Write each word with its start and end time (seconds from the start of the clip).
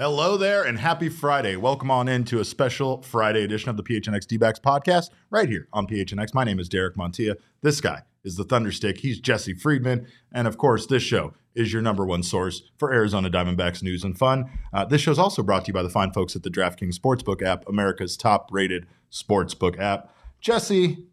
Hello 0.00 0.38
there 0.38 0.64
and 0.64 0.78
happy 0.78 1.10
Friday. 1.10 1.56
Welcome 1.56 1.90
on 1.90 2.08
into 2.08 2.40
a 2.40 2.44
special 2.46 3.02
Friday 3.02 3.44
edition 3.44 3.68
of 3.68 3.76
the 3.76 3.82
PHNX 3.82 4.26
D-backs 4.26 4.58
podcast 4.58 5.10
right 5.28 5.46
here 5.46 5.68
on 5.74 5.86
PHNX. 5.86 6.32
My 6.32 6.42
name 6.42 6.58
is 6.58 6.70
Derek 6.70 6.96
Montilla. 6.96 7.34
This 7.60 7.82
guy 7.82 8.04
is 8.24 8.36
the 8.36 8.44
Thunderstick. 8.44 9.00
He's 9.00 9.20
Jesse 9.20 9.52
Friedman. 9.52 10.06
And 10.32 10.48
of 10.48 10.56
course, 10.56 10.86
this 10.86 11.02
show 11.02 11.34
is 11.54 11.70
your 11.70 11.82
number 11.82 12.06
one 12.06 12.22
source 12.22 12.62
for 12.78 12.94
Arizona 12.94 13.28
Diamondbacks 13.28 13.82
news 13.82 14.02
and 14.02 14.18
fun. 14.18 14.48
Uh, 14.72 14.86
this 14.86 15.02
show 15.02 15.10
is 15.10 15.18
also 15.18 15.42
brought 15.42 15.66
to 15.66 15.68
you 15.68 15.74
by 15.74 15.82
the 15.82 15.90
fine 15.90 16.14
folks 16.14 16.34
at 16.34 16.44
the 16.44 16.50
DraftKings 16.50 16.98
Sportsbook 16.98 17.42
app, 17.42 17.68
America's 17.68 18.16
top 18.16 18.48
rated 18.50 18.86
sportsbook 19.12 19.78
app. 19.78 20.14
Jesse, 20.40 21.08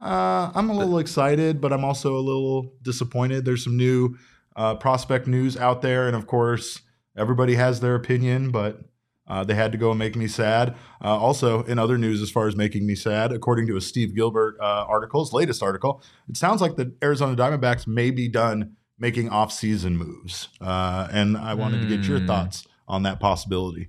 uh, 0.00 0.52
I'm 0.54 0.70
a 0.70 0.76
little 0.76 1.00
excited, 1.00 1.60
but 1.60 1.72
I'm 1.72 1.84
also 1.84 2.16
a 2.16 2.22
little 2.22 2.74
disappointed. 2.80 3.44
There's 3.44 3.64
some 3.64 3.76
new 3.76 4.16
uh, 4.54 4.76
prospect 4.76 5.26
news 5.26 5.56
out 5.56 5.82
there. 5.82 6.06
And 6.06 6.14
of 6.14 6.28
course, 6.28 6.80
Everybody 7.16 7.54
has 7.54 7.80
their 7.80 7.94
opinion, 7.94 8.50
but 8.50 8.80
uh, 9.26 9.44
they 9.44 9.54
had 9.54 9.72
to 9.72 9.78
go 9.78 9.90
and 9.90 9.98
make 9.98 10.16
me 10.16 10.26
sad. 10.26 10.74
Uh, 11.02 11.16
also, 11.16 11.62
in 11.64 11.78
other 11.78 11.96
news, 11.96 12.20
as 12.20 12.30
far 12.30 12.46
as 12.46 12.56
making 12.56 12.86
me 12.86 12.94
sad, 12.94 13.32
according 13.32 13.66
to 13.68 13.76
a 13.76 13.80
Steve 13.80 14.14
Gilbert 14.14 14.56
uh, 14.60 14.84
article, 14.86 15.24
his 15.24 15.32
latest 15.32 15.62
article, 15.62 16.02
it 16.28 16.36
sounds 16.36 16.60
like 16.60 16.76
the 16.76 16.94
Arizona 17.02 17.34
Diamondbacks 17.34 17.86
may 17.86 18.10
be 18.10 18.28
done 18.28 18.76
making 18.98 19.28
off-season 19.30 19.96
moves, 19.96 20.48
uh, 20.60 21.08
and 21.10 21.36
I 21.36 21.54
wanted 21.54 21.80
mm. 21.80 21.88
to 21.88 21.96
get 21.96 22.06
your 22.06 22.20
hmm. 22.20 22.26
thoughts 22.26 22.66
on 22.86 23.02
that 23.02 23.18
possibility. 23.18 23.88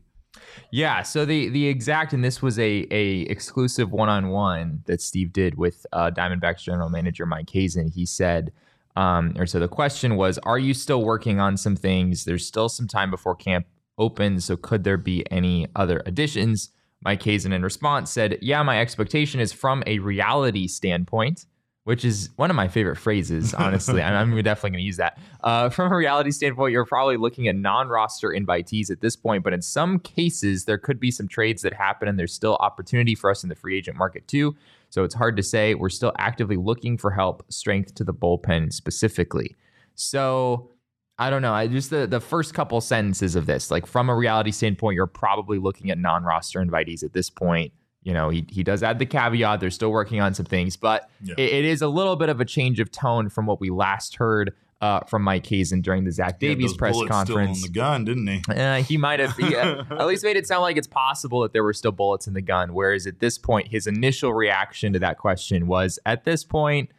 Yeah, 0.71 1.03
so 1.03 1.25
the 1.25 1.49
the 1.49 1.67
exact 1.67 2.13
and 2.13 2.23
this 2.23 2.41
was 2.41 2.57
a 2.59 2.87
a 2.91 3.21
exclusive 3.21 3.91
one 3.91 4.09
on 4.09 4.29
one 4.29 4.81
that 4.85 5.01
Steve 5.01 5.31
did 5.31 5.55
with 5.55 5.85
uh, 5.93 6.11
Diamondbacks 6.11 6.63
general 6.63 6.89
manager 6.89 7.25
Mike 7.25 7.49
Hazen. 7.49 7.89
He 7.89 8.05
said 8.05 8.51
um, 8.95 9.33
or 9.37 9.45
so 9.45 9.59
the 9.59 9.67
question 9.67 10.15
was, 10.15 10.37
are 10.39 10.59
you 10.59 10.73
still 10.73 11.03
working 11.03 11.39
on 11.39 11.57
some 11.57 11.75
things? 11.75 12.25
There's 12.25 12.45
still 12.45 12.69
some 12.69 12.87
time 12.87 13.11
before 13.11 13.35
camp 13.35 13.67
opens. 13.97 14.45
So 14.45 14.57
could 14.57 14.83
there 14.83 14.97
be 14.97 15.29
any 15.31 15.67
other 15.75 16.01
additions? 16.05 16.69
Mike 17.03 17.21
Hazen 17.21 17.53
in 17.53 17.61
response 17.61 18.09
said, 18.11 18.37
Yeah, 18.41 18.63
my 18.63 18.79
expectation 18.79 19.39
is 19.39 19.51
from 19.51 19.83
a 19.85 19.99
reality 19.99 20.67
standpoint, 20.67 21.45
which 21.83 22.03
is 22.03 22.29
one 22.37 22.49
of 22.49 22.55
my 22.55 22.67
favorite 22.67 22.95
phrases, 22.95 23.53
honestly. 23.53 24.01
I'm 24.01 24.35
definitely 24.41 24.71
going 24.71 24.81
to 24.81 24.85
use 24.85 24.97
that. 24.97 25.19
Uh, 25.43 25.69
from 25.69 25.91
a 25.91 25.95
reality 25.95 26.31
standpoint, 26.31 26.71
you're 26.71 26.85
probably 26.85 27.17
looking 27.17 27.47
at 27.47 27.55
non 27.55 27.89
roster 27.89 28.29
invitees 28.29 28.89
at 28.89 29.01
this 29.01 29.15
point, 29.15 29.43
but 29.43 29.53
in 29.53 29.61
some 29.61 29.99
cases, 29.99 30.65
there 30.65 30.77
could 30.77 30.99
be 30.99 31.11
some 31.11 31.27
trades 31.27 31.61
that 31.61 31.73
happen 31.73 32.07
and 32.07 32.17
there's 32.17 32.33
still 32.33 32.55
opportunity 32.55 33.13
for 33.13 33.29
us 33.29 33.43
in 33.43 33.49
the 33.49 33.55
free 33.55 33.77
agent 33.77 33.97
market 33.97 34.27
too. 34.27 34.55
So 34.95 35.03
it's 35.03 35.13
hard 35.13 35.35
to 35.35 35.43
say. 35.43 35.75
We're 35.75 35.89
still 35.89 36.13
actively 36.17 36.55
looking 36.55 36.97
for 36.97 37.11
help, 37.11 37.43
strength 37.51 37.95
to 37.95 38.05
the 38.05 38.13
bullpen 38.13 38.71
specifically. 38.71 39.53
So 39.95 40.71
I 41.19 41.29
don't 41.29 41.41
know. 41.41 41.51
I 41.51 41.67
just 41.67 41.89
the 41.89 42.07
the 42.07 42.21
first 42.21 42.53
couple 42.53 42.79
sentences 42.79 43.35
of 43.35 43.45
this, 43.45 43.69
like 43.69 43.87
from 43.87 44.09
a 44.09 44.15
reality 44.15 44.51
standpoint, 44.51 44.95
you're 44.95 45.05
probably 45.05 45.59
looking 45.59 45.91
at 45.91 45.97
non-roster 45.97 46.63
invitees 46.63 47.03
at 47.03 47.11
this 47.11 47.29
point. 47.29 47.73
You 48.03 48.13
know, 48.13 48.29
he 48.29 48.45
he 48.47 48.63
does 48.63 48.83
add 48.83 48.99
the 48.99 49.05
caveat. 49.05 49.59
They're 49.59 49.69
still 49.69 49.91
working 49.91 50.21
on 50.21 50.33
some 50.33 50.45
things, 50.45 50.77
but 50.77 51.09
yeah. 51.21 51.35
it, 51.37 51.51
it 51.51 51.65
is 51.65 51.81
a 51.81 51.89
little 51.89 52.15
bit 52.15 52.29
of 52.29 52.39
a 52.39 52.45
change 52.45 52.79
of 52.79 52.89
tone 52.89 53.27
from 53.27 53.45
what 53.47 53.59
we 53.59 53.71
last 53.71 54.15
heard 54.15 54.53
uh, 54.85 54.99
from 55.05 55.23
Mike 55.23 55.45
Hazen 55.47 55.81
during 55.81 56.03
the 56.03 56.11
Zach 56.11 56.39
Davies 56.39 56.73
press 56.73 56.95
conference. 57.07 57.59
Still 57.59 57.67
on 57.67 57.73
the 57.73 57.79
gun, 57.79 58.05
didn't 58.05 58.27
he? 58.27 58.41
Uh, 58.47 58.83
he 58.83 58.97
might 58.97 59.19
have. 59.19 59.35
He, 59.35 59.55
uh, 59.55 59.83
at 59.91 60.05
least 60.05 60.23
made 60.23 60.37
it 60.37 60.45
sound 60.45 60.61
like 60.61 60.77
it's 60.77 60.87
possible 60.87 61.41
that 61.41 61.53
there 61.53 61.63
were 61.63 61.73
still 61.73 61.91
bullets 61.91 62.27
in 62.27 62.33
the 62.33 62.41
gun. 62.41 62.73
Whereas 62.73 63.07
at 63.07 63.19
this 63.19 63.37
point, 63.37 63.69
his 63.69 63.87
initial 63.87 64.33
reaction 64.33 64.93
to 64.93 64.99
that 64.99 65.17
question 65.17 65.65
was, 65.65 65.97
at 66.05 66.23
this 66.23 66.43
point, 66.43 66.91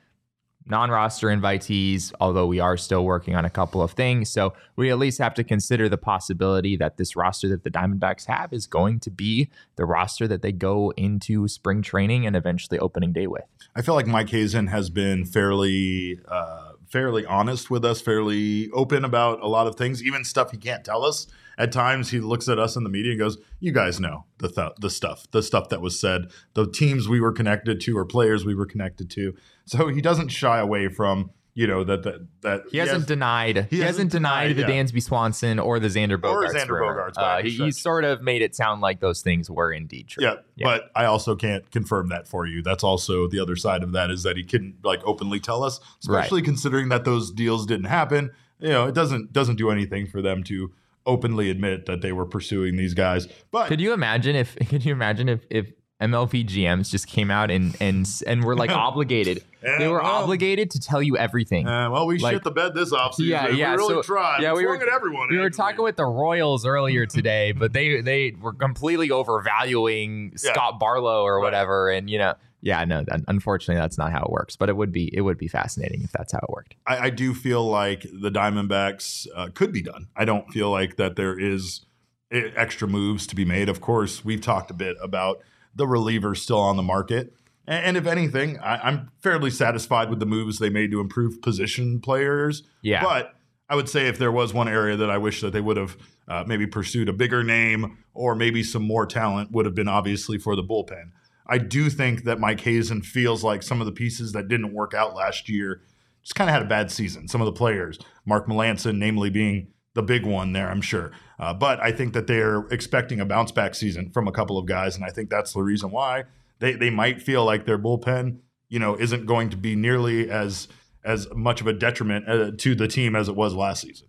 non-roster 0.69 1.29
invitees. 1.29 2.13
Although 2.21 2.49
we 2.49 2.59
are 2.59 2.77
still 2.77 3.05
working 3.05 3.37
on 3.37 3.45
a 3.45 3.51
couple 3.51 3.81
of 3.81 3.93
things, 3.93 4.31
so 4.31 4.53
we 4.75 4.91
at 4.91 4.99
least 4.99 5.19
have 5.19 5.35
to 5.35 5.45
consider 5.45 5.89
the 5.89 5.99
possibility 5.99 6.77
that 6.77 6.97
this 6.97 7.15
roster 7.15 7.49
that 7.51 7.63
the 7.63 7.71
Diamondbacks 7.71 8.27
have 8.27 8.53
is 8.53 8.67
going 8.67 8.99
to 9.01 9.11
be 9.11 9.49
the 9.77 9.85
roster 9.85 10.27
that 10.27 10.43
they 10.43 10.51
go 10.51 10.93
into 10.97 11.47
spring 11.47 11.83
training 11.83 12.27
and 12.27 12.35
eventually 12.35 12.81
opening 12.81 13.13
day 13.13 13.29
with. 13.29 13.45
I 13.77 13.83
feel 13.83 13.95
like 13.95 14.09
Mike 14.09 14.31
Hazen 14.31 14.67
has 14.67 14.91
been 14.91 15.25
fairly. 15.25 16.19
Uh, 16.27 16.66
fairly 16.89 17.25
honest 17.27 17.71
with 17.71 17.85
us, 17.85 18.01
fairly 18.01 18.71
open 18.71 19.05
about 19.05 19.41
a 19.41 19.49
lot 19.49 19.67
of 19.67 19.77
things, 19.77 20.03
even 20.03 20.25
stuff 20.25 20.51
he 20.51 20.57
can't 20.57 20.85
tell 20.85 21.05
us. 21.05 21.27
At 21.59 21.73
times, 21.73 22.11
he 22.11 22.21
looks 22.21 22.49
at 22.49 22.59
us 22.59 22.77
in 22.77 22.85
the 22.85 22.91
media 22.91 23.13
and 23.13 23.19
goes, 23.19 23.39
"You 23.61 23.73
guys 23.73 23.99
know 23.99 24.25
the 24.39 24.49
th- 24.49 24.73
the 24.79 24.91
stuff, 24.91 25.27
the 25.31 25.43
stuff 25.43 25.71
that 25.71 25.81
was 25.81 25.99
said, 25.99 26.31
the 26.55 26.71
teams 26.71 27.09
we 27.09 27.21
were 27.21 27.33
connected 27.33 27.81
to, 27.83 27.97
or 27.97 28.05
players 28.05 28.45
we 28.45 28.55
were 28.55 28.67
connected 28.67 29.09
to." 29.11 29.35
So 29.65 29.89
he 29.89 30.01
doesn't 30.01 30.29
shy 30.29 30.59
away 30.59 30.89
from 30.89 31.31
you 31.57 31.67
know 31.67 31.83
that 31.85 32.03
that 32.03 32.27
that 32.43 32.63
he, 32.71 32.77
hasn't 32.77 32.99
has, 32.99 33.07
denied 33.07 33.67
he, 33.71 33.79
he 33.79 33.83
hasn't, 33.83 34.13
denied, 34.13 34.49
denied, 34.49 34.69
the 34.69 34.73
yeah. 34.73 34.83
Dansby 34.83 35.03
Swanson 35.03 35.59
or 35.59 35.81
the 35.81 35.89
Xander 35.89 36.19
Bogaerts. 36.19 36.51
Or 36.51 36.55
Xander 36.55 36.81
Bogaerts. 36.83 37.17
Uh, 37.17 37.43
he, 37.43 37.51
he, 37.51 37.71
sort 37.73 38.05
of 38.05 38.21
made 38.21 38.43
it 38.43 38.55
sound 38.55 38.83
like 38.83 39.01
those 39.01 39.23
things 39.23 39.51
were 39.51 39.73
indeed 39.73 40.09
true. 40.09 40.23
Yeah, 40.23 40.35
yeah, 40.55 40.67
but 40.67 40.91
I 40.95 41.07
also 41.07 41.35
can't 41.35 41.69
confirm 41.71 42.11
that 42.11 42.29
for 42.29 42.47
you. 42.47 42.63
That's 42.63 42.85
also 42.85 43.27
the 43.27 43.41
other 43.41 43.57
side 43.57 43.83
of 43.83 43.93
that 43.93 44.11
is 44.11 44.23
that 44.23 44.37
he 44.37 44.45
couldn't 44.45 44.85
like 44.85 45.01
openly 45.07 45.41
tell 45.41 45.65
us, 45.65 45.81
especially 46.03 46.43
right. 46.43 46.45
considering 46.45 46.91
that 46.91 47.07
those 47.07 47.33
deals 47.33 47.65
didn't 47.65 47.87
happen. 47.87 48.33
You 48.61 48.69
know, 48.69 48.87
it 48.87 48.95
doesn't 48.95 49.33
doesn't 49.33 49.57
do 49.57 49.71
anything 49.71 50.07
for 50.07 50.21
them 50.21 50.45
to 50.45 50.73
openly 51.07 51.49
admit 51.49 51.87
that 51.87 52.03
they 52.03 52.13
were 52.13 52.27
pursuing 52.27 52.77
these 52.77 52.93
guys. 52.93 53.29
But 53.51 53.69
could 53.69 53.81
you 53.81 53.95
imagine 53.95 54.37
if 54.37 54.57
could 54.69 54.85
you 54.85 54.93
imagine 54.93 55.31
if 55.31 55.41
if 55.49 55.73
MLB 56.01 56.47
GMs 56.47 56.91
just 56.91 57.07
came 57.07 57.31
out 57.31 57.51
and 57.51 57.75
and 57.81 58.07
and 58.27 58.45
were 58.45 58.55
like 58.55 58.71
obligated. 58.71 59.43
yeah, 59.63 59.79
they 59.79 59.89
were 59.89 60.03
well, 60.03 60.25
obligated 60.25 60.71
to 60.73 60.81
tell 60.81 61.03
you 61.03 61.17
everything. 61.17 61.67
Uh, 61.67 61.91
well, 61.91 62.07
we 62.07 62.19
like, 62.19 62.35
shit 62.35 62.45
the 62.45 62.51
bed 62.51 62.75
this 62.75 62.93
offseason. 62.93 63.27
Yeah, 63.27 63.49
yeah. 63.49 63.71
We 63.71 63.77
really 63.77 63.95
so, 63.95 64.03
tried. 64.03 64.43
Yeah, 64.43 64.53
we 64.53 64.67
were 64.67 64.77
at 64.77 64.89
everyone. 64.89 65.29
We 65.31 65.39
were 65.39 65.51
talking 65.51 65.83
with 65.83 65.97
the 65.97 66.05
Royals 66.05 66.67
earlier 66.67 67.07
today, 67.07 67.53
but 67.53 67.73
they 67.73 68.03
they 68.03 68.35
were 68.39 68.53
completely 68.53 69.11
overvaluing 69.11 70.33
yeah. 70.33 70.53
Scott 70.53 70.79
Barlow 70.79 71.23
or 71.23 71.41
whatever, 71.41 71.89
and 71.89 72.11
you 72.11 72.19
know. 72.19 72.35
Yeah, 72.63 72.85
no. 72.85 73.05
Unfortunately, 73.29 73.81
that's 73.81 73.97
not 73.97 74.11
how 74.11 74.23
it 74.23 74.31
works. 74.31 74.57
But 74.57 74.69
it 74.69 74.77
would 74.77 74.91
be 74.91 75.09
it 75.17 75.21
would 75.21 75.39
be 75.39 75.47
fascinating 75.47 76.03
if 76.03 76.11
that's 76.13 76.33
how 76.33 76.41
it 76.43 76.51
worked. 76.51 76.75
I, 76.87 76.99
I 76.99 77.11
do 77.11 77.33
feel 77.33 77.65
like 77.65 78.03
the 78.03 78.31
Diamondbacks 78.31 79.29
uh, 79.35 79.49
could 79.55 79.73
be 79.73 79.83
done. 79.83 80.09
I 80.17 80.25
don't 80.25 80.51
feel 80.51 80.71
like 80.71 80.97
that 80.97 81.17
there 81.17 81.39
is 81.39 81.87
eh, 82.33 82.51
extra 82.57 82.89
moves 82.89 83.27
to 83.29 83.37
be 83.37 83.45
made. 83.45 83.69
Of 83.69 83.81
course, 83.81 84.25
we've 84.25 84.41
talked 84.41 84.71
a 84.71 84.75
bit 84.75 84.97
about 85.01 85.43
the 85.77 85.87
relievers 85.87 86.39
still 86.39 86.59
on 86.59 86.77
the 86.77 86.83
market. 86.83 87.33
And, 87.69 87.97
if 87.97 88.07
anything, 88.07 88.61
I, 88.61 88.89
am 88.89 89.11
fairly 89.19 89.51
satisfied 89.51 90.09
with 90.09 90.21
the 90.21 90.27
moves 90.27 90.61
they 90.61 90.71
made 90.71 90.93
to 90.93 91.01
improve 91.01 91.43
position 91.43 92.01
players. 92.01 92.63
Yeah. 92.81 93.03
But 93.03 93.35
I 93.69 93.75
would 93.75 93.89
say 93.89 94.07
if 94.07 94.19
there 94.19 94.31
was 94.31 94.55
one 94.55 94.69
area 94.69 94.97
that 94.97 95.11
I 95.11 95.19
wish 95.19 95.41
that 95.41 95.53
they 95.53 95.61
would 95.61 95.77
have 95.77 95.97
uh, 96.29 96.45
maybe 96.47 96.69
pursued 96.69 97.09
a 97.09 97.13
bigger 97.13 97.43
name 97.43 97.99
or 98.15 98.37
maybe 98.37 98.63
some 98.63 98.83
more 98.83 99.05
talent 99.05 99.51
would 99.51 99.65
have 99.65 99.75
been 99.75 99.89
obviously 99.89 100.39
for 100.39 100.55
the 100.55 100.63
bullpen. 100.63 101.11
I 101.49 101.59
do 101.59 101.91
think 101.91 102.25
that 102.25 102.39
Mike 102.39 102.61
Hazen 102.61 103.03
feels 103.03 103.43
like 103.43 103.63
some 103.63 103.81
of 103.81 103.87
the 103.87 103.93
pieces 103.93 104.33
that 104.33 104.47
didn't 104.49 104.73
work 104.73 104.95
out 104.95 105.15
last 105.15 105.49
year 105.49 105.83
just 106.23 106.35
kind 106.35 106.51
of 106.51 106.55
had 106.55 106.63
a 106.63 106.69
bad 106.69 106.91
season. 106.91 107.29
Some 107.29 107.41
of 107.41 107.47
the 107.47 107.53
players, 107.53 107.99
Mark 108.25 108.49
Melancon, 108.49 108.99
namely 108.99 109.31
being 109.31 109.69
the 109.97 110.03
big 110.03 110.25
one 110.25 110.53
there, 110.53 110.71
I'm 110.71 110.81
sure. 110.81 111.11
Uh, 111.41 111.53
but 111.53 111.81
I 111.81 111.91
think 111.91 112.13
that 112.13 112.29
they're 112.29 112.61
expecting 112.71 113.19
a 113.19 113.25
bounce 113.25 113.51
back 113.51 113.75
season 113.75 114.11
from 114.11 114.29
a 114.29 114.33
couple 114.33 114.57
of 114.57 114.67
guys, 114.67 114.95
and 114.95 115.05
I 115.05 115.09
think 115.09 115.29
that's 115.29 115.53
the 115.55 115.63
reason 115.63 115.91
why 115.91 116.25
they 116.61 116.75
they 116.75 116.91
might 116.91 117.21
feel 117.21 117.45
like 117.45 117.67
their 117.67 117.79
bullpen, 117.79 118.39
you 118.69 118.79
know, 118.79 118.97
isn't 118.97 119.27
going 119.27 119.51
to 119.51 119.57
be 119.57 119.75
nearly 119.75 120.31
as 120.31 120.69
as 121.05 121.27
much 121.35 121.61
of 121.61 121.67
a 121.67 121.73
detriment 121.73 122.29
uh, 122.29 122.53
to 122.59 122.75
the 122.75 122.87
team 122.89 123.17
as 123.17 123.29
it 123.29 123.35
was 123.35 123.55
last 123.55 123.83
season. 123.83 124.07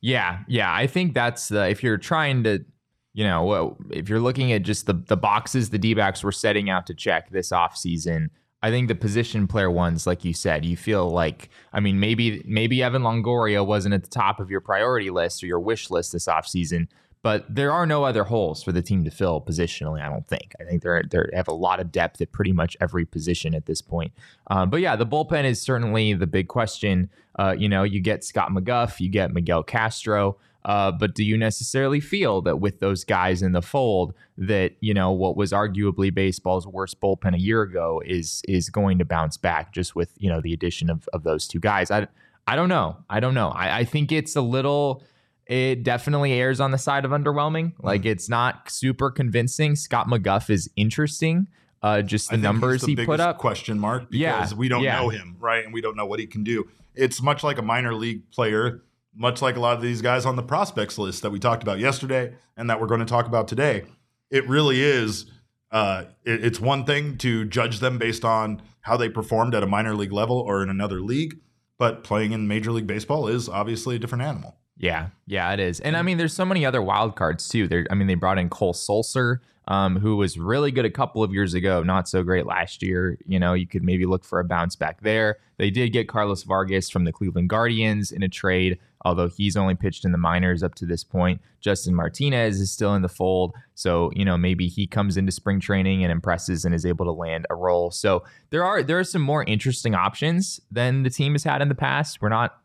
Yeah, 0.00 0.40
yeah. 0.48 0.72
I 0.72 0.86
think 0.86 1.14
that's 1.14 1.48
the 1.48 1.68
if 1.68 1.82
you're 1.82 1.98
trying 1.98 2.44
to, 2.44 2.64
you 3.12 3.24
know, 3.24 3.76
if 3.90 4.08
you're 4.08 4.20
looking 4.20 4.52
at 4.52 4.62
just 4.62 4.86
the 4.86 4.94
the 4.94 5.16
boxes 5.16 5.70
the 5.70 5.78
D 5.78 5.94
backs 5.94 6.22
were 6.22 6.32
setting 6.32 6.70
out 6.70 6.86
to 6.86 6.94
check 6.94 7.30
this 7.30 7.50
offseason, 7.50 8.28
I 8.62 8.70
think 8.70 8.88
the 8.88 8.94
position 8.94 9.46
player 9.46 9.70
ones, 9.70 10.06
like 10.06 10.24
you 10.24 10.34
said, 10.34 10.64
you 10.64 10.76
feel 10.76 11.08
like 11.08 11.48
I 11.72 11.80
mean 11.80 11.98
maybe 11.98 12.42
maybe 12.46 12.82
Evan 12.82 13.02
Longoria 13.02 13.64
wasn't 13.64 13.94
at 13.94 14.02
the 14.02 14.10
top 14.10 14.38
of 14.40 14.50
your 14.50 14.60
priority 14.60 15.10
list 15.10 15.42
or 15.42 15.46
your 15.46 15.60
wish 15.60 15.90
list 15.90 16.12
this 16.12 16.26
offseason, 16.26 16.88
but 17.22 17.44
there 17.54 17.70
are 17.70 17.86
no 17.86 18.04
other 18.04 18.24
holes 18.24 18.62
for 18.62 18.72
the 18.72 18.82
team 18.82 19.04
to 19.04 19.10
fill 19.10 19.40
positionally. 19.40 20.00
I 20.00 20.08
don't 20.08 20.26
think. 20.26 20.54
I 20.60 20.64
think 20.64 20.82
they 20.82 21.02
they 21.10 21.36
have 21.36 21.48
a 21.48 21.54
lot 21.54 21.80
of 21.80 21.92
depth 21.92 22.20
at 22.20 22.32
pretty 22.32 22.52
much 22.52 22.76
every 22.80 23.04
position 23.04 23.54
at 23.54 23.66
this 23.66 23.82
point. 23.82 24.12
Um, 24.46 24.70
but 24.70 24.80
yeah, 24.80 24.96
the 24.96 25.06
bullpen 25.06 25.44
is 25.44 25.60
certainly 25.60 26.14
the 26.14 26.26
big 26.26 26.48
question. 26.48 27.10
Uh, 27.38 27.54
you 27.56 27.68
know, 27.68 27.82
you 27.82 28.00
get 28.00 28.24
Scott 28.24 28.50
McGough, 28.50 28.98
you 29.00 29.08
get 29.08 29.32
Miguel 29.32 29.62
Castro. 29.62 30.38
Uh, 30.64 30.92
but 30.92 31.14
do 31.14 31.24
you 31.24 31.38
necessarily 31.38 32.00
feel 32.00 32.42
that 32.42 32.58
with 32.58 32.80
those 32.80 33.02
guys 33.02 33.40
in 33.40 33.52
the 33.52 33.62
fold, 33.62 34.12
that 34.36 34.72
you 34.80 34.92
know 34.92 35.10
what 35.10 35.36
was 35.36 35.52
arguably 35.52 36.12
baseball's 36.12 36.66
worst 36.66 37.00
bullpen 37.00 37.34
a 37.34 37.40
year 37.40 37.62
ago 37.62 38.02
is 38.04 38.42
is 38.46 38.68
going 38.68 38.98
to 38.98 39.04
bounce 39.04 39.36
back 39.36 39.72
just 39.72 39.94
with 39.94 40.12
you 40.18 40.28
know 40.28 40.40
the 40.40 40.52
addition 40.52 40.90
of 40.90 41.08
of 41.12 41.22
those 41.22 41.46
two 41.48 41.60
guys? 41.60 41.90
I 41.90 42.08
I 42.46 42.56
don't 42.56 42.68
know. 42.68 42.96
I 43.08 43.20
don't 43.20 43.34
know. 43.34 43.48
I, 43.50 43.78
I 43.80 43.84
think 43.84 44.10
it's 44.10 44.36
a 44.36 44.40
little 44.40 45.02
it 45.50 45.82
definitely 45.82 46.32
airs 46.32 46.60
on 46.60 46.70
the 46.70 46.78
side 46.78 47.04
of 47.04 47.10
underwhelming. 47.10 47.72
Like 47.82 48.06
it's 48.06 48.28
not 48.28 48.70
super 48.70 49.10
convincing. 49.10 49.74
Scott 49.74 50.06
McGough 50.06 50.48
is 50.48 50.70
interesting. 50.76 51.48
Uh, 51.82 52.02
just 52.02 52.30
the 52.30 52.36
numbers 52.36 52.82
the 52.82 52.94
he 52.94 53.04
put 53.04 53.20
up. 53.20 53.38
Question 53.38 53.78
mark 53.78 54.10
because 54.10 54.52
Yeah, 54.52 54.56
we 54.58 54.68
don't 54.68 54.82
yeah. 54.82 55.00
know 55.00 55.08
him, 55.08 55.36
right? 55.40 55.64
And 55.64 55.74
we 55.74 55.80
don't 55.80 55.96
know 55.96 56.06
what 56.06 56.20
he 56.20 56.26
can 56.26 56.44
do. 56.44 56.68
It's 56.94 57.20
much 57.20 57.42
like 57.42 57.58
a 57.58 57.62
minor 57.62 57.94
league 57.94 58.30
player, 58.30 58.82
much 59.14 59.42
like 59.42 59.56
a 59.56 59.60
lot 59.60 59.76
of 59.76 59.82
these 59.82 60.00
guys 60.02 60.24
on 60.24 60.36
the 60.36 60.42
prospects 60.42 60.98
list 60.98 61.22
that 61.22 61.30
we 61.30 61.38
talked 61.38 61.62
about 61.64 61.78
yesterday 61.80 62.34
and 62.56 62.70
that 62.70 62.80
we're 62.80 62.86
going 62.86 63.00
to 63.00 63.06
talk 63.06 63.26
about 63.26 63.48
today. 63.48 63.84
It 64.30 64.46
really 64.48 64.80
is. 64.80 65.24
Uh, 65.72 66.04
it- 66.24 66.44
it's 66.44 66.60
one 66.60 66.84
thing 66.84 67.16
to 67.18 67.44
judge 67.44 67.80
them 67.80 67.98
based 67.98 68.24
on 68.24 68.62
how 68.82 68.96
they 68.96 69.08
performed 69.08 69.54
at 69.54 69.62
a 69.62 69.66
minor 69.66 69.94
league 69.96 70.12
level 70.12 70.38
or 70.38 70.62
in 70.62 70.68
another 70.70 71.00
league, 71.00 71.38
but 71.78 72.04
playing 72.04 72.32
in 72.32 72.46
Major 72.46 72.70
League 72.72 72.86
Baseball 72.86 73.26
is 73.26 73.48
obviously 73.48 73.96
a 73.96 73.98
different 73.98 74.22
animal. 74.22 74.56
Yeah, 74.80 75.08
yeah, 75.26 75.52
it 75.52 75.60
is. 75.60 75.78
And 75.80 75.94
I 75.94 76.00
mean, 76.00 76.16
there's 76.16 76.32
so 76.32 76.46
many 76.46 76.64
other 76.64 76.80
wild 76.80 77.14
cards 77.14 77.46
too. 77.48 77.68
There, 77.68 77.86
I 77.90 77.94
mean, 77.94 78.06
they 78.06 78.14
brought 78.14 78.38
in 78.38 78.48
Cole 78.48 78.72
Sulser, 78.72 79.40
um, 79.68 79.96
who 79.96 80.16
was 80.16 80.38
really 80.38 80.72
good 80.72 80.86
a 80.86 80.90
couple 80.90 81.22
of 81.22 81.34
years 81.34 81.52
ago, 81.52 81.82
not 81.82 82.08
so 82.08 82.22
great 82.22 82.46
last 82.46 82.82
year. 82.82 83.18
You 83.26 83.38
know, 83.38 83.52
you 83.52 83.66
could 83.66 83.84
maybe 83.84 84.06
look 84.06 84.24
for 84.24 84.40
a 84.40 84.44
bounce 84.44 84.76
back 84.76 85.02
there. 85.02 85.36
They 85.58 85.68
did 85.68 85.90
get 85.90 86.08
Carlos 86.08 86.44
Vargas 86.44 86.88
from 86.88 87.04
the 87.04 87.12
Cleveland 87.12 87.50
Guardians 87.50 88.10
in 88.10 88.22
a 88.22 88.28
trade, 88.28 88.78
although 89.04 89.28
he's 89.28 89.54
only 89.54 89.74
pitched 89.74 90.06
in 90.06 90.12
the 90.12 90.18
minors 90.18 90.62
up 90.62 90.74
to 90.76 90.86
this 90.86 91.04
point. 91.04 91.42
Justin 91.60 91.94
Martinez 91.94 92.58
is 92.58 92.72
still 92.72 92.94
in 92.94 93.02
the 93.02 93.08
fold, 93.10 93.52
so 93.74 94.10
you 94.14 94.24
know 94.24 94.38
maybe 94.38 94.66
he 94.66 94.86
comes 94.86 95.18
into 95.18 95.30
spring 95.30 95.60
training 95.60 96.02
and 96.02 96.10
impresses 96.10 96.64
and 96.64 96.74
is 96.74 96.86
able 96.86 97.04
to 97.04 97.12
land 97.12 97.46
a 97.50 97.54
role. 97.54 97.90
So 97.90 98.24
there 98.48 98.64
are 98.64 98.82
there 98.82 98.98
are 98.98 99.04
some 99.04 99.20
more 99.20 99.44
interesting 99.44 99.94
options 99.94 100.58
than 100.70 101.02
the 101.02 101.10
team 101.10 101.32
has 101.32 101.44
had 101.44 101.60
in 101.60 101.68
the 101.68 101.74
past. 101.74 102.22
We're 102.22 102.30
not 102.30 102.59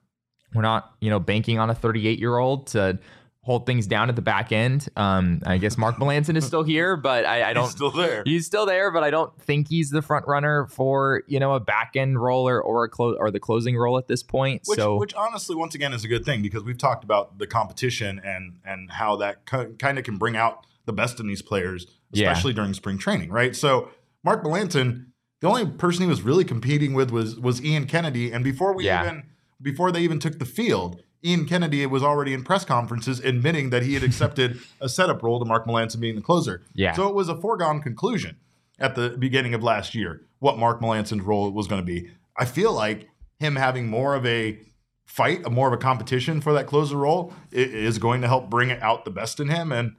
we're 0.56 0.62
not, 0.62 0.96
you 1.02 1.10
know, 1.10 1.20
banking 1.20 1.60
on 1.60 1.70
a 1.70 1.76
38 1.76 2.18
year 2.20 2.38
old 2.38 2.68
to 2.68 2.98
hold 3.42 3.68
things 3.68 3.86
down 3.86 4.10
at 4.10 4.16
the 4.16 4.24
back 4.24 4.52
end. 4.52 4.88
Um, 4.96 5.40
I 5.46 5.60
guess 5.60 5.78
Mark 5.78 5.98
Melancon 5.98 6.36
is 6.36 6.44
still 6.48 6.64
here, 6.64 6.98
but 6.98 7.26
I, 7.26 7.52
I 7.52 7.54
don't. 7.54 7.66
He's 7.66 7.72
still 7.74 7.92
there. 7.92 8.24
He's 8.26 8.46
still 8.48 8.66
there, 8.66 8.90
but 8.92 9.04
I 9.04 9.12
don't 9.12 9.40
think 9.40 9.68
he's 9.70 9.92
the 9.92 10.02
front 10.02 10.26
runner 10.28 10.66
for 10.66 11.22
you 11.28 11.40
know 11.40 11.54
a 11.54 11.60
back 11.60 11.92
end 11.96 12.20
roller 12.20 12.60
or 12.60 12.86
a 12.86 12.90
close 12.90 13.16
or 13.20 13.30
the 13.30 13.40
closing 13.40 13.78
role 13.78 14.00
at 14.00 14.08
this 14.08 14.24
point. 14.24 14.64
Which, 14.66 14.80
so 14.80 14.98
which 14.98 15.14
honestly, 15.14 15.56
once 15.56 15.76
again, 15.76 15.94
is 15.94 16.04
a 16.04 16.08
good 16.08 16.26
thing 16.26 16.42
because 16.42 16.64
we've 16.64 16.78
talked 16.78 17.04
about 17.04 17.38
the 17.38 17.46
competition 17.46 18.20
and 18.26 18.58
and 18.66 18.90
how 18.92 19.16
that 19.18 19.46
kind 19.46 20.00
of 20.00 20.04
can 20.04 20.18
bring 20.18 20.36
out 20.36 20.66
the 20.86 20.94
best 20.94 21.20
in 21.20 21.28
these 21.28 21.42
players, 21.44 21.86
Yeah. 22.14 22.32
especially 22.32 22.54
during 22.54 22.74
spring 22.74 22.98
training, 22.98 23.30
right? 23.32 23.56
So 23.56 23.90
Mark 24.24 24.44
Melancon, 24.44 25.08
the 25.42 25.48
only 25.48 25.66
person 25.68 26.02
he 26.04 26.08
was 26.10 26.22
really 26.24 26.46
competing 26.46 26.94
with 26.96 27.12
was 27.12 27.40
was 27.40 27.64
Ian 27.64 27.86
Kennedy, 27.86 28.32
and 28.32 28.44
before 28.44 28.74
we 28.74 28.86
Yeah. 28.86 29.04
even 29.04 29.24
before 29.62 29.92
they 29.92 30.02
even 30.02 30.20
took 30.20 30.40
the 30.40 30.46
field. 30.46 31.02
Ian 31.24 31.46
Kennedy 31.46 31.84
was 31.88 32.04
already 32.04 32.34
in 32.34 32.44
press 32.44 32.66
conferences 32.66 33.20
admitting 33.20 33.72
that 33.72 33.82
he 33.82 33.96
had 33.96 34.04
accepted 34.04 34.60
a 34.82 34.88
setup 34.88 35.24
role 35.24 35.40
to 35.40 35.46
Mark 35.46 35.66
Melancon 35.66 36.00
being 36.00 36.16
the 36.16 36.22
closer. 36.22 36.62
Yeah. 36.76 36.94
So 36.94 37.08
it 37.08 37.16
was 37.16 37.30
a 37.30 37.36
foregone 37.36 37.82
conclusion 37.82 38.38
at 38.80 38.96
the 38.96 39.10
beginning 39.18 39.54
of 39.54 39.64
last 39.64 39.96
year 39.96 40.22
what 40.40 40.60
Mark 40.60 40.82
Melancon's 40.82 41.24
role 41.24 41.50
was 41.52 41.68
going 41.68 41.82
to 41.82 41.86
be. 41.86 42.10
I 42.38 42.46
feel 42.46 42.74
like 42.74 43.10
him 43.40 43.56
having 43.56 43.88
more 43.88 44.14
of 44.14 44.26
a 44.26 44.60
fight, 45.06 45.46
a 45.46 45.50
more 45.50 45.68
of 45.68 45.74
a 45.74 45.78
competition 45.78 46.42
for 46.42 46.54
that 46.54 46.68
closer 46.68 46.98
role 46.98 47.34
is 47.52 47.98
going 47.98 48.22
to 48.22 48.28
help 48.28 48.50
bring 48.50 48.72
out 48.72 49.06
the 49.06 49.12
best 49.12 49.40
in 49.40 49.50
him. 49.50 49.72
And 49.72 49.96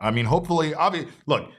I 0.00 0.10
mean, 0.10 0.26
hopefully, 0.26 0.72
obvi- 0.72 1.08
look, 1.26 1.50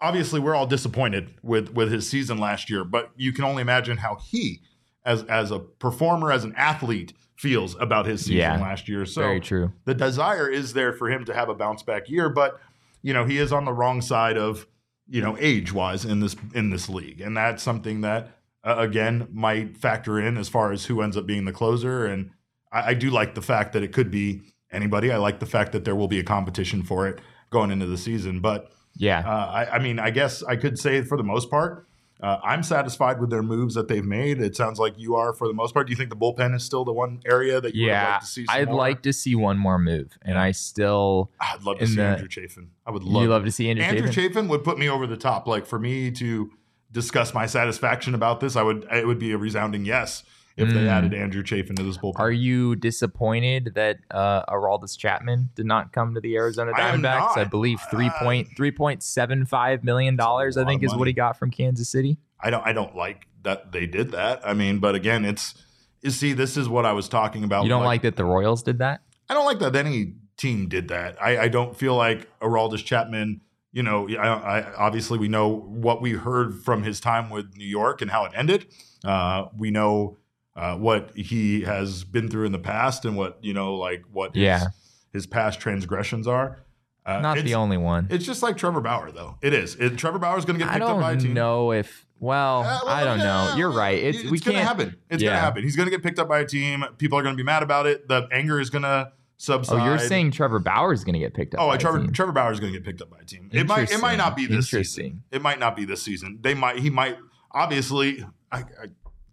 obviously, 0.00 0.40
we're 0.40 0.54
all 0.54 0.66
disappointed 0.66 1.34
with 1.42 1.70
with 1.70 1.92
his 1.92 2.08
season 2.08 2.38
last 2.38 2.70
year, 2.70 2.84
but 2.84 3.10
you 3.16 3.32
can 3.32 3.44
only 3.44 3.62
imagine 3.62 3.98
how 3.98 4.16
he, 4.16 4.62
as 5.06 5.22
as 5.24 5.50
a 5.50 5.58
performer, 5.60 6.30
as 6.32 6.44
an 6.44 6.52
athlete, 6.56 7.14
feels 7.36 7.74
about 7.80 8.04
his 8.06 8.20
season 8.22 8.36
Yeah. 8.36 8.60
last 8.60 8.88
year. 8.88 9.06
So 9.06 9.22
very 9.22 9.40
true. 9.40 9.72
the 9.86 9.94
desire 9.94 10.48
is 10.48 10.72
there 10.74 10.92
for 10.92 11.08
him 11.10 11.24
to 11.26 11.32
have 11.34 11.48
a 11.48 11.54
bounce 11.54 11.82
back 11.82 12.10
year, 12.10 12.28
but 12.28 12.60
you 13.02 13.14
know 13.14 13.24
he 13.24 13.38
is 13.38 13.52
on 13.52 13.64
the 13.64 13.72
wrong 13.72 14.02
side 14.02 14.36
of 14.36 14.66
you 15.08 15.22
know 15.22 15.36
age 15.38 15.72
wise 15.72 16.04
in 16.04 16.20
this 16.20 16.36
in 16.54 16.70
this 16.70 16.88
league, 16.88 17.20
and 17.20 17.36
that's 17.36 17.62
something 17.62 18.02
that 18.02 18.36
uh, 18.64 18.74
again 18.78 19.28
might 19.32 19.76
factor 19.76 20.18
in 20.20 20.36
as 20.36 20.48
far 20.48 20.72
as 20.72 20.86
who 20.86 21.00
ends 21.00 21.16
up 21.16 21.24
being 21.26 21.44
the 21.44 21.52
closer. 21.52 22.04
And 22.04 22.30
I, 22.72 22.90
I 22.90 22.94
do 22.94 23.10
like 23.10 23.34
the 23.34 23.42
fact 23.42 23.72
that 23.74 23.82
it 23.84 23.92
could 23.92 24.10
be 24.10 24.42
anybody. 24.72 25.12
I 25.12 25.18
like 25.18 25.38
the 25.38 25.46
fact 25.46 25.72
that 25.72 25.84
there 25.84 25.94
will 25.94 26.08
be 26.08 26.18
a 26.18 26.24
competition 26.24 26.82
for 26.82 27.06
it 27.06 27.20
going 27.50 27.70
into 27.70 27.86
the 27.86 27.96
season, 27.98 28.40
but. 28.40 28.70
Yeah. 28.98 29.18
Uh, 29.30 29.46
I, 29.52 29.74
I 29.74 29.78
mean, 29.78 29.98
I 29.98 30.08
guess 30.08 30.42
I 30.42 30.56
could 30.56 30.78
say 30.78 31.02
for 31.02 31.18
the 31.18 31.22
most 31.22 31.50
part, 31.50 31.86
uh, 32.20 32.38
I'm 32.42 32.62
satisfied 32.62 33.20
with 33.20 33.30
their 33.30 33.42
moves 33.42 33.74
that 33.74 33.88
they've 33.88 34.04
made. 34.04 34.40
It 34.40 34.56
sounds 34.56 34.78
like 34.78 34.94
you 34.96 35.16
are 35.16 35.32
for 35.32 35.46
the 35.46 35.54
most 35.54 35.74
part. 35.74 35.86
Do 35.86 35.90
you 35.90 35.96
think 35.96 36.10
the 36.10 36.16
bullpen 36.16 36.54
is 36.54 36.64
still 36.64 36.84
the 36.84 36.92
one 36.92 37.20
area 37.26 37.60
that 37.60 37.74
you 37.74 37.84
would 37.84 37.90
yeah. 37.90 38.12
like 38.12 38.20
to 38.20 38.26
see? 38.26 38.46
Some 38.46 38.56
I'd 38.56 38.68
more? 38.68 38.76
like 38.76 39.02
to 39.02 39.12
see 39.12 39.34
one 39.34 39.58
more 39.58 39.78
move, 39.78 40.18
and 40.22 40.38
I 40.38 40.52
still. 40.52 41.30
I'd 41.40 41.62
love 41.62 41.78
to 41.78 41.86
see 41.86 41.96
the- 41.96 42.02
Andrew 42.02 42.28
Chafin. 42.28 42.70
I 42.86 42.90
would 42.90 43.02
love. 43.02 43.22
you 43.22 43.28
love 43.28 43.44
to 43.44 43.52
see 43.52 43.68
Andrew, 43.68 43.84
Andrew 43.84 44.06
Chafin? 44.08 44.32
Chafin 44.32 44.48
would 44.48 44.64
put 44.64 44.78
me 44.78 44.88
over 44.88 45.06
the 45.06 45.16
top. 45.16 45.46
Like 45.46 45.66
for 45.66 45.78
me 45.78 46.10
to 46.12 46.50
discuss 46.90 47.34
my 47.34 47.46
satisfaction 47.46 48.14
about 48.14 48.40
this, 48.40 48.56
I 48.56 48.62
would. 48.62 48.86
It 48.90 49.06
would 49.06 49.18
be 49.18 49.32
a 49.32 49.38
resounding 49.38 49.84
yes 49.84 50.22
if 50.56 50.68
they 50.70 50.84
Mm. 50.84 50.88
added 50.88 51.14
Andrew 51.14 51.42
Chafin 51.42 51.76
to 51.76 51.82
this 51.82 51.98
bullpen. 51.98 52.18
Are 52.18 52.30
you 52.30 52.76
disappointed 52.76 53.72
that 53.74 53.98
uh, 54.10 54.44
Aroldis 54.46 54.96
Chapman 54.96 55.50
did 55.54 55.66
not 55.66 55.92
come 55.92 56.14
to 56.14 56.20
the 56.20 56.34
Arizona 56.36 56.72
I 56.74 56.80
Diamondbacks? 56.80 57.36
I, 57.36 57.42
not. 57.42 57.50
believe 57.50 57.80
three 57.90 58.10
point 58.20 58.48
three 58.56 58.70
point 58.70 59.02
seven 59.02 59.44
five 59.44 59.84
million 59.84 60.16
dollars. 60.16 60.56
I 60.56 60.64
think 60.64 60.82
is 60.82 60.94
what 60.94 61.06
he 61.06 61.12
got 61.12 61.38
from 61.38 61.50
Kansas 61.50 61.88
City. 61.90 62.18
I 62.40 62.50
don't. 62.50 62.66
I 62.66 62.72
don't 62.72 62.96
like 62.96 63.26
that 63.42 63.72
they 63.72 63.86
did 63.86 64.10
that. 64.12 64.40
I 64.46 64.54
mean, 64.54 64.78
but 64.78 64.94
again, 64.94 65.24
it's. 65.24 65.54
You 66.02 66.10
see, 66.10 66.34
this 66.34 66.56
is 66.56 66.68
what 66.68 66.86
I 66.86 66.92
was 66.92 67.08
talking 67.08 67.42
about. 67.42 67.64
You 67.64 67.68
don't 67.68 67.80
like 67.80 67.86
like 67.96 68.02
that 68.02 68.16
the 68.16 68.24
Royals 68.24 68.62
did 68.62 68.78
that? 68.78 69.00
I 69.28 69.34
don't 69.34 69.46
like 69.46 69.58
that 69.58 69.74
any 69.74 70.14
team 70.36 70.68
did 70.68 70.88
that. 70.88 71.20
I, 71.20 71.38
I 71.38 71.48
don't 71.48 71.76
feel 71.76 71.96
like 71.96 72.28
Aroldis 72.40 72.84
Chapman. 72.84 73.40
You 73.72 73.82
know, 73.82 74.08
I, 74.08 74.60
I, 74.60 74.74
obviously 74.74 75.18
we 75.18 75.28
know 75.28 75.48
what 75.48 76.00
we 76.00 76.12
heard 76.12 76.62
from 76.62 76.82
his 76.82 77.00
time 77.00 77.28
with 77.28 77.56
New 77.56 77.66
York 77.66 78.00
and 78.02 78.10
how 78.10 78.24
it 78.24 78.32
ended. 78.34 78.66
Uh, 79.04 79.46
we 79.56 79.70
know 79.70 80.16
uh, 80.56 80.76
what 80.76 81.10
he 81.16 81.60
has 81.62 82.02
been 82.02 82.28
through 82.28 82.46
in 82.46 82.52
the 82.52 82.58
past 82.58 83.04
and 83.04 83.16
what 83.16 83.38
you 83.42 83.52
know, 83.54 83.74
like 83.76 84.02
what 84.10 84.34
his, 84.34 84.42
Yeah. 84.42 84.66
his 85.12 85.26
past 85.26 85.60
transgressions 85.60 86.26
are. 86.26 86.64
Uh, 87.04 87.20
Not 87.20 87.38
the 87.38 87.54
only 87.54 87.76
one. 87.76 88.08
It's 88.10 88.24
just 88.26 88.42
like 88.42 88.56
Trevor 88.56 88.80
Bauer, 88.80 89.12
though. 89.12 89.36
It 89.40 89.54
is. 89.54 89.76
It, 89.76 89.96
Trevor 89.96 90.18
Bauer 90.18 90.38
is 90.38 90.44
going 90.44 90.58
to 90.58 90.64
get 90.64 90.72
picked 90.72 90.82
up 90.84 90.98
by 91.00 91.12
a 91.12 91.14
don't 91.14 91.22
team. 91.22 91.34
know 91.34 91.70
if. 91.72 92.04
Well, 92.18 92.60
Uh, 92.62 92.80
well, 92.84 92.88
I 92.88 93.04
don't 93.04 93.18
know. 93.18 93.54
You're 93.56 93.70
right. 93.70 94.02
It's, 94.02 94.24
we 94.30 94.40
gonna 94.40 94.56
can't. 94.56 94.66
happen. 94.66 94.96
It's 95.10 95.22
yeah. 95.22 95.28
gonna 95.30 95.40
happen. 95.40 95.62
He's 95.62 95.76
gonna 95.76 95.90
get 95.90 96.02
picked 96.02 96.18
up 96.18 96.28
by 96.28 96.40
a 96.40 96.46
team. 96.46 96.82
People 96.98 97.18
are 97.18 97.22
gonna 97.22 97.36
be 97.36 97.42
mad 97.44 97.62
about 97.62 97.86
it. 97.86 98.08
The 98.08 98.26
anger 98.32 98.58
is 98.58 98.70
gonna 98.70 99.12
subside. 99.36 99.82
Oh, 99.82 99.84
you're 99.84 99.98
saying 99.98 100.30
Trevor 100.32 100.58
Bauer 100.58 100.92
is 100.94 101.04
going 101.04 101.12
to 101.12 101.18
get 101.18 101.34
picked 101.34 101.54
up? 101.54 101.60
Oh, 101.60 101.68
by 101.68 101.74
a 101.74 101.78
Trevor. 101.78 102.06
Trevor 102.08 102.32
Bauer 102.32 102.50
is 102.52 102.58
going 102.58 102.72
to 102.72 102.78
get 102.78 102.86
picked 102.86 103.02
up 103.02 103.10
by 103.10 103.18
a 103.20 103.24
team. 103.24 103.50
It 103.52 103.66
might 103.66 103.92
it 103.92 104.00
might 104.00 104.16
not 104.16 104.34
be 104.34 104.46
this 104.46 104.70
season. 104.70 105.22
It 105.30 105.42
might 105.42 105.58
not 105.60 105.76
be 105.76 105.84
this 105.84 106.02
season. 106.02 106.38
They 106.40 106.54
might 106.54 106.78
he 106.78 106.88
might 106.90 107.18
obviously. 107.52 108.24
I, 108.50 108.60
I, 108.60 108.64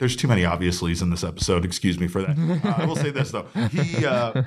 there's 0.04 0.18
too 0.18 0.28
many 0.28 0.44
obviously's 0.44 1.02
in 1.02 1.12
this 1.12 1.24
episode. 1.24 1.64
Excuse 1.64 1.98
me 1.98 2.08
for 2.08 2.22
that. 2.22 2.34
Uh, 2.64 2.76
I 2.78 2.86
will 2.86 2.96
say 2.96 3.10
this 3.10 3.32
though. 3.32 3.48
He 3.72 4.06
uh, 4.06 4.44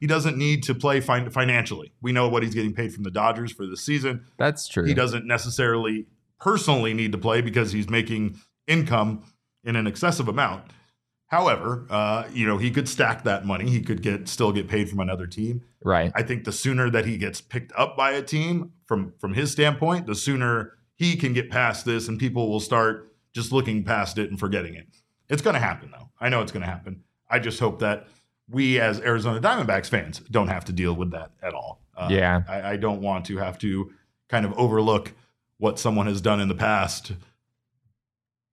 he 0.00 0.06
doesn't 0.08 0.36
need 0.36 0.64
to 0.64 0.74
play 0.74 1.00
fin- 1.00 1.30
financially. 1.30 1.92
We 2.02 2.12
know 2.12 2.28
what 2.28 2.42
he's 2.42 2.54
getting 2.54 2.74
paid 2.74 2.92
from 2.92 3.04
the 3.04 3.10
Dodgers 3.10 3.52
for 3.52 3.64
this 3.64 3.80
season. 3.80 4.26
That's 4.38 4.66
true. 4.66 4.84
He 4.84 4.94
doesn't 4.94 5.24
necessarily 5.24 6.06
personally 6.40 6.94
need 6.94 7.12
to 7.12 7.18
play 7.18 7.40
because 7.42 7.70
he's 7.72 7.88
making 7.88 8.40
income 8.66 9.22
in 9.64 9.76
an 9.76 9.86
excessive 9.86 10.26
amount. 10.26 10.64
However, 11.28 11.86
uh, 11.90 12.24
you 12.32 12.46
know 12.46 12.58
he 12.58 12.70
could 12.72 12.88
stack 12.88 13.22
that 13.24 13.46
money. 13.46 13.70
He 13.70 13.80
could 13.80 14.02
get 14.02 14.28
still 14.28 14.52
get 14.52 14.66
paid 14.66 14.90
from 14.90 14.98
another 14.98 15.28
team. 15.28 15.62
Right. 15.84 16.10
I 16.16 16.22
think 16.22 16.42
the 16.42 16.52
sooner 16.52 16.90
that 16.90 17.06
he 17.06 17.18
gets 17.18 17.40
picked 17.40 17.72
up 17.76 17.96
by 17.96 18.10
a 18.12 18.22
team 18.22 18.72
from 18.86 19.14
from 19.20 19.34
his 19.34 19.52
standpoint, 19.52 20.06
the 20.06 20.16
sooner 20.16 20.72
he 20.96 21.16
can 21.16 21.32
get 21.32 21.50
past 21.50 21.84
this 21.84 22.08
and 22.08 22.18
people 22.18 22.50
will 22.50 22.60
start 22.60 23.07
just 23.34 23.52
looking 23.52 23.84
past 23.84 24.18
it 24.18 24.30
and 24.30 24.38
forgetting 24.38 24.74
it. 24.74 24.86
It's 25.28 25.42
going 25.42 25.54
to 25.54 25.60
happen, 25.60 25.90
though. 25.90 26.10
I 26.20 26.28
know 26.28 26.40
it's 26.42 26.52
going 26.52 26.64
to 26.64 26.70
happen. 26.70 27.02
I 27.30 27.38
just 27.38 27.60
hope 27.60 27.80
that 27.80 28.08
we, 28.48 28.80
as 28.80 29.00
Arizona 29.00 29.40
Diamondbacks 29.40 29.88
fans, 29.88 30.20
don't 30.30 30.48
have 30.48 30.64
to 30.66 30.72
deal 30.72 30.94
with 30.94 31.10
that 31.10 31.32
at 31.42 31.52
all. 31.54 31.82
Uh, 31.96 32.08
Yeah. 32.10 32.42
I, 32.48 32.70
I 32.72 32.76
don't 32.76 33.02
want 33.02 33.26
to 33.26 33.36
have 33.36 33.58
to 33.58 33.92
kind 34.28 34.46
of 34.46 34.52
overlook 34.58 35.12
what 35.58 35.78
someone 35.78 36.06
has 36.06 36.20
done 36.20 36.40
in 36.40 36.48
the 36.48 36.54
past 36.54 37.12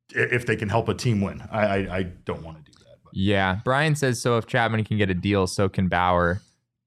if 0.09 0.45
they 0.45 0.55
can 0.55 0.69
help 0.69 0.89
a 0.89 0.93
team 0.93 1.21
win. 1.21 1.41
I, 1.51 1.65
I, 1.65 1.97
I 1.97 2.03
don't 2.03 2.43
want 2.43 2.57
to 2.63 2.71
do 2.71 2.77
that. 2.79 2.97
But. 3.03 3.13
Yeah. 3.13 3.59
Brian 3.63 3.95
says 3.95 4.21
so 4.21 4.37
if 4.37 4.45
Chapman 4.45 4.83
can 4.83 4.97
get 4.97 5.09
a 5.09 5.13
deal, 5.13 5.47
so 5.47 5.69
can 5.69 5.87
Bauer. 5.87 6.41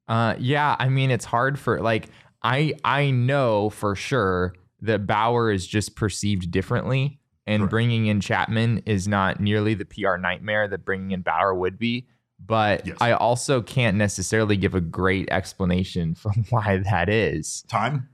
Uh 0.07 0.35
yeah, 0.39 0.75
I 0.79 0.89
mean 0.89 1.11
it's 1.11 1.25
hard 1.27 1.59
for 1.59 1.81
like 1.81 2.09
I 2.43 2.75
I 2.85 3.11
know 3.11 3.69
for 3.71 3.95
sure 3.95 4.55
that 4.81 5.07
Bauer 5.07 5.51
is 5.51 5.67
just 5.67 5.97
perceived 5.97 6.51
differently 6.51 7.19
and 7.49 7.69
bringing 7.69 8.07
in 8.07 8.21
Chapman 8.21 8.83
is 8.87 9.09
not 9.09 9.41
nearly 9.41 9.75
the 9.75 9.85
PR 9.85 10.17
nightmare 10.17 10.69
that 10.69 10.85
bringing 10.85 11.11
in 11.11 11.23
Bauer 11.23 11.55
would 11.55 11.79
be. 11.79 12.07
But 12.39 12.87
Yes. 12.87 12.97
I 13.01 13.13
also 13.13 13.61
can't 13.63 13.97
necessarily 13.97 14.57
give 14.57 14.75
a 14.77 14.81
great 14.81 15.29
explanation 15.31 16.15
for 16.23 16.31
why 16.51 16.77
that 16.91 17.09
is. 17.09 17.63
Time, 17.69 18.09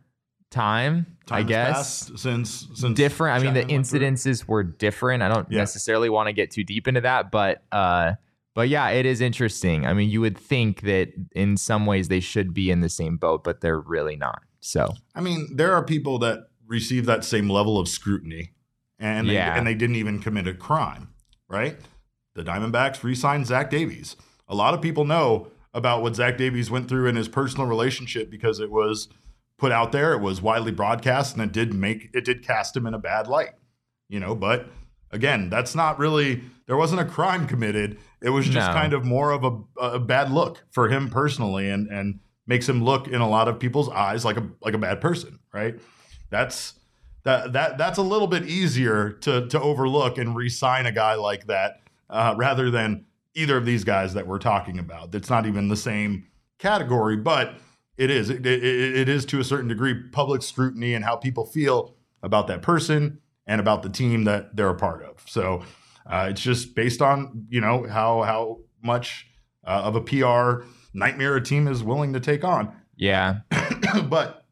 Time, 0.51 1.07
time 1.27 1.39
I 1.41 1.43
guess. 1.43 2.11
since 2.17 2.69
since 2.75 2.95
different. 2.97 3.37
I 3.41 3.45
mean, 3.45 3.55
the 3.55 3.63
Chapman 3.63 3.83
incidences 3.83 4.47
were 4.47 4.63
different. 4.63 5.23
I 5.23 5.29
don't 5.29 5.51
Yeah. 5.51 5.59
necessarily 5.59 6.09
want 6.09 6.29
to 6.29 6.33
get 6.33 6.51
too 6.53 6.63
deep 6.63 6.87
into 6.87 7.01
that, 7.01 7.31
but 7.33 7.63
uh, 7.73 8.13
but 8.55 8.69
yeah, 8.69 8.89
it 8.91 9.05
is 9.05 9.21
interesting. 9.21 9.85
I 9.85 9.95
mean, 9.95 10.11
you 10.11 10.21
would 10.21 10.39
think 10.39 10.83
that 10.83 11.09
in 11.35 11.57
some 11.57 11.87
ways 11.87 12.07
they 12.07 12.21
should 12.21 12.55
be 12.55 12.71
in 12.71 12.81
the 12.81 12.89
same 12.89 13.17
boat, 13.17 13.43
but 13.43 13.63
they're 13.63 13.81
really 13.81 14.15
not. 14.15 14.43
So 14.61 14.95
I 15.15 15.21
mean, 15.21 15.57
there 15.57 15.75
are 15.75 15.83
people 15.85 16.19
that 16.21 16.47
receive 16.67 17.05
that 17.07 17.25
same 17.25 17.51
level 17.51 17.77
of 17.79 17.89
scrutiny, 17.89 18.53
and 18.99 19.29
they, 19.29 19.35
Yeah. 19.35 19.57
and 19.57 19.67
they 19.67 19.75
didn't 19.75 19.97
even 19.97 20.21
commit 20.21 20.47
a 20.47 20.55
crime, 20.55 21.09
right? 21.49 21.77
The 22.35 22.43
Diamondbacks 22.45 23.03
re-signed 23.03 23.47
Zach 23.47 23.71
Davies. 23.71 24.17
A 24.49 24.55
lot 24.55 24.75
of 24.75 24.81
people 24.83 25.05
know 25.05 25.49
about 25.73 26.03
what 26.03 26.17
Zach 26.17 26.37
Davies 26.37 26.71
went 26.71 26.89
through 26.89 27.07
in 27.09 27.17
his 27.17 27.29
personal 27.29 27.67
relationship 27.67 28.31
because 28.31 28.61
it 28.61 28.71
was 28.71 29.09
put 29.59 29.73
out 29.73 29.93
there, 29.93 30.13
it 30.13 30.21
was 30.21 30.43
widely 30.43 30.73
broadcast, 30.73 31.35
and 31.35 31.43
it 31.43 31.53
did 31.53 31.73
make 31.75 32.11
it 32.13 32.25
did 32.25 32.43
cast 32.43 32.77
him 32.77 32.87
in 32.87 32.95
a 32.95 32.99
bad 32.99 33.27
light, 33.29 33.51
you 34.09 34.19
know. 34.21 34.35
But 34.35 34.67
again, 35.11 35.49
that's 35.49 35.75
not 35.75 35.99
really 35.99 36.43
there 36.67 36.77
wasn't 36.77 37.01
a 37.01 37.05
crime 37.05 37.47
committed. 37.47 37.99
It 38.21 38.31
was 38.31 38.47
just 38.47 38.69
No. 38.69 38.73
kind 38.75 38.93
of 38.93 39.05
more 39.05 39.31
of 39.33 39.45
a, 39.45 39.81
a 39.81 39.99
bad 40.01 40.31
look 40.31 40.65
for 40.71 40.89
him 40.89 41.09
personally, 41.09 41.69
and 41.71 41.89
and 41.89 42.21
makes 42.47 42.69
him 42.69 42.85
look 42.85 43.09
in 43.09 43.21
a 43.21 43.29
lot 43.29 43.49
of 43.49 43.59
people's 43.59 43.89
eyes 43.89 44.25
like 44.25 44.37
a 44.37 44.49
like 44.61 44.75
a 44.75 44.79
bad 44.79 45.01
person, 45.01 45.39
right? 45.53 45.79
That's 46.31 46.75
that 47.25 47.53
that 47.55 47.79
that's 47.79 47.99
a 47.99 48.03
little 48.03 48.29
bit 48.29 48.45
easier 48.45 49.11
to 49.11 49.49
to 49.49 49.61
overlook 49.61 50.19
and 50.19 50.37
re-sign 50.37 50.87
a 50.87 50.93
guy 50.93 51.15
like 51.15 51.47
that 51.47 51.81
uh, 52.09 52.35
rather 52.37 52.71
than 52.71 53.07
either 53.35 53.57
of 53.57 53.67
these 53.67 53.83
guys 53.83 54.15
that 54.15 54.27
we're 54.27 54.39
talking 54.39 54.79
about. 54.79 55.11
That's 55.11 55.29
not 55.31 55.47
even 55.47 55.69
the 55.69 55.77
same 55.77 56.27
category, 56.59 57.17
but 57.17 57.55
it 57.97 58.11
is 58.11 58.31
it, 58.31 58.47
it, 58.47 58.63
it 58.63 59.09
is 59.09 59.25
to 59.27 59.41
a 59.41 59.45
certain 59.45 59.69
degree 59.69 59.95
public 59.95 60.43
scrutiny 60.43 60.95
and 60.95 61.05
how 61.05 61.17
people 61.17 61.47
feel 61.47 61.95
about 62.23 62.47
that 62.47 62.63
person 62.63 63.19
and 63.47 63.61
about 63.61 63.83
the 63.83 63.89
team 63.89 64.25
that 64.25 64.57
they're 64.57 64.71
a 64.71 64.75
part 64.75 65.03
of. 65.03 65.23
So 65.27 65.65
uh, 66.07 66.29
it's 66.31 66.43
just 66.43 66.75
based 66.75 67.01
on 67.03 67.47
you 67.49 67.61
know 67.61 67.87
how 67.89 68.23
how 68.23 68.61
much 68.83 69.29
uh, 69.67 69.83
of 69.85 69.97
a 69.97 70.01
PR 70.01 70.67
nightmare 70.93 71.37
a 71.37 71.43
team 71.43 71.67
is 71.69 71.83
willing 71.83 72.13
to 72.13 72.21
take 72.21 72.45
on. 72.45 72.75
yeah, 72.97 73.41
but 74.09 74.45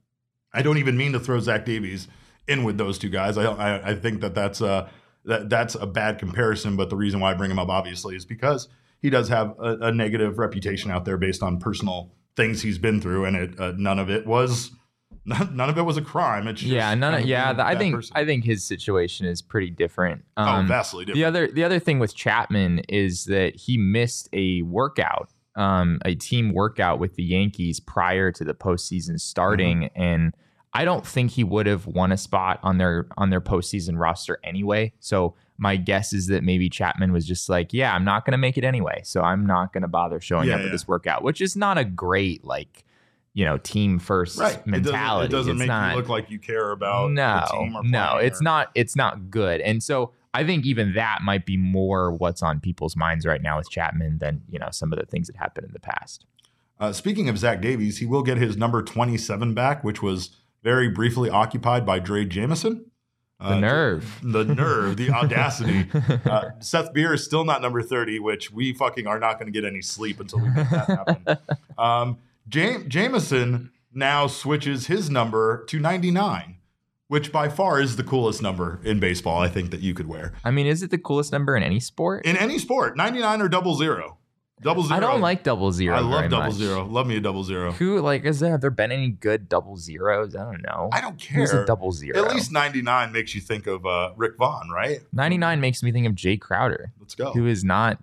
I 0.54 0.62
don't 0.62 0.78
even 0.78 0.96
mean 0.96 1.12
to 1.12 1.20
throw 1.20 1.38
Zach 1.38 1.66
Davies 1.66 2.08
in 2.48 2.64
with 2.64 2.78
those 2.78 2.98
two 2.98 3.08
guys. 3.08 3.38
I 3.38 3.44
I, 3.44 3.90
I 3.90 3.94
think 3.94 4.20
that 4.20 4.34
that's 4.34 4.60
a 4.60 4.90
that, 5.24 5.48
that's 5.48 5.74
a 5.74 5.86
bad 5.86 6.18
comparison. 6.18 6.76
But 6.76 6.90
the 6.90 6.96
reason 6.96 7.20
why 7.20 7.30
I 7.30 7.34
bring 7.34 7.50
him 7.50 7.58
up 7.58 7.68
obviously 7.68 8.16
is 8.16 8.24
because 8.24 8.68
he 9.00 9.10
does 9.10 9.28
have 9.28 9.54
a, 9.58 9.78
a 9.82 9.92
negative 9.92 10.38
reputation 10.38 10.90
out 10.90 11.04
there 11.04 11.16
based 11.16 11.42
on 11.42 11.58
personal 11.58 12.12
things 12.36 12.62
he's 12.62 12.78
been 12.78 13.00
through, 13.00 13.24
and 13.24 13.36
it 13.36 13.60
uh, 13.60 13.72
none 13.76 13.98
of 13.98 14.10
it 14.10 14.26
was 14.26 14.70
none, 15.24 15.54
none 15.56 15.68
of 15.70 15.78
it 15.78 15.82
was 15.82 15.96
a 15.96 16.02
crime. 16.02 16.48
It's 16.48 16.60
just 16.60 16.72
yeah, 16.72 16.94
none. 16.94 17.14
Of, 17.14 17.24
yeah, 17.26 17.52
the, 17.52 17.64
I 17.64 17.76
think 17.76 17.94
person. 17.94 18.12
I 18.16 18.24
think 18.24 18.44
his 18.44 18.64
situation 18.64 19.26
is 19.26 19.42
pretty 19.42 19.70
different. 19.70 20.24
oh 20.36 20.42
Um, 20.42 20.66
vastly 20.68 21.04
different. 21.04 21.16
The 21.16 21.24
other 21.24 21.46
the 21.48 21.64
other 21.64 21.78
thing 21.78 21.98
with 21.98 22.14
Chapman 22.14 22.80
is 22.88 23.26
that 23.26 23.54
he 23.54 23.76
missed 23.78 24.28
a 24.32 24.62
workout, 24.62 25.30
um, 25.56 26.00
a 26.04 26.14
team 26.14 26.52
workout 26.52 26.98
with 26.98 27.14
the 27.14 27.22
Yankees 27.22 27.78
prior 27.80 28.32
to 28.32 28.44
the 28.44 28.54
postseason 28.54 29.20
starting, 29.20 29.82
Mm-hmm. 29.82 30.02
and 30.02 30.34
I 30.74 30.84
don't 30.84 31.06
think 31.06 31.32
he 31.32 31.44
would 31.44 31.66
have 31.66 31.86
won 31.86 32.12
a 32.12 32.16
spot 32.16 32.58
on 32.62 32.78
their 32.78 33.06
on 33.16 33.30
their 33.30 33.40
postseason 33.40 33.98
roster 33.98 34.38
anyway. 34.42 34.92
So 35.00 35.34
my 35.58 35.76
guess 35.76 36.12
is 36.12 36.28
that 36.28 36.42
maybe 36.42 36.68
Chapman 36.70 37.12
was 37.12 37.26
just 37.26 37.48
like, 37.48 37.72
yeah, 37.72 37.94
I'm 37.94 38.04
not 38.04 38.24
going 38.24 38.32
to 38.32 38.38
make 38.38 38.56
it 38.58 38.64
anyway, 38.64 39.02
so 39.04 39.20
I'm 39.22 39.46
not 39.46 39.72
going 39.72 39.82
to 39.82 39.88
bother 39.88 40.20
showing 40.20 40.48
Yeah, 40.48 40.56
up 40.56 40.60
at 40.62 40.72
this 40.72 40.88
workout, 40.88 41.22
which 41.22 41.40
is 41.40 41.54
not 41.56 41.78
a 41.78 41.84
great 41.84 42.42
like, 42.44 42.84
you 43.34 43.44
know, 43.44 43.58
team 43.58 43.98
first 43.98 44.38
right 44.38 44.66
mentality. 44.66 45.26
It 45.26 45.30
doesn't, 45.30 45.30
it 45.30 45.30
doesn't 45.30 45.52
It's 45.52 45.58
make 45.60 45.68
not, 45.68 45.90
you 45.92 45.96
look 45.98 46.08
like 46.08 46.30
you 46.30 46.38
care 46.38 46.72
about 46.72 47.10
no, 47.12 47.44
the 47.46 47.56
team 47.58 47.76
or 47.76 47.82
no, 47.84 48.16
it's 48.16 48.40
or- 48.40 48.44
not. 48.44 48.70
It's 48.74 48.96
not 48.96 49.30
good. 49.30 49.60
And 49.60 49.82
so 49.82 50.12
I 50.34 50.44
think 50.44 50.64
even 50.64 50.94
that 50.94 51.18
might 51.22 51.44
be 51.44 51.58
more 51.58 52.10
what's 52.12 52.42
on 52.42 52.58
people's 52.58 52.96
minds 52.96 53.26
right 53.26 53.42
now 53.42 53.58
with 53.58 53.68
Chapman 53.70 54.18
than 54.18 54.42
you 54.48 54.58
know 54.58 54.68
some 54.72 54.92
of 54.92 54.98
the 54.98 55.04
things 55.06 55.26
that 55.28 55.36
happened 55.36 55.66
in 55.66 55.72
the 55.74 55.80
past. 55.80 56.24
Uh, 56.80 56.92
speaking 56.92 57.28
of 57.28 57.38
Zach 57.38 57.60
Davies, 57.60 57.98
he 57.98 58.06
will 58.06 58.22
get 58.22 58.38
his 58.38 58.56
number 58.56 58.82
27 58.82 59.54
back, 59.54 59.84
which 59.84 60.02
was 60.02 60.30
very 60.62 60.88
briefly 60.88 61.28
occupied 61.30 61.84
by 61.84 62.00
Drey 62.00 62.28
Jameson. 62.28 62.86
The 63.40 63.46
Uh, 63.54 63.58
nerve. 63.58 64.20
The 64.22 64.44
nerve, 64.44 64.96
the 64.96 65.10
audacity. 65.10 65.86
Uh, 66.24 66.50
Seth 66.60 66.92
Beer 66.92 67.12
is 67.14 67.24
still 67.24 67.44
not 67.44 67.60
number 67.60 67.82
30, 67.82 68.20
which 68.20 68.52
we 68.52 68.72
fucking 68.72 69.06
are 69.08 69.18
not 69.18 69.38
going 69.40 69.52
to 69.52 69.60
get 69.60 69.66
any 69.68 69.82
sleep 69.82 70.20
until 70.20 70.38
we 70.38 70.48
make 70.50 70.70
that 70.70 70.86
happen. 70.88 71.38
um, 71.78 72.18
Jam- 72.48 72.88
Jameson 72.88 73.70
now 73.92 74.26
switches 74.28 74.86
his 74.86 75.10
number 75.10 75.64
to 75.66 75.80
99, 75.80 76.56
which 77.08 77.32
by 77.32 77.48
far 77.48 77.80
is 77.80 77.96
the 77.96 78.04
coolest 78.04 78.40
number 78.40 78.80
in 78.84 79.00
baseball, 79.00 79.38
I 79.42 79.48
think, 79.48 79.70
that 79.72 79.80
you 79.80 79.92
could 79.94 80.06
wear. 80.06 80.32
I 80.44 80.52
mean, 80.52 80.66
is 80.66 80.82
it 80.82 80.90
the 80.90 80.98
coolest 80.98 81.32
number 81.32 81.56
in 81.56 81.62
any 81.64 81.80
sport? 81.80 82.24
In 82.24 82.36
any 82.36 82.58
sport, 82.58 82.96
99 82.96 83.42
or 83.42 83.48
double 83.48 83.74
zero. 83.74 84.18
Double 84.62 84.82
zero. 84.84 84.96
I 84.96 85.00
don't 85.00 85.20
like 85.20 85.42
double 85.42 85.72
zero. 85.72 85.96
I 85.96 86.00
love 86.00 86.30
double 86.30 86.46
much. 86.46 86.52
zero. 86.54 86.84
Love 86.86 87.06
me 87.06 87.16
a 87.16 87.20
double 87.20 87.44
zero. 87.44 87.72
Who 87.72 88.00
like 88.00 88.24
is 88.24 88.40
there? 88.40 88.52
Have 88.52 88.60
there 88.60 88.70
been 88.70 88.92
any 88.92 89.08
good 89.10 89.48
double 89.48 89.76
zeros? 89.76 90.34
I 90.36 90.44
don't 90.44 90.62
know. 90.62 90.88
I 90.92 91.00
don't 91.00 91.18
care. 91.18 91.40
Who's 91.40 91.52
a 91.52 91.64
double 91.66 91.92
zero? 91.92 92.16
At 92.24 92.32
least 92.34 92.52
99 92.52 93.12
makes 93.12 93.34
you 93.34 93.40
think 93.40 93.66
of 93.66 93.84
uh, 93.84 94.12
Rick 94.16 94.36
Vaughn, 94.38 94.70
right? 94.70 95.00
ninety 95.12 95.36
nine 95.36 95.60
makes 95.60 95.82
me 95.82 95.90
think 95.92 96.06
of 96.06 96.14
Jae 96.14 96.40
Crowder, 96.40 96.92
Let's 97.00 97.14
go. 97.14 97.32
who 97.32 97.46
is 97.46 97.64
not 97.64 97.98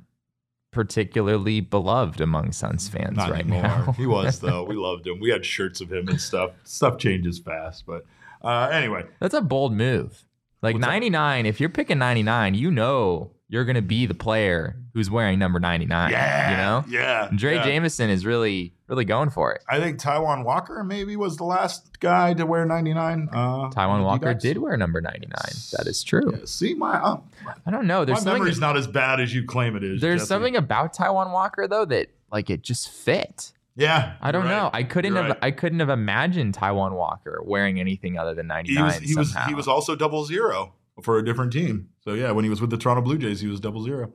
particularly 0.72 1.62
beloved 1.62 2.22
among 2.22 2.52
Suns 2.52 2.88
fans 2.88 3.18
Not 3.18 3.32
right 3.32 3.40
anymore. 3.40 3.64
now. 3.64 3.92
he 3.98 4.06
was 4.06 4.40
though. 4.42 4.64
We 4.64 4.76
loved 4.76 5.08
him. 5.08 5.20
We 5.20 5.30
had 5.30 5.44
shirts 5.46 5.82
of 5.82 5.92
him 5.92 6.08
and 6.08 6.22
stuff. 6.22 6.52
Stuff 6.64 6.98
changes 7.00 7.40
fast, 7.40 7.86
but 7.88 8.06
uh, 8.44 8.70
anyway, 8.72 9.06
That's 9.20 9.34
a 9.34 9.42
bold 9.42 9.74
move. 9.74 10.24
Like 10.62 10.76
99, 10.78 11.46
if 11.46 11.60
you're 11.60 11.70
picking 11.70 11.98
99, 12.00 12.54
you 12.54 12.70
know 12.70 13.32
you're 13.48 13.66
going 13.66 13.76
to 13.78 13.82
be 13.82 14.06
the 14.06 14.14
player 14.14 14.78
who's 15.00 15.10
wearing 15.10 15.40
number 15.40 15.60
99. 15.60 16.12
yeah, 16.12 16.52
You 16.52 16.58
know? 16.58 16.84
yeah. 16.90 17.30
And 17.30 17.40
Drey 17.40 17.56
yeah. 17.56 17.64
Jameson 17.64 18.10
is 18.10 18.26
really, 18.26 18.74
really 18.88 19.06
going 19.06 19.30
for 19.30 19.54
it. 19.54 19.64
I 19.70 19.80
think 19.80 19.98
Taijuan 20.00 20.44
Walker 20.44 20.84
maybe 20.84 21.16
was 21.16 21.38
the 21.38 21.46
last 21.46 22.00
guy 22.02 22.34
to 22.34 22.46
wear 22.46 22.66
99. 22.66 23.30
Uh, 23.32 23.36
Taijuan 23.70 24.04
Walker 24.04 24.34
did 24.34 24.58
wear 24.58 24.76
number 24.76 25.00
99. 25.00 25.32
That 25.78 25.88
is 25.88 26.04
true. 26.04 26.34
Yeah, 26.38 26.46
see, 26.46 26.74
my 26.74 26.96
uh, 26.98 27.18
I 27.66 27.72
don't 27.72 27.88
know. 27.88 28.04
There's 28.04 28.18
my 28.18 28.24
something, 28.24 28.34
memory's 28.44 28.60
not 28.60 28.76
as 28.76 28.88
bad 28.88 29.22
as 29.22 29.34
you 29.34 29.46
claim 29.46 29.76
it 29.78 29.84
is. 29.84 30.02
there's 30.02 30.22
Jesse. 30.22 30.28
something 30.28 30.56
about 30.58 30.94
Taijuan 30.94 31.32
Walker, 31.32 31.66
though, 31.68 31.86
that 31.86 32.08
like 32.32 32.50
it 32.50 32.62
just 32.62 32.90
fit. 32.90 33.54
Yeah, 33.76 34.16
I 34.22 34.34
don't 34.34 34.44
you're 34.44 34.52
know. 34.52 34.70
I 34.74 34.84
couldn't 34.84 35.14
You're 35.14 35.24
have. 35.24 35.30
right. 35.32 35.40
I 35.42 35.52
couldn't 35.52 35.80
have 35.80 35.90
imagined 35.90 36.54
Taijuan 36.58 36.92
Walker 36.98 37.42
wearing 37.46 37.80
anything 37.80 38.18
other 38.18 38.36
than 38.36 38.48
99 38.48 38.76
he 38.76 38.84
was 38.84 39.10
he 39.10 39.16
was 39.16 39.36
he 39.48 39.56
was 39.56 39.68
also 39.70 39.96
double 39.96 40.26
zero 40.26 40.74
for 41.02 41.18
a 41.18 41.24
different 41.24 41.54
team. 41.54 41.88
So 42.04 42.14
yeah, 42.14 42.32
when 42.32 42.44
he 42.44 42.50
was 42.50 42.60
with 42.60 42.72
the 42.72 42.78
Toronto 42.78 43.02
Blue 43.02 43.18
Jays, 43.18 43.40
he 43.40 43.48
was 43.48 43.62
double 43.62 43.82
zero. 43.84 44.12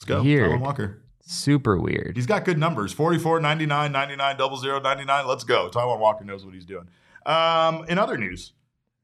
Let's 0.00 0.08
go, 0.08 0.22
Weird. 0.22 0.50
Taijuan 0.52 0.60
Walker. 0.60 1.02
super 1.20 1.78
weird. 1.78 2.16
He's 2.16 2.26
got 2.26 2.44
good 2.44 2.58
numbers 2.58 2.92
44, 2.92 3.40
99, 3.40 3.92
99, 3.92 4.36
double 4.38 4.56
zero, 4.56 4.80
99. 4.80 5.26
Let's 5.26 5.44
go. 5.44 5.68
Taijuan 5.68 5.98
Walker 5.98 6.24
knows 6.24 6.44
what 6.44 6.54
he's 6.54 6.64
doing. 6.64 6.88
Um, 7.26 7.84
in 7.88 7.98
other 7.98 8.16
news, 8.16 8.52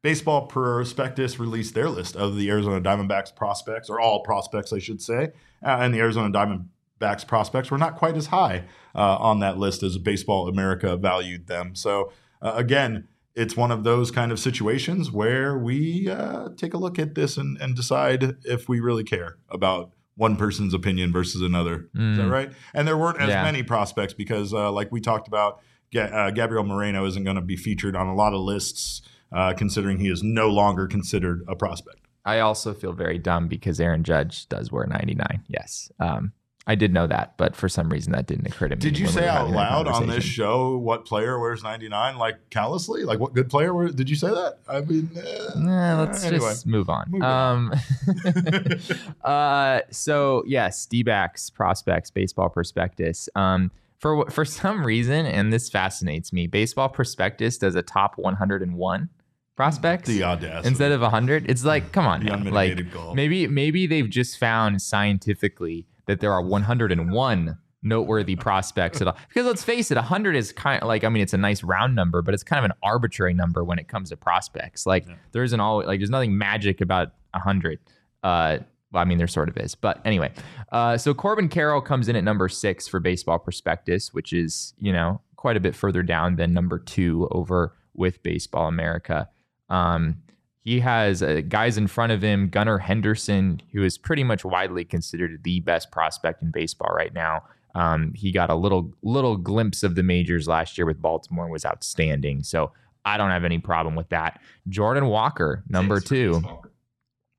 Baseball 0.01 0.47
Prospectus 0.47 1.39
released 1.39 1.75
their 1.75 1.91
list 1.91 2.17
of 2.17 2.37
the 2.37 2.49
Arizona 2.49 2.81
Diamondbacks 2.81 3.35
prospects, 3.35 3.91
or 3.91 4.01
all 4.01 4.23
prospects, 4.23 4.73
I 4.73 4.79
should 4.79 5.03
say. 5.03 5.33
Uh, 5.63 5.77
and 5.81 5.93
the 5.93 5.99
Arizona 5.99 6.33
Diamondbacks 6.33 7.27
prospects 7.27 7.71
were 7.71 7.79
not 7.79 7.97
quite 7.97 8.17
as 8.17 8.29
high 8.29 8.65
uh, 8.95 9.17
on 9.17 9.41
that 9.41 9.59
list 9.59 9.83
as 9.83 9.99
Baseball 9.99 10.49
America 10.49 10.97
valued 10.97 11.47
them. 11.47 11.75
So, 11.75 12.11
uh, 12.41 12.53
again, 12.57 13.09
it's 13.35 13.55
one 13.55 13.71
of 13.71 13.85
those 13.85 14.11
kind 14.11 14.33
of 14.33 14.39
situations 14.39 15.11
where 15.11 15.59
we 15.59 16.09
uh, 16.09 16.49
take 16.57 16.73
a 16.73 16.79
look 16.79 16.99
at 16.99 17.15
this 17.15 17.37
and, 17.37 17.59
and 17.61 17.77
decide 17.77 18.37
if 18.45 18.67
we 18.67 18.81
really 18.81 19.05
care 19.05 19.37
about 19.51 19.91
one 20.17 20.37
person's 20.37 20.73
opinion 20.75 21.13
versus 21.13 21.43
another. 21.43 21.89
Is 21.95 22.17
that 22.17 22.27
Mm. 22.27 22.31
right? 22.31 22.51
And 22.75 22.89
there 22.89 22.97
weren't 22.97 23.21
as 23.21 23.29
Yeah. 23.29 23.43
many 23.45 23.63
prospects 23.63 24.15
because, 24.15 24.53
uh, 24.55 24.73
like 24.73 24.91
we 24.91 25.01
talked 25.01 25.29
about, 25.29 25.61
Ga- 25.93 26.01
uh, 26.11 26.31
Gabriel 26.31 26.65
Moreno 26.65 27.05
isn't 27.07 27.23
going 27.25 27.37
to 27.37 27.43
be 27.43 27.57
featured 27.57 27.95
on 27.95 28.07
a 28.07 28.15
lot 28.15 28.33
of 28.33 28.41
lists, 28.41 29.03
uh, 29.33 29.53
considering 29.53 29.99
he 29.99 30.09
is 30.09 30.23
no 30.23 30.49
longer 30.49 30.87
considered 30.87 31.45
a 31.49 31.55
prospect. 31.55 31.99
I 32.25 32.41
also 32.41 32.75
feel 32.75 32.93
very 32.93 33.19
dumb 33.19 33.47
because 33.47 33.79
Aaron 33.79 34.03
Judge 34.03 34.49
does 34.49 34.73
wear 34.73 34.87
99. 34.87 35.43
Yes. 35.49 35.93
Um, 36.01 36.33
I 36.69 36.75
did 36.75 36.93
know 36.93 37.07
that, 37.07 37.37
but 37.37 37.55
for 37.55 37.69
some 37.69 37.89
reason 37.91 38.13
that 38.13 38.27
didn't 38.27 38.47
occur 38.49 38.67
to 38.69 38.75
me. 38.75 38.81
Did 38.81 38.99
you 38.99 39.07
we 39.07 39.13
say 39.13 39.21
were 39.23 39.29
out 39.29 39.51
loud 39.51 39.87
on 39.87 40.09
this 40.09 40.25
show 40.25 40.77
what 40.77 41.05
player 41.05 41.39
wears 41.39 41.63
99 41.63 42.19
like 42.19 42.51
callously? 42.51 43.05
Like 43.05 43.21
what 43.21 43.35
good 43.35 43.49
player 43.49 43.89
did 43.89 44.11
you 44.11 44.17
say 44.17 44.29
that? 44.29 44.59
I 44.69 44.81
mean, 44.81 45.09
uh, 45.17 45.59
Nah, 45.61 46.01
let's 46.03 46.25
anyway. 46.25 46.49
just 46.51 46.67
move 46.67 46.89
on. 46.91 47.07
Move 47.09 47.23
um, 47.23 47.73
uh, 49.25 49.81
so 49.91 50.43
yes, 50.47 50.87
D-backs, 50.87 51.51
prospects, 51.51 52.11
baseball 52.11 52.49
prospectus. 52.49 53.29
Um, 53.35 53.71
for 53.99 54.29
for 54.31 54.45
some 54.45 54.85
reason, 54.85 55.25
and 55.27 55.53
this 55.53 55.69
fascinates 55.71 56.33
me, 56.33 56.47
baseball 56.47 56.89
prospectus 56.89 57.59
does 57.59 57.75
a 57.75 57.83
top 57.83 58.19
101 58.19 59.09
prospects 59.57 60.07
the 60.09 60.23
audacity. 60.23 60.69
instead 60.69 60.93
of 60.93 61.01
100. 61.01 61.49
It's 61.51 61.65
like, 61.65 61.93
come 61.93 62.07
on, 62.07 62.25
The 62.25 62.37
now. 62.37 62.51
like 62.51 62.91
gall. 62.93 63.15
maybe 63.15 63.47
maybe 63.47 63.87
they've 63.87 64.11
just 64.11 64.37
found 64.39 64.83
scientifically 64.83 65.87
that 66.07 66.21
there 66.21 66.33
are 66.33 66.43
101 66.43 67.59
noteworthy 67.83 68.35
prospects 68.37 69.01
at 69.01 69.09
all. 69.09 69.17
Because 69.29 69.47
let's 69.47 69.63
face 69.63 69.91
it, 69.91 69.97
100 69.97 70.35
is 70.35 70.53
kind 70.53 70.83
of 70.83 70.89
like 70.89 71.05
I 71.05 71.09
mean 71.09 71.23
it's 71.23 71.35
a 71.35 71.39
nice 71.39 71.63
round 71.63 71.95
number, 71.95 72.23
but 72.23 72.35
it's 72.35 72.43
kind 72.43 72.59
of 72.59 72.65
an 72.65 72.77
arbitrary 72.83 73.35
number 73.35 73.63
when 73.65 73.79
it 73.79 73.89
comes 73.89 74.11
to 74.11 74.17
prospects. 74.17 74.87
Like 74.87 75.07
there 75.33 75.43
isn't 75.43 75.61
always 75.61 75.87
like 75.87 76.01
there's 76.01 76.11
nothing 76.11 76.37
magic 76.37 76.81
about 76.81 77.13
100. 77.33 77.79
Uh 78.23 78.59
well, 78.93 79.03
I 79.03 79.05
mean, 79.05 79.19
there 79.19 79.27
sort 79.27 79.49
of 79.49 79.57
is. 79.59 79.75
But 79.75 80.01
anyway, 80.05 80.33
uh, 80.71 80.97
so 80.97 81.13
Corbin 81.13 81.49
Carroll 81.49 81.81
comes 81.81 82.09
in 82.09 82.17
at 82.17 82.25
number 82.25 82.49
six 82.49 82.87
for 82.87 83.01
Baseball 83.01 83.39
Prospectus, 83.39 84.15
which 84.15 84.33
is, 84.33 84.75
you 84.79 84.93
know, 84.93 85.21
quite 85.37 85.57
a 85.57 85.61
bit 85.61 85.75
further 85.75 86.03
down 86.03 86.37
than 86.37 86.55
number 86.55 86.79
two 86.79 87.29
over 87.33 87.75
with 87.95 88.23
Baseball 88.23 88.69
America. 88.69 89.29
Um, 89.69 90.23
he 90.67 90.81
has 90.81 91.23
uh, 91.23 91.43
guys 91.49 91.79
in 91.79 91.87
front 91.87 92.11
of 92.11 92.21
him, 92.23 92.49
Gunnar 92.49 92.79
Henderson, 92.79 93.63
who 93.73 93.85
is 93.85 93.97
pretty 93.97 94.25
much 94.25 94.45
widely 94.45 94.85
considered 94.85 95.45
the 95.45 95.61
best 95.61 95.93
prospect 95.93 96.43
in 96.43 96.51
baseball 96.51 96.93
right 96.93 97.15
now. 97.15 97.45
Um, 97.77 98.13
he 98.15 98.33
got 98.33 98.51
a 98.51 98.55
little 98.57 98.93
little 99.03 99.37
glimpse 99.37 99.83
of 99.85 99.95
the 99.95 100.03
majors 100.03 100.49
last 100.49 100.77
year 100.77 100.85
with 100.87 101.01
Baltimore 101.01 101.45
and 101.45 101.53
was 101.53 101.65
outstanding. 101.65 102.43
So 102.43 102.73
I 103.05 103.17
don't 103.17 103.31
have 103.31 103.45
any 103.45 103.59
problem 103.59 103.95
with 103.95 104.09
that. 104.09 104.41
Jordan 104.69 105.07
Walker, 105.07 105.63
number 105.69 106.01
two. 106.01 106.43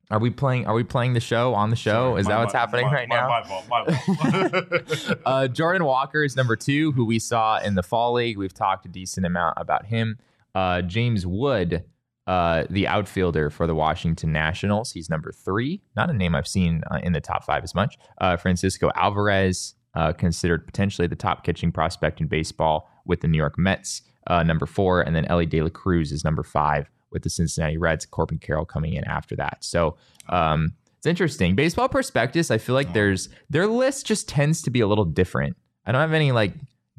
Are 0.09 0.19
we 0.19 0.29
playing? 0.29 0.65
Are 0.67 0.73
we 0.73 0.85
playing 0.85 1.11
the 1.13 1.19
show 1.19 1.53
on 1.53 1.69
the 1.69 1.75
show? 1.75 2.11
Sorry, 2.11 2.21
is 2.21 2.27
my- 2.27 2.31
that 2.35 2.39
what's 2.39 2.53
my- 2.53 2.59
happening 2.61 2.85
my- 2.85 2.93
right 2.93 3.09
my- 3.09 3.15
now? 3.17 3.27
My 3.27 3.43
fault. 3.43 3.65
My 3.67 4.53
fault. 5.03 5.19
uh, 5.25 5.47
Jordan 5.49 5.83
Walker 5.83 6.23
is 6.23 6.37
number 6.37 6.55
two, 6.55 6.93
who 6.93 7.03
we 7.03 7.19
saw 7.19 7.59
in 7.59 7.75
the 7.75 7.83
fall 7.83 8.13
league. 8.13 8.37
We've 8.37 8.53
talked 8.53 8.85
a 8.85 8.89
decent 8.89 9.25
amount 9.25 9.55
about 9.57 9.87
him. 9.87 10.17
Uh, 10.55 10.81
James 10.81 11.27
Wood, 11.27 11.83
uh, 12.27 12.65
the 12.69 12.85
outfielder 12.87 13.49
for 13.49 13.65
the 13.65 13.73
Washington 13.73 14.31
Nationals, 14.31 14.91
he's 14.91 15.09
number 15.09 15.31
three. 15.31 15.81
Not 15.95 16.09
a 16.09 16.13
name 16.13 16.35
I've 16.35 16.47
seen 16.47 16.83
uh, 16.91 16.99
in 17.01 17.13
the 17.13 17.21
top 17.21 17.45
five 17.45 17.63
as 17.63 17.73
much. 17.73 17.97
Uh, 18.19 18.37
Francisco 18.37 18.91
Alvarez, 18.95 19.75
uh, 19.95 20.13
considered 20.13 20.67
potentially 20.67 21.07
the 21.07 21.15
top 21.15 21.43
catching 21.43 21.71
prospect 21.71 22.21
in 22.21 22.27
baseball 22.27 22.91
with 23.05 23.21
the 23.21 23.27
New 23.27 23.37
York 23.37 23.57
Mets, 23.57 24.03
uh, 24.27 24.43
number 24.43 24.65
four, 24.65 25.01
and 25.01 25.15
then 25.15 25.25
Elly 25.25 25.45
De 25.45 25.61
La 25.61 25.69
Cruz 25.69 26.11
is 26.11 26.23
number 26.23 26.43
five 26.43 26.89
with 27.11 27.23
the 27.23 27.29
Cincinnati 27.29 27.77
Reds. 27.77 28.05
Corbin 28.05 28.37
Carroll 28.37 28.65
coming 28.65 28.93
in 28.93 29.03
after 29.05 29.35
that. 29.35 29.63
So. 29.63 29.97
Um, 30.29 30.73
it's 30.97 31.05
interesting. 31.05 31.55
Baseball 31.55 31.87
prospectus, 31.87 32.49
I 32.49 32.57
feel 32.57 32.73
like 32.73 32.93
there's 32.93 33.29
their 33.51 33.67
list 33.67 34.07
just 34.07 34.27
tends 34.27 34.63
to 34.63 34.71
be 34.71 34.79
a 34.79 34.87
little 34.87 35.05
different. 35.05 35.55
I 35.85 35.91
don't 35.91 36.01
have 36.01 36.11
any 36.11 36.31
like 36.31 36.53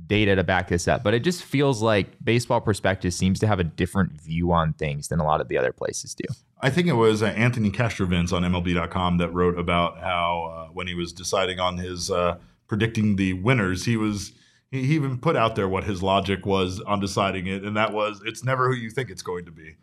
data 0.08 0.34
to 0.34 0.42
back 0.42 0.68
this 0.68 0.88
up, 0.88 1.04
but 1.04 1.14
it 1.14 1.20
just 1.20 1.42
feels 1.44 1.82
like 1.82 2.08
baseball 2.24 2.60
prospectus 2.60 3.16
seems 3.16 3.38
to 3.40 3.46
have 3.46 3.60
a 3.60 3.64
different 3.64 4.20
view 4.20 4.50
on 4.52 4.72
things 4.72 5.08
than 5.08 5.20
a 5.20 5.24
lot 5.24 5.40
of 5.40 5.48
the 5.48 5.56
other 5.58 5.72
places 5.72 6.14
do. 6.14 6.24
I 6.60 6.70
think 6.70 6.88
it 6.88 6.94
was 6.94 7.22
uh, 7.22 7.26
Anthony 7.26 7.70
Castrovince 7.70 8.32
on 8.32 8.42
MLB.com 8.42 9.18
that 9.18 9.28
wrote 9.32 9.58
about 9.58 9.98
how 10.00 10.66
uh, 10.68 10.72
when 10.72 10.86
he 10.88 10.94
was 10.94 11.12
deciding 11.12 11.60
on 11.60 11.78
his 11.78 12.10
uh, 12.10 12.38
predicting 12.66 13.16
the 13.16 13.34
winners, 13.34 13.84
he 13.84 13.96
was 13.96 14.32
he 14.70 14.84
he 14.84 14.94
even 14.94 15.18
put 15.18 15.36
out 15.36 15.54
there 15.54 15.68
what 15.68 15.84
his 15.84 16.02
logic 16.02 16.44
was 16.44 16.80
on 16.80 16.98
deciding 17.00 17.46
it, 17.46 17.62
and 17.62 17.76
that 17.76 17.92
was 17.92 18.20
it's 18.24 18.42
never 18.42 18.68
who 18.68 18.74
you 18.74 18.90
think 18.90 19.10
it's 19.10 19.22
going 19.22 19.44
to 19.44 19.52
be. 19.52 19.76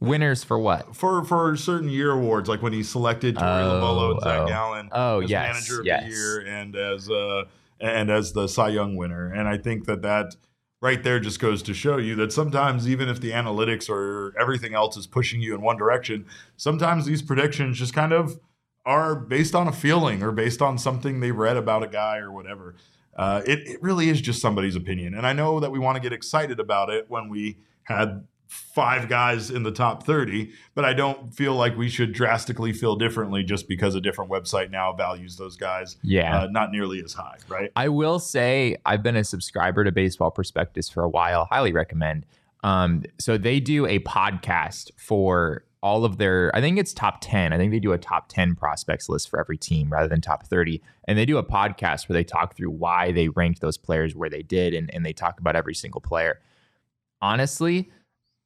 Winners 0.00 0.42
for 0.42 0.58
what? 0.58 0.96
For 0.96 1.22
for 1.24 1.54
certain 1.56 1.88
year 1.88 2.10
awards, 2.10 2.48
like 2.48 2.62
when 2.62 2.72
he 2.72 2.82
selected 2.82 3.36
Torey 3.36 3.62
Oh, 3.62 3.80
Lovullo 3.80 4.10
and 4.12 4.20
Zach 4.20 4.40
oh. 4.40 4.46
Gallen 4.48 4.88
Oh, 4.90 5.20
as 5.20 5.30
yes, 5.30 5.54
manager 5.54 5.80
of 5.80 5.86
yes. 5.86 6.02
the 6.02 6.10
year 6.10 6.40
and 6.46 6.74
as 6.74 7.08
uh 7.10 7.44
and 7.82 8.10
as 8.10 8.32
the 8.32 8.46
Cy 8.46 8.68
Young 8.68 8.96
winner, 8.96 9.30
and 9.32 9.48
I 9.48 9.58
think 9.58 9.86
that 9.86 10.02
that 10.02 10.36
right 10.80 11.02
there 11.02 11.20
just 11.20 11.40
goes 11.40 11.62
to 11.62 11.74
show 11.74 11.96
you 11.96 12.14
that 12.16 12.32
sometimes 12.32 12.88
even 12.88 13.08
if 13.08 13.20
the 13.20 13.30
analytics 13.30 13.88
or 13.88 14.34
everything 14.38 14.74
else 14.74 14.96
is 14.96 15.06
pushing 15.06 15.40
you 15.40 15.54
in 15.54 15.60
one 15.60 15.76
direction, 15.76 16.26
sometimes 16.56 17.06
these 17.06 17.22
predictions 17.22 17.78
just 17.78 17.94
kind 17.94 18.12
of 18.12 18.38
are 18.84 19.14
based 19.14 19.54
on 19.54 19.68
a 19.68 19.72
feeling 19.72 20.22
or 20.22 20.32
based 20.32 20.60
on 20.60 20.76
something 20.76 21.20
they 21.20 21.30
read 21.30 21.56
about 21.56 21.84
a 21.84 21.88
guy 21.88 22.18
or 22.18 22.32
whatever. 22.32 22.74
Uh, 23.16 23.42
it, 23.46 23.60
it 23.60 23.82
really 23.82 24.08
is 24.08 24.20
just 24.20 24.40
somebody's 24.40 24.74
opinion. 24.74 25.14
And 25.14 25.26
I 25.26 25.32
know 25.32 25.60
that 25.60 25.70
we 25.70 25.78
want 25.78 25.96
to 25.96 26.00
get 26.00 26.12
excited 26.12 26.58
about 26.58 26.90
it 26.90 27.06
when 27.08 27.28
we 27.28 27.58
had 27.84 28.26
five 28.52 29.08
guys 29.08 29.50
in 29.50 29.62
the 29.62 29.70
top 29.72 30.04
30, 30.04 30.50
but 30.74 30.84
I 30.84 30.92
don't 30.92 31.34
feel 31.34 31.54
like 31.54 31.76
we 31.76 31.88
should 31.88 32.12
drastically 32.12 32.72
feel 32.72 32.96
differently 32.96 33.42
just 33.42 33.66
because 33.68 33.94
a 33.94 34.00
different 34.00 34.30
website 34.30 34.70
now 34.70 34.92
values 34.92 35.36
those 35.36 35.56
guys 35.56 35.96
Yeah. 36.02 36.42
uh, 36.42 36.46
not 36.50 36.70
nearly 36.70 37.02
as 37.02 37.12
high, 37.14 37.36
right? 37.48 37.70
I 37.76 37.88
will 37.88 38.18
say 38.18 38.76
I've 38.86 39.02
been 39.02 39.16
a 39.16 39.24
subscriber 39.24 39.84
to 39.84 39.92
Baseball 39.92 40.30
Prospectus 40.30 40.88
for 40.88 41.02
a 41.02 41.08
while. 41.08 41.46
Highly 41.50 41.72
recommend. 41.72 42.26
Um, 42.62 43.04
so 43.18 43.36
they 43.38 43.58
do 43.60 43.86
a 43.86 43.98
podcast 44.00 44.90
for 44.96 45.64
all 45.82 46.04
of 46.04 46.16
their. 46.18 46.54
I 46.54 46.60
think 46.60 46.78
it's 46.78 46.94
top 46.94 47.18
ten. 47.20 47.52
I 47.52 47.56
think 47.56 47.72
they 47.72 47.80
do 47.80 47.92
a 47.92 47.98
top 47.98 48.28
ten 48.28 48.54
prospects 48.54 49.08
list 49.08 49.28
for 49.28 49.40
every 49.40 49.58
team 49.58 49.90
rather 49.90 50.06
than 50.06 50.20
top 50.20 50.46
thirty. 50.46 50.80
And 51.08 51.18
they 51.18 51.26
do 51.26 51.38
a 51.38 51.42
podcast 51.44 52.08
where 52.08 52.14
they 52.14 52.22
talk 52.22 52.54
through 52.56 52.70
why 52.70 53.10
they 53.10 53.28
ranked 53.28 53.60
those 53.60 53.76
players 53.76 54.14
where 54.14 54.30
they 54.30 54.42
did, 54.42 54.74
and, 54.74 54.94
and 54.94 55.04
they 55.04 55.12
talk 55.12 55.40
about 55.40 55.56
every 55.56 55.74
single 55.74 56.00
player. 56.00 56.38
Honestly, 57.20 57.90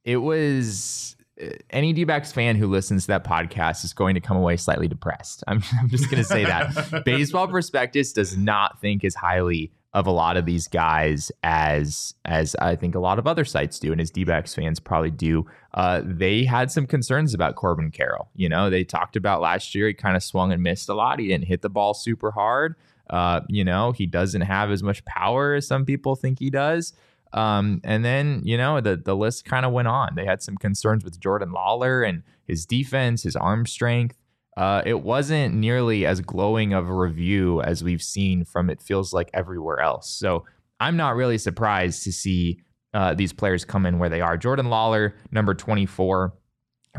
it 0.06 0.18
was 0.18 1.16
uh, 1.42 1.48
any 1.68 1.92
D-backs 1.92 2.32
fan 2.32 2.56
who 2.56 2.68
listens 2.68 3.02
to 3.02 3.08
that 3.08 3.24
podcast 3.24 3.84
is 3.84 3.92
going 3.92 4.14
to 4.14 4.20
come 4.20 4.36
away 4.36 4.56
slightly 4.56 4.88
depressed. 4.88 5.44
I'm, 5.46 5.62
I'm 5.80 5.90
just 5.90 6.08
going 6.10 6.22
to 6.22 6.28
say 6.28 6.44
that. 6.44 7.02
Baseball 7.04 7.48
Prospectus 7.48 8.14
does 8.14 8.36
not 8.38 8.80
think 8.80 9.04
as 9.04 9.16
highly 9.16 9.72
of 9.92 10.06
a 10.06 10.10
lot 10.10 10.36
of 10.36 10.44
these 10.44 10.68
guys 10.68 11.32
as 11.42 12.12
as 12.26 12.54
I 12.56 12.76
think 12.76 12.94
a 12.94 12.98
lot 13.00 13.18
of 13.18 13.26
other 13.26 13.46
sites 13.46 13.78
do, 13.78 13.92
and 13.92 14.00
as 14.00 14.10
D-backs 14.10 14.54
fans 14.54 14.78
probably 14.78 15.10
do. 15.10 15.46
Uh, 15.74 16.02
they 16.04 16.44
had 16.44 16.70
some 16.70 16.86
concerns 16.86 17.34
about 17.34 17.56
Corbin 17.56 17.90
Carroll. 17.90 18.28
You 18.34 18.48
know, 18.48 18.70
they 18.70 18.84
talked 18.84 19.16
about 19.16 19.40
last 19.40 19.74
year 19.74 19.88
he 19.88 19.94
kind 19.94 20.14
of 20.14 20.22
swung 20.22 20.52
and 20.52 20.62
missed 20.62 20.88
a 20.88 20.94
lot. 20.94 21.18
He 21.18 21.28
didn't 21.28 21.46
hit 21.46 21.62
the 21.62 21.70
ball 21.70 21.94
super 21.94 22.30
hard. 22.30 22.76
Uh, 23.08 23.40
you 23.48 23.64
know, 23.64 23.92
he 23.92 24.04
doesn't 24.06 24.42
have 24.42 24.70
as 24.70 24.82
much 24.82 25.04
power 25.06 25.54
as 25.54 25.66
some 25.66 25.84
people 25.84 26.14
think 26.14 26.38
he 26.38 26.50
does. 26.50 26.92
Um, 27.32 27.80
and 27.84 28.04
then, 28.04 28.40
you 28.44 28.56
know, 28.56 28.80
the 28.80 28.96
the 28.96 29.16
list 29.16 29.44
kind 29.44 29.66
of 29.66 29.72
went 29.72 29.88
on. 29.88 30.14
They 30.14 30.24
had 30.24 30.42
some 30.42 30.56
concerns 30.56 31.04
with 31.04 31.20
Jordan 31.20 31.50
Lawlar 31.50 32.08
and 32.08 32.22
his 32.46 32.66
defense, 32.66 33.22
his 33.24 33.36
arm 33.36 33.66
strength. 33.66 34.16
Uh, 34.56 34.82
it 34.86 35.02
wasn't 35.02 35.54
nearly 35.54 36.06
as 36.06 36.20
glowing 36.20 36.72
of 36.72 36.88
a 36.88 36.94
review 36.94 37.60
as 37.62 37.84
we've 37.84 38.02
seen 38.02 38.44
from 38.44 38.70
it 38.70 38.80
feels 38.80 39.12
like 39.12 39.28
everywhere 39.34 39.80
else. 39.80 40.10
So 40.10 40.46
I'm 40.80 40.96
not 40.96 41.14
really 41.14 41.36
surprised 41.36 42.04
to 42.04 42.12
see 42.12 42.60
uh, 42.94 43.12
these 43.12 43.32
players 43.32 43.66
come 43.66 43.84
in 43.84 43.98
where 43.98 44.08
they 44.08 44.22
are. 44.22 44.38
Jordan 44.38 44.66
Lawlar, 44.66 45.12
number 45.30 45.52
24 45.52 46.32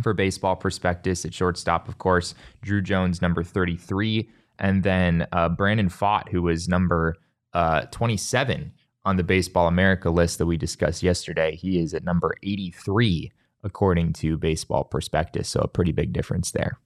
for 0.03 0.13
baseball 0.13 0.55
prospectus 0.55 1.25
at 1.25 1.33
shortstop, 1.33 1.87
of 1.87 1.97
course. 1.97 2.35
Drew 2.61 2.81
Jones, 2.81 3.21
number 3.21 3.43
33. 3.43 4.29
And 4.59 4.83
then 4.83 5.25
uh, 5.31 5.49
Brandon 5.49 5.89
Pfaadt, 5.89 6.29
who 6.29 6.43
was 6.43 6.67
number 6.67 7.15
uh, 7.53 7.81
27 7.91 8.71
on 9.07 9.15
the 9.15 9.23
Baseball 9.23 9.67
America 9.67 10.09
list 10.09 10.37
that 10.37 10.45
we 10.45 10.57
discussed 10.57 11.01
yesterday. 11.01 11.55
He 11.55 11.79
is 11.79 11.93
at 11.93 12.03
number 12.03 12.35
83, 12.43 13.31
according 13.63 14.11
to 14.13 14.37
Baseball 14.37 14.83
Prospectus. 14.83 15.47
So 15.47 15.61
a 15.61 15.67
pretty 15.67 15.93
big 15.93 16.11
difference 16.11 16.51
there. 16.51 16.77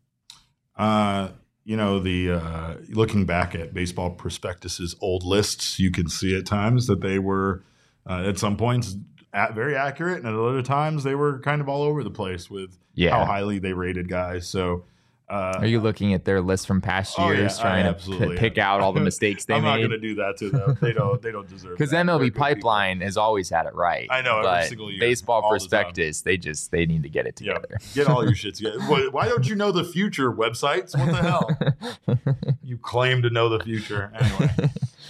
Uh, 0.77 1.29
you 1.63 1.75
know, 1.75 1.99
the 1.99 2.31
uh, 2.33 2.73
looking 2.89 3.25
back 3.25 3.55
at 3.55 3.73
baseball 3.73 4.11
Prospectus's 4.11 4.95
old 5.01 5.23
lists, 5.23 5.79
you 5.79 5.89
can 5.91 6.07
see 6.09 6.35
at 6.37 6.45
times 6.45 6.85
that 6.87 7.01
they 7.01 7.17
were 7.17 7.63
uh, 8.07 8.23
at 8.27 8.37
some 8.37 8.55
points 8.55 8.95
at 9.33 9.55
very 9.55 9.75
accurate, 9.75 10.19
and 10.19 10.27
at 10.27 10.35
other 10.35 10.61
times 10.61 11.03
they 11.03 11.15
were 11.15 11.39
kind 11.39 11.59
of 11.59 11.67
all 11.69 11.81
over 11.81 12.03
the 12.03 12.09
place 12.11 12.49
with 12.51 12.77
Yeah. 12.93 13.17
how 13.17 13.25
highly 13.25 13.57
they 13.59 13.73
rated 13.73 14.07
guys. 14.09 14.47
So, 14.47 14.83
uh, 15.31 15.57
Are 15.59 15.65
you 15.65 15.79
looking 15.79 16.13
at 16.13 16.25
their 16.25 16.41
list 16.41 16.67
from 16.67 16.81
past 16.81 17.15
Oh, 17.17 17.31
yeah, 17.31 17.37
years, 17.39 17.57
I 17.59 17.61
trying 17.61 17.95
to 17.95 18.35
pick 18.37 18.57
am. 18.57 18.63
out 18.65 18.81
all 18.81 18.91
the 18.91 18.99
mistakes 19.11 19.45
they 19.45 19.53
made? 19.53 19.57
I'm 19.59 19.63
not 19.63 19.77
going 19.77 19.91
to 19.91 19.97
do 19.99 20.15
that 20.15 20.37
to 20.37 20.49
them. 20.49 20.77
They 20.81 20.91
don't. 21.01 21.21
They 21.21 21.31
don't 21.31 21.47
deserve. 21.47 21.77
Because 21.77 21.91
MLB 21.93 22.19
good 22.19 22.33
people. 22.33 22.39
Pipeline 22.41 23.01
has 23.01 23.15
always 23.17 23.49
had 23.49 23.65
it 23.65 23.73
right. 23.73 24.07
I 24.11 24.21
know, 24.21 24.39
every 24.41 24.67
single 24.67 24.91
year, 24.91 24.99
Baseball 24.99 25.41
all 25.41 25.49
the. 25.51 25.57
Prospectus, 25.59 26.21
they 26.21 26.37
just 26.37 26.71
they 26.71 26.85
need 26.85 27.03
to 27.03 27.09
get 27.09 27.25
it 27.27 27.35
together. 27.35 27.77
get 27.93 28.07
all 28.07 28.23
your 28.25 28.35
shit 28.41 28.55
together. 28.55 28.79
Why 28.81 29.27
don't 29.29 29.47
you 29.47 29.55
know 29.55 29.71
the 29.71 29.83
future 29.85 30.31
websites? 30.31 30.97
What 30.97 31.11
the 31.11 31.21
hell? 31.21 32.17
you 32.63 32.77
claim 32.77 33.21
to 33.21 33.29
know 33.29 33.47
the 33.49 33.63
future. 33.63 34.11
Anyway, 34.19 34.49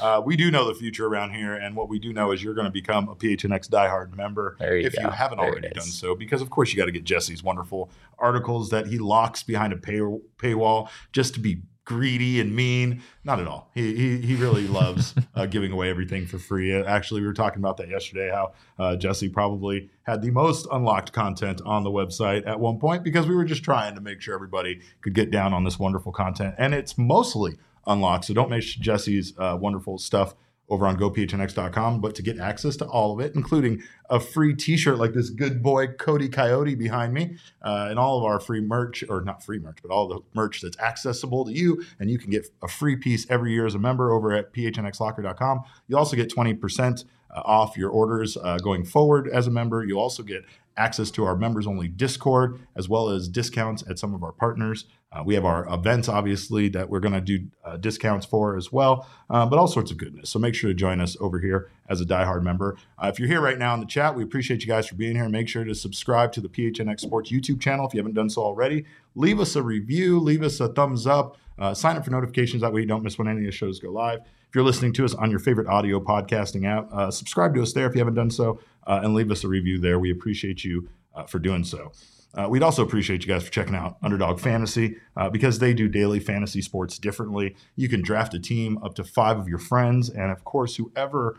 Uh, 0.01 0.21
we 0.23 0.35
do 0.35 0.49
know 0.49 0.67
the 0.67 0.73
future 0.73 1.05
around 1.05 1.31
here, 1.33 1.53
and 1.53 1.75
what 1.75 1.87
we 1.87 1.99
do 1.99 2.11
know 2.11 2.31
is 2.31 2.43
you're 2.43 2.55
going 2.55 2.65
to 2.65 2.71
become 2.71 3.07
a 3.07 3.15
PHNX 3.15 3.69
diehard 3.69 4.15
member 4.15 4.57
you 4.59 4.87
if 4.87 4.97
you 4.97 5.07
haven't 5.09 5.37
There 5.37 5.49
already 5.49 5.69
done 5.69 5.83
so. 5.83 6.15
Because 6.15 6.41
of 6.41 6.49
course 6.49 6.71
you 6.71 6.77
got 6.77 6.85
to 6.85 6.91
get 6.91 7.03
Jesse's 7.03 7.43
wonderful 7.43 7.91
articles 8.17 8.69
that 8.71 8.87
he 8.87 8.97
locks 8.97 9.43
behind 9.43 9.73
a 9.73 9.77
pay, 9.77 9.99
paywall 10.37 10.89
just 11.11 11.35
to 11.35 11.39
be 11.39 11.61
greedy 11.83 12.39
and 12.39 12.55
mean. 12.55 13.01
Not 13.23 13.39
at 13.39 13.47
all. 13.47 13.69
He 13.73 13.95
he, 13.95 14.17
he 14.21 14.35
really 14.35 14.67
loves 14.67 15.13
uh, 15.35 15.45
giving 15.45 15.71
away 15.71 15.89
everything 15.89 16.25
for 16.25 16.39
free. 16.39 16.73
Uh, 16.73 16.83
Actually, 16.85 17.21
we 17.21 17.27
were 17.27 17.33
talking 17.33 17.59
about 17.59 17.77
that 17.77 17.89
yesterday. 17.89 18.29
How 18.31 18.53
uh, 18.79 18.95
Jesse 18.95 19.29
probably 19.29 19.89
had 20.03 20.21
the 20.21 20.31
most 20.31 20.67
unlocked 20.71 21.13
content 21.13 21.61
on 21.65 21.83
the 21.83 21.91
website 21.91 22.47
at 22.47 22.59
one 22.59 22.79
point 22.79 23.03
because 23.03 23.27
we 23.27 23.35
were 23.35 23.45
just 23.45 23.63
trying 23.63 23.95
to 23.95 24.01
make 24.01 24.21
sure 24.21 24.33
everybody 24.33 24.81
could 25.01 25.13
get 25.13 25.31
down 25.31 25.53
on 25.53 25.63
this 25.63 25.77
wonderful 25.77 26.11
content, 26.11 26.55
and 26.57 26.73
it's 26.73 26.97
mostly 26.97 27.57
unlocked. 27.87 28.25
So 28.25 28.33
don't 28.33 28.49
miss 28.49 28.75
Jesse's 28.75 29.33
uh, 29.37 29.57
wonderful 29.59 29.97
stuff 29.97 30.35
over 30.71 30.87
on 30.87 30.97
gophnx.com, 30.97 31.99
but 31.99 32.15
to 32.15 32.23
get 32.23 32.39
access 32.39 32.77
to 32.77 32.85
all 32.85 33.13
of 33.13 33.19
it, 33.19 33.35
including 33.35 33.83
a 34.09 34.21
free 34.21 34.55
t-shirt 34.55 34.97
like 34.97 35.11
this 35.11 35.29
good 35.29 35.61
boy 35.61 35.87
Cody 35.87 36.29
Coyote 36.29 36.75
behind 36.75 37.13
me, 37.13 37.35
uh, 37.61 37.87
and 37.89 37.99
all 37.99 38.17
of 38.17 38.23
our 38.23 38.39
free 38.39 38.61
merch, 38.61 39.03
or 39.09 39.19
not 39.21 39.43
free 39.43 39.59
merch, 39.59 39.79
but 39.83 39.91
all 39.91 40.07
the 40.07 40.21
merch 40.33 40.61
that's 40.61 40.79
accessible 40.79 41.43
to 41.43 41.51
you, 41.51 41.83
and 41.99 42.09
you 42.09 42.17
can 42.17 42.31
get 42.31 42.47
a 42.63 42.69
free 42.69 42.95
piece 42.95 43.29
every 43.29 43.51
year 43.51 43.65
as 43.65 43.75
a 43.75 43.79
member 43.79 44.13
over 44.13 44.31
at 44.31 44.53
phnxlocker.com. 44.53 45.61
You 45.89 45.97
also 45.97 46.15
get 46.15 46.33
20% 46.33 47.03
uh, 47.29 47.41
off 47.43 47.75
your 47.75 47.89
orders 47.89 48.37
uh, 48.37 48.57
going 48.57 48.85
forward 48.85 49.27
as 49.27 49.47
a 49.47 49.51
member. 49.51 49.83
You 49.83 49.99
also 49.99 50.23
get 50.23 50.45
access 50.77 51.11
to 51.11 51.25
our 51.25 51.35
members 51.35 51.67
only 51.67 51.87
Discord, 51.87 52.59
as 52.75 52.87
well 52.89 53.09
as 53.09 53.27
discounts 53.27 53.83
at 53.89 53.99
some 53.99 54.13
of 54.13 54.23
our 54.23 54.31
partners. 54.31 54.85
Uh, 55.13 55.21
we 55.25 55.35
have 55.35 55.43
our 55.43 55.67
events, 55.73 56.07
obviously, 56.07 56.69
that 56.69 56.89
we're 56.89 57.01
going 57.01 57.13
to 57.13 57.19
do 57.19 57.45
uh, 57.65 57.75
discounts 57.75 58.25
for 58.25 58.55
as 58.55 58.71
well, 58.71 59.05
uh, 59.29 59.45
but 59.45 59.59
all 59.59 59.67
sorts 59.67 59.91
of 59.91 59.97
goodness. 59.97 60.29
So 60.29 60.39
make 60.39 60.55
sure 60.55 60.69
to 60.69 60.73
join 60.73 61.01
us 61.01 61.17
over 61.19 61.39
here 61.39 61.69
as 61.89 61.99
a 61.99 62.05
diehard 62.05 62.43
member. 62.43 62.77
Uh, 62.97 63.07
if 63.07 63.19
you're 63.19 63.27
here 63.27 63.41
right 63.41 63.59
now 63.59 63.73
in 63.73 63.81
the 63.81 63.85
chat, 63.85 64.15
we 64.15 64.23
appreciate 64.23 64.61
you 64.61 64.67
guys 64.67 64.87
for 64.87 64.95
being 64.95 65.15
here. 65.15 65.27
Make 65.27 65.49
sure 65.49 65.65
to 65.65 65.75
subscribe 65.75 66.31
to 66.33 66.41
the 66.41 66.47
PHNX 66.47 67.01
Sports 67.01 67.29
YouTube 67.29 67.59
channel 67.59 67.85
if 67.85 67.93
you 67.93 67.99
haven't 67.99 68.13
done 68.13 68.29
so 68.29 68.41
already. 68.41 68.85
Leave 69.15 69.41
us 69.41 69.57
a 69.57 69.61
review, 69.61 70.17
leave 70.17 70.43
us 70.43 70.61
a 70.61 70.69
thumbs 70.69 71.05
up, 71.05 71.37
uh, 71.59 71.73
sign 71.73 71.97
up 71.97 72.05
for 72.05 72.11
notifications. 72.11 72.61
That 72.61 72.71
way 72.71 72.81
you 72.81 72.87
don't 72.87 73.03
miss 73.03 73.17
when 73.17 73.27
any 73.27 73.41
of 73.41 73.45
the 73.45 73.51
shows 73.51 73.79
go 73.79 73.91
live. 73.91 74.21
If 74.51 74.55
you're 74.55 74.63
listening 74.63 74.93
to 74.93 75.05
us 75.05 75.13
on 75.13 75.29
your 75.29 75.39
favorite 75.39 75.67
audio 75.67 75.99
podcasting 75.99 76.65
app, 76.65 76.91
uh, 76.91 77.11
subscribe 77.11 77.53
to 77.55 77.61
us 77.61 77.73
there 77.73 77.87
if 77.87 77.95
you 77.95 77.99
haven't 77.99 78.15
done 78.15 78.29
so, 78.29 78.59
uh, 78.85 79.01
and 79.03 79.13
leave 79.13 79.31
us 79.31 79.43
a 79.43 79.47
review 79.47 79.79
there. 79.79 79.99
We 79.99 80.11
appreciate 80.11 80.63
you 80.63 80.89
uh, 81.15 81.23
for 81.23 81.39
doing 81.39 81.63
so. 81.63 81.91
Uh, 82.33 82.47
we'd 82.49 82.63
also 82.63 82.81
appreciate 82.83 83.21
you 83.23 83.27
guys 83.27 83.43
for 83.43 83.51
checking 83.51 83.75
out 83.75 83.97
Underdog 84.01 84.39
Fantasy 84.39 84.95
uh, 85.17 85.29
because 85.29 85.59
they 85.59 85.73
do 85.73 85.89
daily 85.89 86.19
fantasy 86.19 86.61
sports 86.61 86.97
differently. 86.97 87.55
You 87.75 87.89
can 87.89 88.01
draft 88.01 88.33
a 88.33 88.39
team 88.39 88.77
up 88.83 88.95
to 88.95 89.03
five 89.03 89.37
of 89.37 89.49
your 89.49 89.57
friends, 89.57 90.09
and 90.09 90.31
of 90.31 90.43
course, 90.45 90.77
whoever 90.77 91.37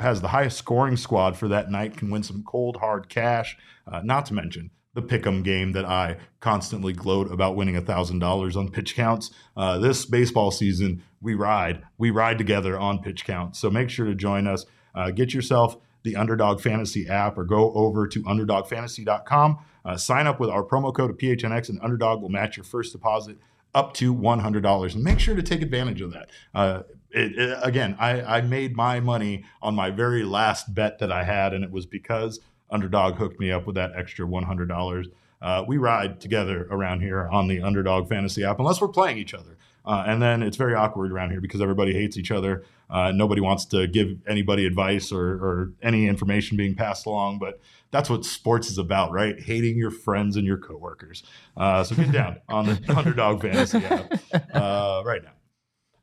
has 0.00 0.20
the 0.20 0.28
highest 0.28 0.58
scoring 0.58 0.96
squad 0.96 1.36
for 1.36 1.48
that 1.48 1.70
night 1.70 1.96
can 1.96 2.10
win 2.10 2.22
some 2.22 2.42
cold 2.42 2.78
hard 2.78 3.08
cash. 3.08 3.56
Uh, 3.86 4.00
not 4.02 4.26
to 4.26 4.34
mention 4.34 4.70
the 4.94 5.02
pick'em 5.02 5.42
game 5.42 5.72
that 5.72 5.84
I 5.84 6.18
constantly 6.40 6.92
gloat 6.92 7.32
about 7.32 7.56
winning 7.56 7.82
thousand 7.84 8.18
dollars 8.18 8.56
on 8.56 8.70
pitch 8.70 8.94
counts. 8.94 9.30
Uh, 9.56 9.78
this 9.78 10.04
baseball 10.04 10.50
season, 10.50 11.02
we 11.20 11.34
ride, 11.34 11.82
we 11.96 12.10
ride 12.10 12.36
together 12.36 12.78
on 12.78 12.98
pitch 12.98 13.24
counts. 13.24 13.58
So 13.58 13.70
make 13.70 13.88
sure 13.88 14.06
to 14.06 14.14
join 14.14 14.46
us. 14.46 14.66
Uh, 14.94 15.10
get 15.10 15.32
yourself 15.32 15.76
the 16.02 16.16
Underdog 16.16 16.60
Fantasy 16.60 17.08
app 17.08 17.38
or 17.38 17.44
go 17.44 17.72
over 17.74 18.06
to 18.08 18.22
underdogfantasy.com. 18.24 19.58
Uh, 19.84 19.96
sign 19.96 20.26
up 20.26 20.38
with 20.40 20.50
our 20.50 20.62
promo 20.62 20.94
code 20.94 21.10
of 21.10 21.18
PHNX, 21.18 21.68
and 21.68 21.78
Underdog 21.82 22.22
will 22.22 22.28
match 22.28 22.56
your 22.56 22.64
first 22.64 22.92
deposit 22.92 23.38
up 23.74 23.94
to 23.94 24.14
$100. 24.14 24.94
And 24.94 25.02
make 25.02 25.18
sure 25.18 25.34
to 25.34 25.42
take 25.42 25.62
advantage 25.62 26.00
of 26.00 26.12
that. 26.12 26.30
Uh, 26.54 26.82
it, 27.10 27.36
it- 27.38 27.58
again, 27.62 27.96
I, 27.98 28.20
I 28.22 28.40
made 28.42 28.76
my 28.76 29.00
money 29.00 29.44
on 29.60 29.74
my 29.74 29.90
very 29.90 30.22
last 30.22 30.74
bet 30.74 30.98
that 31.00 31.10
I 31.10 31.24
had, 31.24 31.52
and 31.54 31.64
it 31.64 31.70
was 31.70 31.86
because 31.86 32.40
Underdog 32.70 33.14
hooked 33.16 33.40
me 33.40 33.50
up 33.50 33.66
with 33.66 33.74
that 33.76 33.92
extra 33.96 34.26
$100. 34.26 35.06
Uh, 35.40 35.64
we 35.66 35.76
ride 35.76 36.20
together 36.20 36.68
around 36.70 37.00
here 37.00 37.28
on 37.32 37.48
the 37.48 37.60
Underdog 37.60 38.08
Fantasy 38.08 38.44
app, 38.44 38.60
unless 38.60 38.80
we're 38.80 38.88
playing 38.88 39.18
each 39.18 39.34
other. 39.34 39.56
Uh, 39.84 40.04
and 40.06 40.22
then 40.22 40.42
it's 40.42 40.56
very 40.56 40.74
awkward 40.74 41.12
around 41.12 41.30
here 41.30 41.40
because 41.40 41.60
everybody 41.60 41.92
hates 41.92 42.16
each 42.16 42.30
other. 42.30 42.64
Uh, 42.88 43.10
nobody 43.10 43.40
wants 43.40 43.64
to 43.64 43.86
give 43.86 44.18
anybody 44.26 44.66
advice 44.66 45.10
or, 45.10 45.32
or 45.32 45.72
any 45.82 46.06
information 46.06 46.56
being 46.56 46.74
passed 46.74 47.06
along. 47.06 47.38
But 47.38 47.60
that's 47.90 48.08
what 48.10 48.24
sports 48.24 48.70
is 48.70 48.78
about, 48.78 49.12
right? 49.12 49.40
Hating 49.40 49.76
your 49.76 49.90
friends 49.90 50.36
and 50.36 50.46
your 50.46 50.58
coworkers. 50.58 51.22
Uh, 51.56 51.82
so 51.84 51.94
get 51.94 52.12
down 52.12 52.40
on 52.48 52.66
the 52.66 52.94
Underdog 52.96 53.42
Fantasy 53.42 53.78
app 53.78 54.12
uh, 54.54 55.02
right 55.04 55.22
now. 55.22 55.32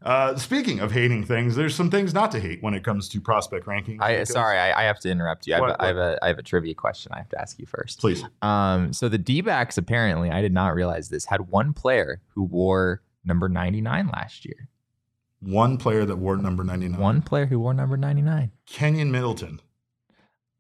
Uh, 0.02 0.34
speaking 0.38 0.80
of 0.80 0.94
hating 0.94 1.26
things, 1.26 1.58
there's 1.58 1.76
some 1.76 1.92
things 1.92 2.14
not 2.14 2.32
to 2.32 2.40
hate 2.40 2.64
when 2.64 2.74
it 2.74 2.86
comes 2.86 3.10
to 3.10 3.20
prospect 3.20 3.68
ranking. 3.68 4.02
I 4.02 4.24
sorry, 4.24 4.58
I, 4.58 4.82
I 4.82 4.84
have 4.86 5.00
to 5.02 5.10
interrupt 5.10 5.46
you. 5.46 5.56
I 5.56 5.58
have, 5.58 5.62
What- 5.62 5.72
a, 5.72 5.84
I 5.84 5.88
have 5.88 5.98
a 5.98 6.20
I 6.22 6.28
have 6.28 6.40
a 6.40 6.44
trivia 6.44 6.74
question. 6.74 7.12
I 7.14 7.18
have 7.18 7.28
to 7.30 7.42
ask 7.42 7.60
you 7.60 7.66
first. 7.66 8.00
Please. 8.00 8.24
Um, 8.42 8.94
so 8.94 9.10
the 9.10 9.18
D-backs 9.18 9.78
apparently, 9.78 10.30
I 10.32 10.42
did 10.42 10.54
not 10.54 10.74
realize 10.74 11.10
this, 11.10 11.26
had 11.26 11.50
one 11.50 11.74
player 11.74 12.22
who 12.30 12.44
wore 12.44 13.02
number 13.24 13.50
99 13.50 14.08
last 14.14 14.46
year. 14.46 14.68
One 15.42 15.78
player 15.78 16.06
that 16.06 16.18
wore 16.18 16.36
number 16.38 16.64
99. 16.64 17.00
One 17.00 17.22
player 17.22 17.46
who 17.46 17.60
wore 17.60 17.74
number 17.74 17.96
99. 17.98 18.52
Kenyon 18.66 19.12
Middleton. 19.12 19.62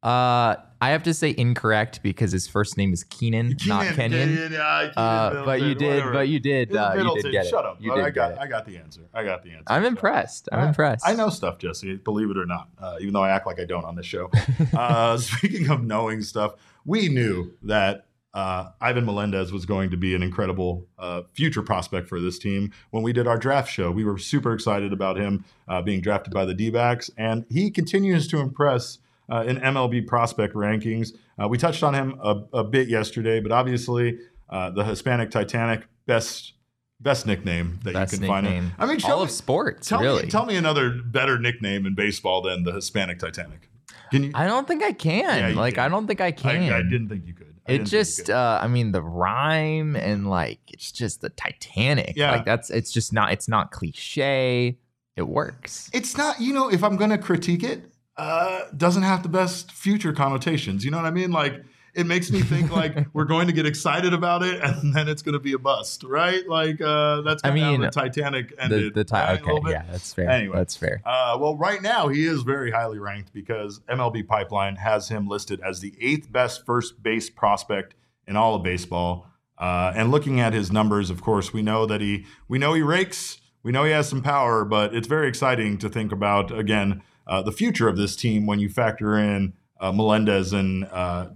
Uh, 0.01 0.55
I 0.81 0.91
have 0.91 1.03
to 1.03 1.13
say 1.13 1.35
incorrect 1.37 1.99
because 2.01 2.31
his 2.31 2.47
first 2.47 2.77
name 2.77 2.93
is 2.93 3.03
Keenan, 3.03 3.57
not 3.67 3.85
Kenyon. 3.95 4.29
Kenyon, 4.29 4.51
yeah, 4.53 4.79
Kenyon 4.79 4.93
Uh, 4.95 5.43
but 5.43 5.61
you 5.61 5.75
did, 5.75 5.89
whatever. 5.95 6.13
but 6.13 6.27
you 6.29 6.39
did, 6.39 6.73
uh, 6.73 6.91
you 6.93 6.97
Middleton. 6.99 7.23
did 7.23 7.31
get 7.33 7.45
it. 7.47 7.49
Shut 7.49 7.65
up. 7.65 7.77
You 7.81 7.93
did 7.93 8.05
I 8.05 8.09
got. 8.09 8.37
I 8.39 8.47
got 8.47 8.65
the 8.65 8.77
answer. 8.77 9.01
I 9.13 9.25
got 9.25 9.43
the 9.43 9.49
answer. 9.51 9.65
I'm 9.67 9.83
impressed. 9.83 10.47
I'm 10.53 10.59
I- 10.59 10.67
impressed. 10.69 11.05
I 11.05 11.15
know 11.15 11.27
stuff, 11.29 11.57
Jesse. 11.57 11.97
Believe 11.97 12.29
it 12.29 12.37
or 12.37 12.45
not, 12.45 12.69
uh, 12.81 12.95
even 13.01 13.11
though 13.13 13.23
I 13.23 13.31
act 13.31 13.45
like 13.45 13.59
I 13.59 13.65
don't 13.65 13.83
on 13.83 13.95
this 13.97 14.05
show. 14.05 14.31
uh, 14.73 15.17
speaking 15.17 15.69
of 15.69 15.83
knowing 15.83 16.21
stuff, 16.21 16.53
we 16.85 17.09
knew 17.09 17.51
that 17.63 18.05
uh, 18.33 18.69
Ivan 18.79 19.05
Melendez 19.05 19.51
was 19.51 19.65
going 19.65 19.89
to 19.89 19.97
be 19.97 20.13
an 20.15 20.21
incredible 20.21 20.87
uh, 20.99 21.23
future 21.33 21.61
prospect 21.63 22.07
for 22.07 22.19
this 22.19 22.37
team. 22.37 22.71
When 22.91 23.01
we 23.03 23.11
did 23.13 23.25
our 23.27 23.37
draft 23.37 23.71
show, 23.71 23.89
we 23.91 24.03
were 24.03 24.17
super 24.17 24.53
excited 24.53 24.93
about 24.93 25.17
him 25.17 25.45
uh, 25.67 25.81
being 25.81 26.01
drafted 26.01 26.33
by 26.33 26.45
the 26.45 26.53
D-backs, 26.53 27.09
and 27.17 27.45
he 27.49 27.71
continues 27.71 28.27
to 28.27 28.39
impress 28.39 28.99
uh, 29.31 29.43
in 29.47 29.57
MLB 29.57 30.05
prospect 30.07 30.53
rankings. 30.55 31.15
Uh, 31.41 31.47
we 31.47 31.57
touched 31.57 31.83
on 31.83 31.93
him 31.93 32.19
a, 32.23 32.43
a 32.53 32.63
bit 32.63 32.87
yesterday, 32.87 33.39
but 33.39 33.51
obviously 33.51 34.19
uh, 34.49 34.69
the 34.71 34.83
Hispanic 34.83 35.31
Titanic 35.31 35.87
best 36.05 36.53
best 37.01 37.25
nickname 37.25 37.79
that 37.83 37.93
Best 37.93 38.11
you 38.13 38.19
can 38.19 38.27
find. 38.27 38.45
nickname. 38.45 38.71
I 38.77 38.85
mean, 38.85 38.99
show 38.99 39.11
all 39.13 39.17
me- 39.19 39.23
of 39.23 39.31
sports, 39.31 39.87
Tell 39.87 40.01
really. 40.01 40.23
me, 40.23 40.29
tell 40.29 40.45
me 40.45 40.55
another 40.57 40.89
better 40.91 41.39
nickname 41.39 41.85
in 41.85 41.95
baseball 41.95 42.41
than 42.41 42.63
the 42.63 42.73
Hispanic 42.73 43.19
Titanic. 43.19 43.69
Can 44.11 44.23
you? 44.23 44.31
I 44.33 44.45
don't 44.47 44.67
think 44.67 44.83
I 44.83 44.91
can. 44.91 45.53
Yeah, 45.53 45.59
like, 45.59 45.75
can. 45.75 45.83
I 45.85 45.89
don't 45.89 46.07
think 46.07 46.19
I 46.21 46.31
can. 46.31 46.71
I, 46.71 46.79
I 46.79 46.81
didn't 46.81 47.09
think 47.09 47.25
you 47.25 47.33
could. 47.33 47.48
It 47.69 47.77
didn't 47.77 47.87
think 47.87 47.93
you 47.93 47.99
just, 47.99 48.29
uh, 48.29 48.59
I 48.61 48.67
mean, 48.67 48.91
the 48.91 49.01
rhyme 49.01 49.95
and 49.95 50.29
like, 50.29 50.59
it's 50.67 50.91
just 50.91 51.21
the 51.21 51.29
Titanic. 51.29 52.15
Yeah. 52.15 52.31
Like, 52.31 52.45
that's, 52.45 52.69
it's 52.69 52.91
just 52.91 53.13
not, 53.13 53.31
it's 53.31 53.47
not 53.47 53.71
cliche. 53.71 54.77
It 55.15 55.27
works. 55.27 55.89
it's 55.93 56.17
not. 56.17 56.39
You 56.39 56.53
know, 56.53 56.69
if 56.71 56.83
I'm 56.83 56.95
going 56.95 57.09
to 57.09 57.17
critique 57.17 57.63
it, 57.63 57.91
uh, 58.17 58.61
doesn't 58.75 59.03
have 59.03 59.23
the 59.23 59.29
best 59.29 59.71
future 59.71 60.13
connotations. 60.13 60.85
You 60.85 60.91
know 60.91 60.97
what 60.97 61.05
I 61.05 61.11
mean? 61.11 61.31
Like. 61.31 61.63
It 61.93 62.05
makes 62.05 62.31
me 62.31 62.41
think 62.41 62.71
like 62.71 63.07
we're 63.13 63.25
going 63.25 63.47
to 63.47 63.53
get 63.53 63.65
excited 63.65 64.13
about 64.13 64.43
it, 64.43 64.61
and 64.63 64.93
then 64.93 65.07
it's 65.07 65.21
going 65.21 65.33
to 65.33 65.39
be 65.39 65.53
a 65.53 65.59
bust, 65.59 66.03
right? 66.03 66.47
Like 66.47 66.81
uh, 66.81 67.21
that's 67.21 67.43
I 67.43 67.49
kind 67.49 67.59
of 67.59 67.65
how 67.65 67.71
mean, 67.71 67.81
the 67.81 67.89
Titanic 67.89 68.49
The, 68.55 68.63
ended. 68.63 68.93
the 68.93 69.03
ti- 69.03 69.13
right? 69.15 69.41
Okay. 69.41 69.71
Yeah, 69.71 69.83
that's 69.91 70.13
fair. 70.13 70.29
Anyway. 70.29 70.57
That's 70.57 70.75
fair. 70.75 71.01
Uh, 71.05 71.37
well, 71.39 71.55
right 71.57 71.81
now 71.81 72.07
he 72.07 72.25
is 72.25 72.43
very 72.43 72.71
highly 72.71 72.99
ranked 72.99 73.33
because 73.33 73.79
MLB 73.89 74.27
Pipeline 74.27 74.75
has 74.77 75.09
him 75.09 75.27
listed 75.27 75.59
as 75.61 75.79
the 75.79 75.95
eighth 76.01 76.31
best 76.31 76.65
first 76.65 77.01
base 77.01 77.29
prospect 77.29 77.95
in 78.27 78.35
all 78.35 78.55
of 78.55 78.63
baseball. 78.63 79.27
Uh, 79.57 79.91
and 79.95 80.09
looking 80.11 80.39
at 80.39 80.53
his 80.53 80.71
numbers, 80.71 81.09
of 81.09 81.21
course, 81.21 81.51
we 81.51 81.61
know 81.61 81.85
that 81.85 81.99
he 82.01 82.25
we 82.47 82.57
know 82.57 82.73
he 82.73 82.81
rakes. 82.81 83.41
We 83.61 83.73
know 83.73 83.83
he 83.83 83.91
has 83.91 84.07
some 84.07 84.21
power, 84.21 84.63
but 84.63 84.95
it's 84.95 85.07
very 85.07 85.27
exciting 85.27 85.77
to 85.79 85.89
think 85.89 86.13
about 86.13 86.57
again 86.57 87.01
uh, 87.27 87.41
the 87.41 87.51
future 87.51 87.87
of 87.89 87.97
this 87.97 88.15
team 88.15 88.45
when 88.45 88.59
you 88.59 88.69
factor 88.69 89.17
in 89.17 89.53
uh, 89.81 89.91
Melendez 89.91 90.53
and 90.53 90.85
uh, 90.85 91.27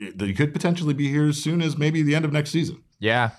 that 0.00 0.26
he 0.26 0.34
could 0.34 0.52
potentially 0.52 0.94
be 0.94 1.08
here 1.08 1.26
as 1.26 1.42
soon 1.42 1.62
as 1.62 1.76
maybe 1.78 2.02
the 2.02 2.14
end 2.14 2.24
of 2.24 2.32
next 2.32 2.50
season. 2.50 2.82
Yeah. 2.98 3.30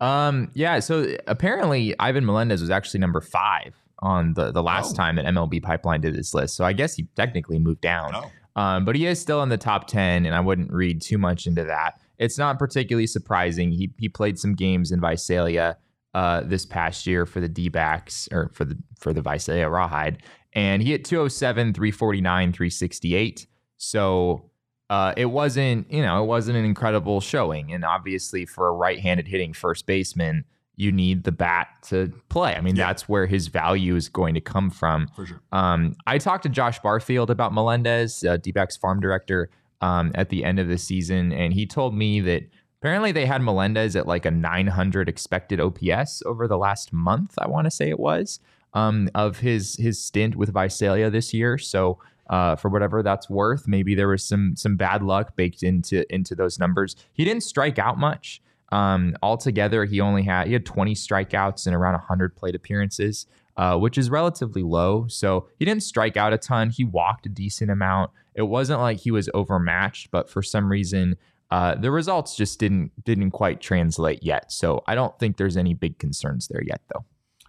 Um, 0.00 0.50
yeah. 0.54 0.80
So 0.80 1.16
apparently 1.26 1.94
Ivan 1.98 2.24
Melendez 2.26 2.60
was 2.60 2.70
actually 2.70 3.00
number 3.00 3.20
five 3.20 3.74
on 4.00 4.34
the, 4.34 4.50
the 4.50 4.62
last 4.62 4.92
Oh. 4.92 4.96
time 4.96 5.16
that 5.16 5.24
MLB 5.26 5.62
Pipeline 5.62 6.00
did 6.00 6.14
this 6.14 6.34
list. 6.34 6.56
So 6.56 6.64
I 6.64 6.72
guess 6.72 6.94
he 6.94 7.06
technically 7.16 7.58
moved 7.58 7.80
down. 7.80 8.12
Oh. 8.14 8.30
Um, 8.60 8.84
but 8.84 8.96
he 8.96 9.06
is 9.06 9.18
still 9.20 9.42
in 9.42 9.48
the 9.48 9.56
top 9.56 9.86
10, 9.86 10.26
and 10.26 10.34
I 10.34 10.40
wouldn't 10.40 10.70
read 10.72 11.00
too 11.00 11.16
much 11.18 11.46
into 11.46 11.64
that. 11.64 11.94
It's 12.18 12.36
not 12.36 12.58
particularly 12.58 13.06
surprising. 13.06 13.70
He, 13.72 13.90
he 13.98 14.08
played 14.10 14.38
some 14.38 14.54
games 14.54 14.92
in 14.92 15.00
Visalia 15.00 15.78
uh, 16.12 16.42
this 16.42 16.66
past 16.66 17.06
year 17.06 17.24
for 17.24 17.40
the 17.40 17.48
D 17.48 17.70
backs 17.70 18.28
or 18.30 18.50
for 18.52 18.66
the 18.66 18.76
for 19.00 19.14
the 19.14 19.22
Visalia 19.22 19.68
Rawhide, 19.70 20.22
and 20.52 20.82
he 20.82 20.90
hit 20.90 21.06
207, 21.06 21.72
349, 21.72 22.52
368. 22.52 23.46
So 23.78 24.50
uh, 24.92 25.14
it 25.16 25.24
wasn't, 25.26 25.90
you 25.90 26.02
know, 26.02 26.22
it 26.22 26.26
wasn't 26.26 26.56
an 26.58 26.64
incredible 26.66 27.20
showing. 27.20 27.72
And 27.72 27.82
obviously, 27.84 28.44
for 28.44 28.68
a 28.68 28.72
right-handed 28.72 29.26
hitting 29.26 29.52
first 29.54 29.86
baseman, 29.86 30.44
you 30.76 30.92
need 30.92 31.24
the 31.24 31.32
bat 31.32 31.68
to 31.88 32.12
play. 32.28 32.54
I 32.54 32.60
mean, 32.60 32.76
Yeah. 32.76 32.88
that's 32.88 33.08
where 33.08 33.26
his 33.26 33.48
value 33.48 33.96
is 33.96 34.08
going 34.10 34.34
to 34.34 34.40
come 34.40 34.68
from. 34.70 35.08
For 35.16 35.24
sure. 35.26 35.40
Um, 35.50 35.96
I 36.06 36.18
talked 36.18 36.42
to 36.42 36.48
Josh 36.50 36.78
Barfield 36.80 37.30
about 37.30 37.54
Melendez, 37.54 38.22
uh, 38.24 38.36
D-backs 38.36 38.76
farm 38.76 39.00
director, 39.00 39.48
um, 39.80 40.12
at 40.14 40.28
the 40.28 40.44
end 40.44 40.58
of 40.58 40.68
the 40.68 40.78
season, 40.78 41.32
and 41.32 41.52
he 41.54 41.66
told 41.66 41.94
me 41.94 42.20
that 42.20 42.42
apparently 42.80 43.12
they 43.12 43.26
had 43.26 43.40
Melendez 43.42 43.96
at 43.96 44.06
like 44.06 44.26
a 44.26 44.30
900 44.30 45.08
expected 45.08 45.58
OPS 45.58 46.22
over 46.26 46.46
the 46.46 46.58
last 46.58 46.92
month. 46.92 47.34
I 47.38 47.48
want 47.48 47.64
to 47.64 47.70
say 47.70 47.88
it 47.88 47.98
was 47.98 48.40
um, 48.74 49.08
of 49.14 49.38
his 49.40 49.76
his 49.76 50.02
stint 50.04 50.36
with 50.36 50.52
Visalia 50.52 51.08
this 51.10 51.32
year. 51.32 51.56
So. 51.56 51.98
Uh, 52.32 52.56
for 52.56 52.70
whatever 52.70 53.02
that's 53.02 53.28
worth, 53.28 53.68
maybe 53.68 53.94
there 53.94 54.08
was 54.08 54.24
some 54.24 54.56
some 54.56 54.74
bad 54.74 55.02
luck 55.02 55.36
baked 55.36 55.62
into 55.62 56.02
into 56.12 56.34
those 56.34 56.58
numbers. 56.58 56.96
He 57.12 57.26
didn't 57.26 57.42
strike 57.42 57.78
out 57.78 57.98
much. 57.98 58.40
Um, 58.72 59.14
altogether, 59.22 59.84
he 59.84 60.00
only 60.00 60.22
had 60.22 60.46
he 60.46 60.54
had 60.54 60.64
20 60.64 60.94
strikeouts 60.94 61.66
and 61.66 61.76
around 61.76 61.92
100 61.92 62.34
plate 62.34 62.54
appearances, 62.54 63.26
uh, 63.58 63.76
which 63.76 63.98
is 63.98 64.08
relatively 64.08 64.62
low. 64.62 65.06
So 65.08 65.46
he 65.58 65.66
didn't 65.66 65.82
strike 65.82 66.16
out 66.16 66.32
a 66.32 66.38
ton. 66.38 66.70
He 66.70 66.84
walked 66.84 67.26
a 67.26 67.28
decent 67.28 67.70
amount. 67.70 68.10
It 68.34 68.42
wasn't 68.44 68.80
like 68.80 69.00
he 69.00 69.10
was 69.10 69.28
overmatched, 69.34 70.10
but 70.10 70.30
for 70.30 70.42
some 70.42 70.70
reason, 70.70 71.18
uh, 71.50 71.74
the 71.74 71.90
results 71.90 72.34
just 72.34 72.58
didn't 72.58 72.92
didn't 73.04 73.32
quite 73.32 73.60
translate 73.60 74.22
yet. 74.22 74.50
So 74.50 74.82
I 74.86 74.94
don't 74.94 75.18
think 75.18 75.36
there's 75.36 75.58
any 75.58 75.74
big 75.74 75.98
concerns 75.98 76.48
there 76.48 76.62
yet, 76.64 76.80
though. 76.94 77.04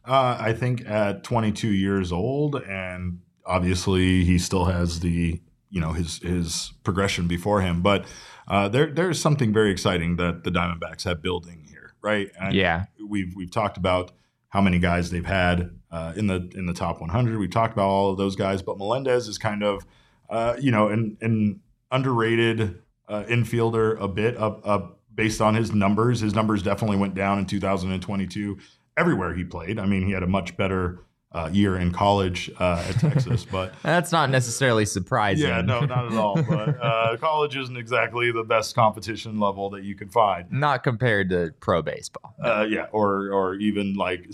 Uh, 0.06 0.36
I 0.38 0.52
think 0.52 0.86
at 0.86 1.24
22 1.24 1.70
years 1.70 2.12
old, 2.12 2.58
and 2.58 3.20
obviously 3.46 4.24
he 4.24 4.38
still 4.38 4.66
has 4.66 5.00
the 5.00 5.42
you 5.70 5.82
know 5.82 5.94
his 5.94 6.20
his 6.20 6.74
progression 6.84 7.28
before 7.28 7.62
him, 7.62 7.82
but 7.82 8.06
uh, 8.48 8.68
there 8.70 8.88
there's 8.94 9.20
something 9.20 9.52
very 9.54 9.72
exciting 9.72 10.16
that 10.18 10.44
the 10.44 10.52
Diamondbacks 10.52 11.04
have 11.04 11.22
building 11.22 11.66
here, 11.70 11.94
right? 12.02 12.30
And 12.40 12.54
Yeah. 12.54 12.86
we've 13.08 13.34
we've 13.36 13.52
talked 13.52 13.78
about 13.78 14.12
how 14.50 14.62
many 14.62 14.78
guys 14.78 15.10
they've 15.10 15.26
had 15.26 15.72
uh, 15.92 16.14
in 16.16 16.28
the 16.28 16.50
in 16.56 16.66
the 16.68 16.74
top 16.74 17.02
100. 17.02 17.40
We've 17.40 17.50
talked 17.50 17.74
about 17.74 17.88
all 17.88 18.12
of 18.12 18.18
those 18.18 18.36
guys, 18.36 18.62
but 18.62 18.78
Melendez 18.78 19.28
is 19.28 19.38
kind 19.40 19.64
of 19.64 19.86
uh, 20.30 20.56
you 20.60 20.72
know 20.72 20.90
an, 20.90 21.18
an 21.22 21.60
underrated 21.92 22.82
uh, 23.08 23.24
infielder 23.28 24.00
a 24.00 24.08
bit 24.08 24.38
up 24.38 24.62
up 24.68 25.00
based 25.14 25.42
on 25.42 25.56
his 25.56 25.72
numbers. 25.74 26.20
His 26.20 26.34
numbers 26.36 26.62
definitely 26.64 26.98
went 26.98 27.14
down 27.16 27.40
in 27.40 27.46
2022 27.46 28.58
everywhere 28.98 29.34
he 29.34 29.44
played. 29.44 29.80
I 29.80 29.86
mean, 29.86 30.06
he 30.06 30.12
had 30.12 30.24
a 30.24 30.28
much 30.28 30.56
better 30.58 31.00
uh, 31.34 31.50
year 31.52 31.78
in 31.78 31.92
college 31.92 32.52
uh, 32.60 32.86
at 32.88 33.00
Texas, 33.00 33.46
but 33.52 33.74
That's 33.82 34.12
not 34.12 34.30
necessarily 34.30 34.86
surprising. 34.86 35.48
yeah, 35.48 35.62
no, 35.62 35.82
not 35.82 36.12
at 36.12 36.18
all. 36.18 36.42
But 36.42 36.82
uh, 36.82 37.18
college 37.22 37.56
isn't 37.58 37.76
exactly 37.78 38.32
the 38.32 38.44
best 38.44 38.76
competition 38.76 39.40
level 39.40 39.70
that 39.72 39.84
you 39.84 39.96
can 39.96 40.10
find. 40.10 40.52
not 40.52 40.84
compared 40.84 41.30
to 41.30 41.54
pro 41.60 41.82
baseball. 41.82 42.36
Uh, 42.44 42.66
yeah, 42.70 42.86
or 42.92 43.32
or 43.32 43.56
even 43.56 43.96
like 43.96 44.28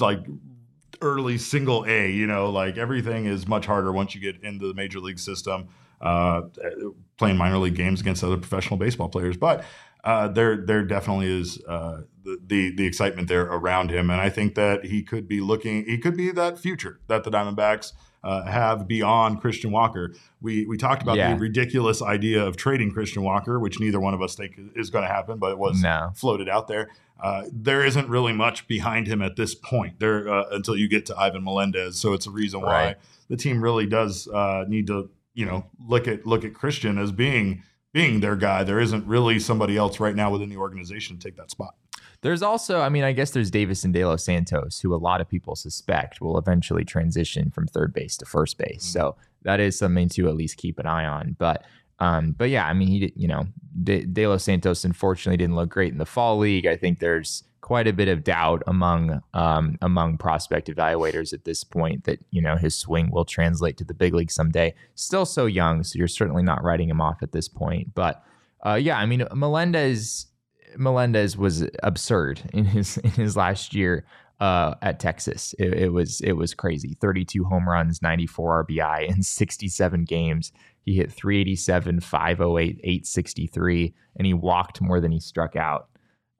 like 0.00 0.20
early 1.00 1.38
single 1.38 1.84
A. 1.86 2.10
You 2.10 2.26
know, 2.26 2.50
like 2.50 2.76
everything 2.78 3.26
is 3.26 3.46
much 3.48 3.66
harder 3.66 3.92
once 3.92 4.14
you 4.14 4.20
get 4.20 4.42
into 4.42 4.68
the 4.68 4.74
major 4.74 5.00
league 5.00 5.18
system. 5.18 5.68
Uh, 6.00 6.42
playing 7.16 7.36
minor 7.36 7.56
league 7.56 7.76
games 7.76 8.00
against 8.00 8.22
other 8.22 8.36
professional 8.36 8.76
baseball 8.76 9.08
players, 9.08 9.36
but 9.38 9.64
uh, 10.04 10.28
there 10.28 10.56
there 10.64 10.84
definitely 10.84 11.26
is 11.40 11.58
uh, 11.66 12.02
the, 12.22 12.38
the 12.46 12.74
the 12.76 12.86
excitement 12.86 13.28
there 13.28 13.42
around 13.42 13.90
him, 13.90 14.10
and 14.10 14.20
I 14.20 14.30
think 14.30 14.54
that 14.54 14.84
he 14.84 15.02
could 15.02 15.26
be 15.26 15.40
looking. 15.40 15.84
He 15.86 15.98
could 15.98 16.16
be 16.16 16.30
that 16.32 16.58
future 16.58 17.00
that 17.08 17.24
the 17.24 17.30
Diamondbacks. 17.30 17.92
Uh, 18.26 18.42
have 18.46 18.88
beyond 18.88 19.38
Christian 19.42 19.70
Walker. 19.70 20.14
We 20.40 20.64
we 20.64 20.78
talked 20.78 21.02
about 21.02 21.18
Yeah. 21.18 21.34
the 21.34 21.38
ridiculous 21.38 22.00
idea 22.00 22.42
of 22.42 22.56
trading 22.56 22.90
Christian 22.90 23.22
Walker, 23.22 23.60
which 23.60 23.78
neither 23.80 24.00
one 24.00 24.14
of 24.14 24.22
us 24.22 24.34
think 24.34 24.58
is 24.74 24.88
going 24.88 25.04
to 25.06 25.12
happen, 25.12 25.38
but 25.38 25.50
it 25.50 25.58
was 25.58 25.82
No. 25.82 26.10
floated 26.14 26.48
out 26.48 26.66
there. 26.66 26.88
Uh, 27.22 27.42
there 27.52 27.84
isn't 27.84 28.08
really 28.08 28.32
much 28.32 28.66
behind 28.66 29.08
him 29.08 29.20
at 29.20 29.36
this 29.36 29.54
point 29.54 30.00
there 30.00 30.26
uh, 30.26 30.44
until 30.52 30.74
you 30.74 30.88
get 30.88 31.04
to 31.04 31.16
Ivan 31.18 31.44
Melendez. 31.44 32.00
So 32.00 32.14
it's 32.14 32.26
a 32.26 32.30
reason 32.30 32.62
why 32.62 32.84
Right. 32.84 32.96
the 33.28 33.36
team 33.36 33.60
really 33.60 33.84
does 33.86 34.26
uh, 34.28 34.64
need 34.68 34.86
to, 34.86 35.10
you 35.34 35.44
know, 35.44 35.66
look 35.86 36.08
at 36.08 36.24
look 36.26 36.46
at 36.46 36.54
Christian 36.54 36.96
as 36.96 37.12
being 37.12 37.62
being 37.94 38.20
their 38.20 38.36
guy. 38.36 38.64
There 38.64 38.80
isn't 38.80 39.06
really 39.06 39.38
somebody 39.38 39.78
else 39.78 40.00
right 40.00 40.14
now 40.14 40.30
within 40.30 40.50
the 40.50 40.56
organization 40.58 41.16
to 41.16 41.26
take 41.26 41.36
that 41.38 41.50
spot. 41.50 41.74
There's 42.20 42.42
also, 42.42 42.80
I 42.80 42.88
mean, 42.88 43.04
I 43.04 43.12
guess 43.12 43.30
there's 43.30 43.50
Deyvison 43.50 43.92
De 43.92 44.04
Los 44.04 44.24
Santos, 44.24 44.80
who 44.80 44.94
a 44.94 44.96
lot 44.96 45.20
of 45.20 45.28
people 45.28 45.54
suspect 45.54 46.20
will 46.20 46.36
eventually 46.36 46.84
transition 46.84 47.50
from 47.50 47.66
third 47.66 47.94
base 47.94 48.16
to 48.16 48.26
first 48.26 48.58
base. 48.58 48.82
So 48.82 49.16
that 49.42 49.60
is 49.60 49.78
something 49.78 50.08
to 50.10 50.28
at 50.28 50.34
least 50.34 50.56
keep 50.56 50.78
an 50.78 50.86
eye 50.86 51.04
on. 51.04 51.36
But, 51.38 51.64
um, 52.00 52.32
but 52.32 52.50
yeah, 52.50 52.66
I 52.66 52.72
mean, 52.72 52.88
he, 52.88 52.98
did, 53.00 53.12
you 53.14 53.28
know, 53.28 53.46
De, 53.82 54.04
De 54.04 54.26
Los 54.26 54.42
Santos 54.42 54.84
unfortunately 54.84 55.36
didn't 55.36 55.54
look 55.54 55.68
great 55.68 55.92
in 55.92 55.98
the 55.98 56.06
fall 56.06 56.38
league. 56.38 56.66
I 56.66 56.76
think 56.76 56.98
there's 56.98 57.44
quite 57.64 57.88
a 57.88 57.94
bit 57.94 58.08
of 58.08 58.22
doubt 58.22 58.62
among 58.66 59.22
um, 59.32 59.78
among 59.80 60.18
prospect 60.18 60.68
evaluators 60.68 61.32
at 61.32 61.46
this 61.46 61.64
point 61.64 62.04
that 62.04 62.18
you 62.30 62.42
know 62.42 62.56
his 62.56 62.76
swing 62.76 63.10
will 63.10 63.24
translate 63.24 63.78
to 63.78 63.84
the 63.84 63.94
big 63.94 64.12
league 64.12 64.30
someday. 64.30 64.74
Still 64.96 65.24
so 65.24 65.46
young, 65.46 65.82
so 65.82 65.98
you're 65.98 66.06
certainly 66.06 66.42
not 66.42 66.62
writing 66.62 66.90
him 66.90 67.00
off 67.00 67.22
at 67.22 67.32
this 67.32 67.48
point. 67.48 67.94
But 67.94 68.22
uh, 68.66 68.74
yeah, 68.74 68.98
I 68.98 69.06
mean 69.06 69.26
Melendez 69.34 70.26
Melendez 70.76 71.38
was 71.38 71.64
absurd 71.82 72.42
in 72.52 72.66
his 72.66 72.98
in 73.04 73.12
his 73.12 73.34
last 73.34 73.74
year 73.74 74.04
uh, 74.40 74.74
at 74.82 75.00
Texas. 75.00 75.54
It, 75.58 75.72
it 75.72 75.88
was 75.88 76.20
it 76.20 76.32
was 76.32 76.52
crazy. 76.52 76.98
32 77.00 77.44
home 77.44 77.66
runs, 77.66 78.02
94 78.02 78.66
RBI 78.66 79.08
in 79.08 79.22
67 79.22 80.04
games. 80.04 80.52
He 80.82 80.96
hit 80.96 81.10
387, 81.10 82.00
508, 82.00 82.80
863, 82.84 83.94
and 84.16 84.26
he 84.26 84.34
walked 84.34 84.82
more 84.82 85.00
than 85.00 85.12
he 85.12 85.18
struck 85.18 85.56
out. 85.56 85.88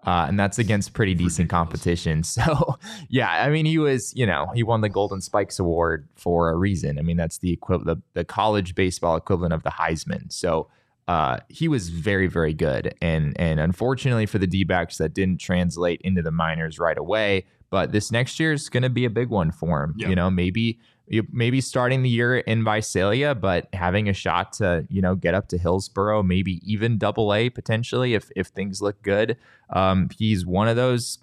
Uh, 0.07 0.27
and 0.29 0.39
that's 0.39 0.59
against 0.59 0.93
pretty 0.93 1.15
decent 1.15 1.49
competition. 1.51 2.23
So, 2.35 2.79
yeah, 3.09 3.31
I 3.45 3.49
mean, 3.49 3.65
he 3.65 3.79
was, 3.79 4.13
you 4.17 4.27
know, 4.27 4.49
he 4.55 4.65
won 4.65 4.81
the 4.81 4.89
Golden 4.89 5.21
Spikes 5.21 5.61
Award 5.61 6.09
for 6.17 6.51
a 6.51 6.57
reason. 6.57 6.99
I 6.99 7.03
mean, 7.03 7.17
that's 7.17 7.39
the 7.39 7.53
equivalent, 7.53 8.03
the, 8.15 8.21
the 8.21 8.25
college 8.25 8.75
baseball 8.75 9.17
equivalent 9.17 9.53
of 9.53 9.63
the 9.63 9.71
Heisman. 9.71 10.33
So, 10.33 10.69
uh, 11.07 11.39
he 11.49 11.69
was 11.69 11.91
very, 11.91 12.27
very 12.27 12.55
good. 12.55 12.95
And 13.01 13.39
and 13.39 13.61
unfortunately 13.61 14.27
for 14.27 14.39
the 14.39 14.47
D 14.47 14.65
backs, 14.65 14.99
that 14.99 15.15
didn't 15.15 15.39
translate 15.39 16.01
into 16.03 16.23
the 16.23 16.31
minors 16.31 16.79
right 16.79 16.97
away. 16.97 17.45
But 17.71 17.93
this 17.93 18.11
next 18.11 18.41
year 18.41 18.53
is 18.53 18.69
going 18.69 18.85
to 18.85 18.91
be 18.91 19.05
a 19.05 19.11
big 19.11 19.29
one 19.29 19.51
for 19.51 19.83
him. 19.83 19.95
Yeah. 19.97 20.09
You 20.09 20.15
know, 20.15 20.31
maybe 20.31 20.79
maybe 21.31 21.61
starting 21.61 22.03
the 22.03 22.09
year 22.09 22.39
in 22.39 22.65
Visalia, 22.65 23.35
but 23.35 23.69
having 23.73 24.09
a 24.09 24.13
shot 24.13 24.53
to 24.55 24.87
you 24.89 25.03
know 25.03 25.15
get 25.15 25.35
up 25.35 25.49
to 25.49 25.59
Hillsboro, 25.59 26.23
maybe 26.23 26.61
even 26.65 26.99
Double 26.99 27.35
A 27.35 27.51
potentially 27.51 28.15
if 28.15 28.31
if 28.37 28.49
things 28.49 28.81
look 28.81 29.03
good. 29.03 29.37
Um, 29.71 30.09
he's 30.17 30.47
one 30.47 30.69
of 30.69 30.77
those 30.77 31.19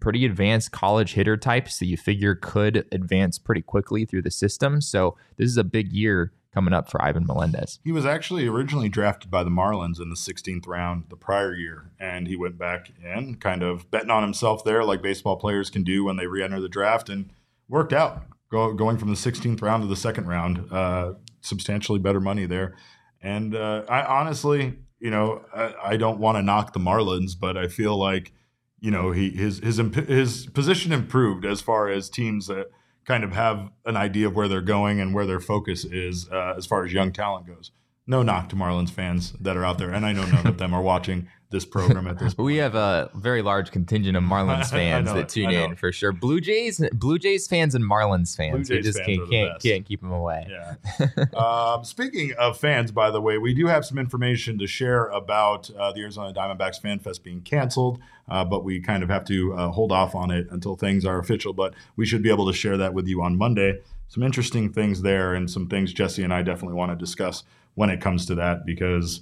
pretty 0.00 0.24
advanced 0.24 0.72
college 0.72 1.12
hitter 1.12 1.36
types 1.36 1.78
that 1.78 1.86
you 1.86 1.96
figure 1.96 2.34
could 2.34 2.86
advance 2.92 3.38
pretty 3.38 3.62
quickly 3.62 4.04
through 4.04 4.22
the 4.22 4.30
system. 4.30 4.80
So 4.80 5.16
this 5.36 5.48
is 5.48 5.56
a 5.56 5.64
big 5.64 5.92
year 5.92 6.32
coming 6.54 6.72
up 6.72 6.90
for 6.90 7.02
Ivan 7.02 7.26
Melendez. 7.26 7.78
He 7.84 7.92
was 7.92 8.06
actually 8.06 8.46
originally 8.46 8.88
drafted 8.88 9.30
by 9.30 9.44
the 9.44 9.50
Marlins 9.50 10.00
in 10.00 10.08
the 10.08 10.16
16th 10.16 10.66
round 10.66 11.04
the 11.10 11.16
prior 11.16 11.54
year, 11.54 11.90
and 12.00 12.26
he 12.26 12.34
went 12.34 12.56
back 12.56 12.90
in, 13.04 13.34
kind 13.34 13.62
of 13.62 13.90
betting 13.90 14.08
on 14.08 14.22
himself 14.22 14.64
there, 14.64 14.82
like 14.82 15.02
baseball 15.02 15.36
players 15.36 15.68
can 15.68 15.84
do 15.84 16.02
when 16.02 16.16
they 16.16 16.26
re-enter 16.26 16.58
the 16.58 16.68
draft, 16.70 17.10
and 17.10 17.30
worked 17.68 17.92
out. 17.92 18.22
Go, 18.56 18.72
going 18.72 18.96
from 18.96 19.10
the 19.10 19.16
16th 19.16 19.60
round 19.60 19.82
to 19.82 19.86
the 19.86 19.96
second 19.96 20.28
round, 20.28 20.72
uh, 20.72 21.12
substantially 21.42 21.98
better 21.98 22.20
money 22.20 22.46
there. 22.46 22.74
And 23.20 23.54
uh, 23.54 23.84
I 23.86 24.02
honestly, 24.02 24.78
you 24.98 25.10
know, 25.10 25.44
I, 25.54 25.74
I 25.84 25.96
don't 25.98 26.18
want 26.18 26.38
to 26.38 26.42
knock 26.42 26.72
the 26.72 26.80
Marlins, 26.80 27.32
but 27.38 27.58
I 27.58 27.68
feel 27.68 27.98
like, 27.98 28.32
you 28.80 28.90
know, 28.90 29.12
he 29.12 29.28
his 29.28 29.58
his 29.58 29.76
his 29.76 30.46
position 30.46 30.90
improved 30.90 31.44
as 31.44 31.60
far 31.60 31.90
as 31.90 32.08
teams 32.08 32.46
that 32.46 32.68
kind 33.04 33.24
of 33.24 33.32
have 33.32 33.68
an 33.84 33.98
idea 33.98 34.26
of 34.26 34.34
where 34.34 34.48
they're 34.48 34.62
going 34.62 35.00
and 35.00 35.14
where 35.14 35.26
their 35.26 35.38
focus 35.38 35.84
is 35.84 36.26
uh, 36.32 36.54
as 36.56 36.64
far 36.64 36.82
as 36.82 36.94
young 36.94 37.12
talent 37.12 37.46
goes. 37.46 37.72
No 38.06 38.22
knock 38.22 38.48
to 38.48 38.56
Marlins 38.56 38.90
fans 38.90 39.32
that 39.32 39.58
are 39.58 39.66
out 39.66 39.76
there, 39.76 39.90
and 39.90 40.06
I 40.06 40.12
know 40.12 40.24
none 40.24 40.46
of 40.46 40.56
them 40.56 40.72
are 40.72 40.80
watching 40.80 41.28
this 41.50 41.64
program 41.64 42.06
at 42.06 42.18
this 42.18 42.34
point. 42.34 42.46
We 42.46 42.56
have 42.56 42.74
a 42.74 43.10
very 43.14 43.42
large 43.42 43.70
contingent 43.70 44.16
of 44.16 44.22
Marlins 44.24 44.70
fans 44.70 45.12
that 45.12 45.28
tune 45.28 45.50
in 45.50 45.76
for 45.76 45.92
sure. 45.92 46.12
Blue 46.12 46.40
Jays, 46.40 46.82
Blue 46.92 47.18
Jays 47.18 47.46
fans, 47.46 47.74
and 47.74 47.84
Marlins 47.84 48.36
fans. 48.36 48.68
Blue 48.68 48.76
we 48.76 48.82
just 48.82 48.98
fans 48.98 49.08
are 49.08 49.26
can't 49.26 49.30
the 49.30 49.36
can't, 49.36 49.62
can't 49.62 49.86
keep 49.86 50.00
them 50.00 50.12
away. 50.12 50.48
Yeah. 50.48 51.24
um, 51.36 51.84
speaking 51.84 52.32
of 52.38 52.58
fans, 52.58 52.90
by 52.90 53.10
the 53.10 53.20
way, 53.20 53.38
we 53.38 53.54
do 53.54 53.66
have 53.66 53.84
some 53.84 53.98
information 53.98 54.58
to 54.58 54.66
share 54.66 55.06
about 55.06 55.70
uh, 55.70 55.92
the 55.92 56.00
Arizona 56.00 56.32
Diamondbacks 56.32 56.80
Fan 56.80 56.98
Fest 56.98 57.22
being 57.22 57.40
canceled, 57.42 58.00
uh, 58.28 58.44
but 58.44 58.64
we 58.64 58.80
kind 58.80 59.02
of 59.02 59.08
have 59.08 59.24
to 59.26 59.54
uh, 59.54 59.70
hold 59.70 59.92
off 59.92 60.14
on 60.14 60.30
it 60.30 60.46
until 60.50 60.76
things 60.76 61.04
are 61.04 61.18
official. 61.18 61.52
But 61.52 61.74
we 61.96 62.06
should 62.06 62.22
be 62.22 62.30
able 62.30 62.46
to 62.46 62.52
share 62.52 62.76
that 62.76 62.94
with 62.94 63.06
you 63.06 63.22
on 63.22 63.36
Monday. 63.36 63.80
Some 64.08 64.22
interesting 64.22 64.72
things 64.72 65.02
there, 65.02 65.34
and 65.34 65.50
some 65.50 65.68
things 65.68 65.92
Jesse 65.92 66.22
and 66.22 66.32
I 66.32 66.42
definitely 66.42 66.76
want 66.76 66.92
to 66.92 66.96
discuss 66.96 67.44
when 67.74 67.90
it 67.90 68.00
comes 68.00 68.26
to 68.26 68.34
that 68.36 68.66
because. 68.66 69.20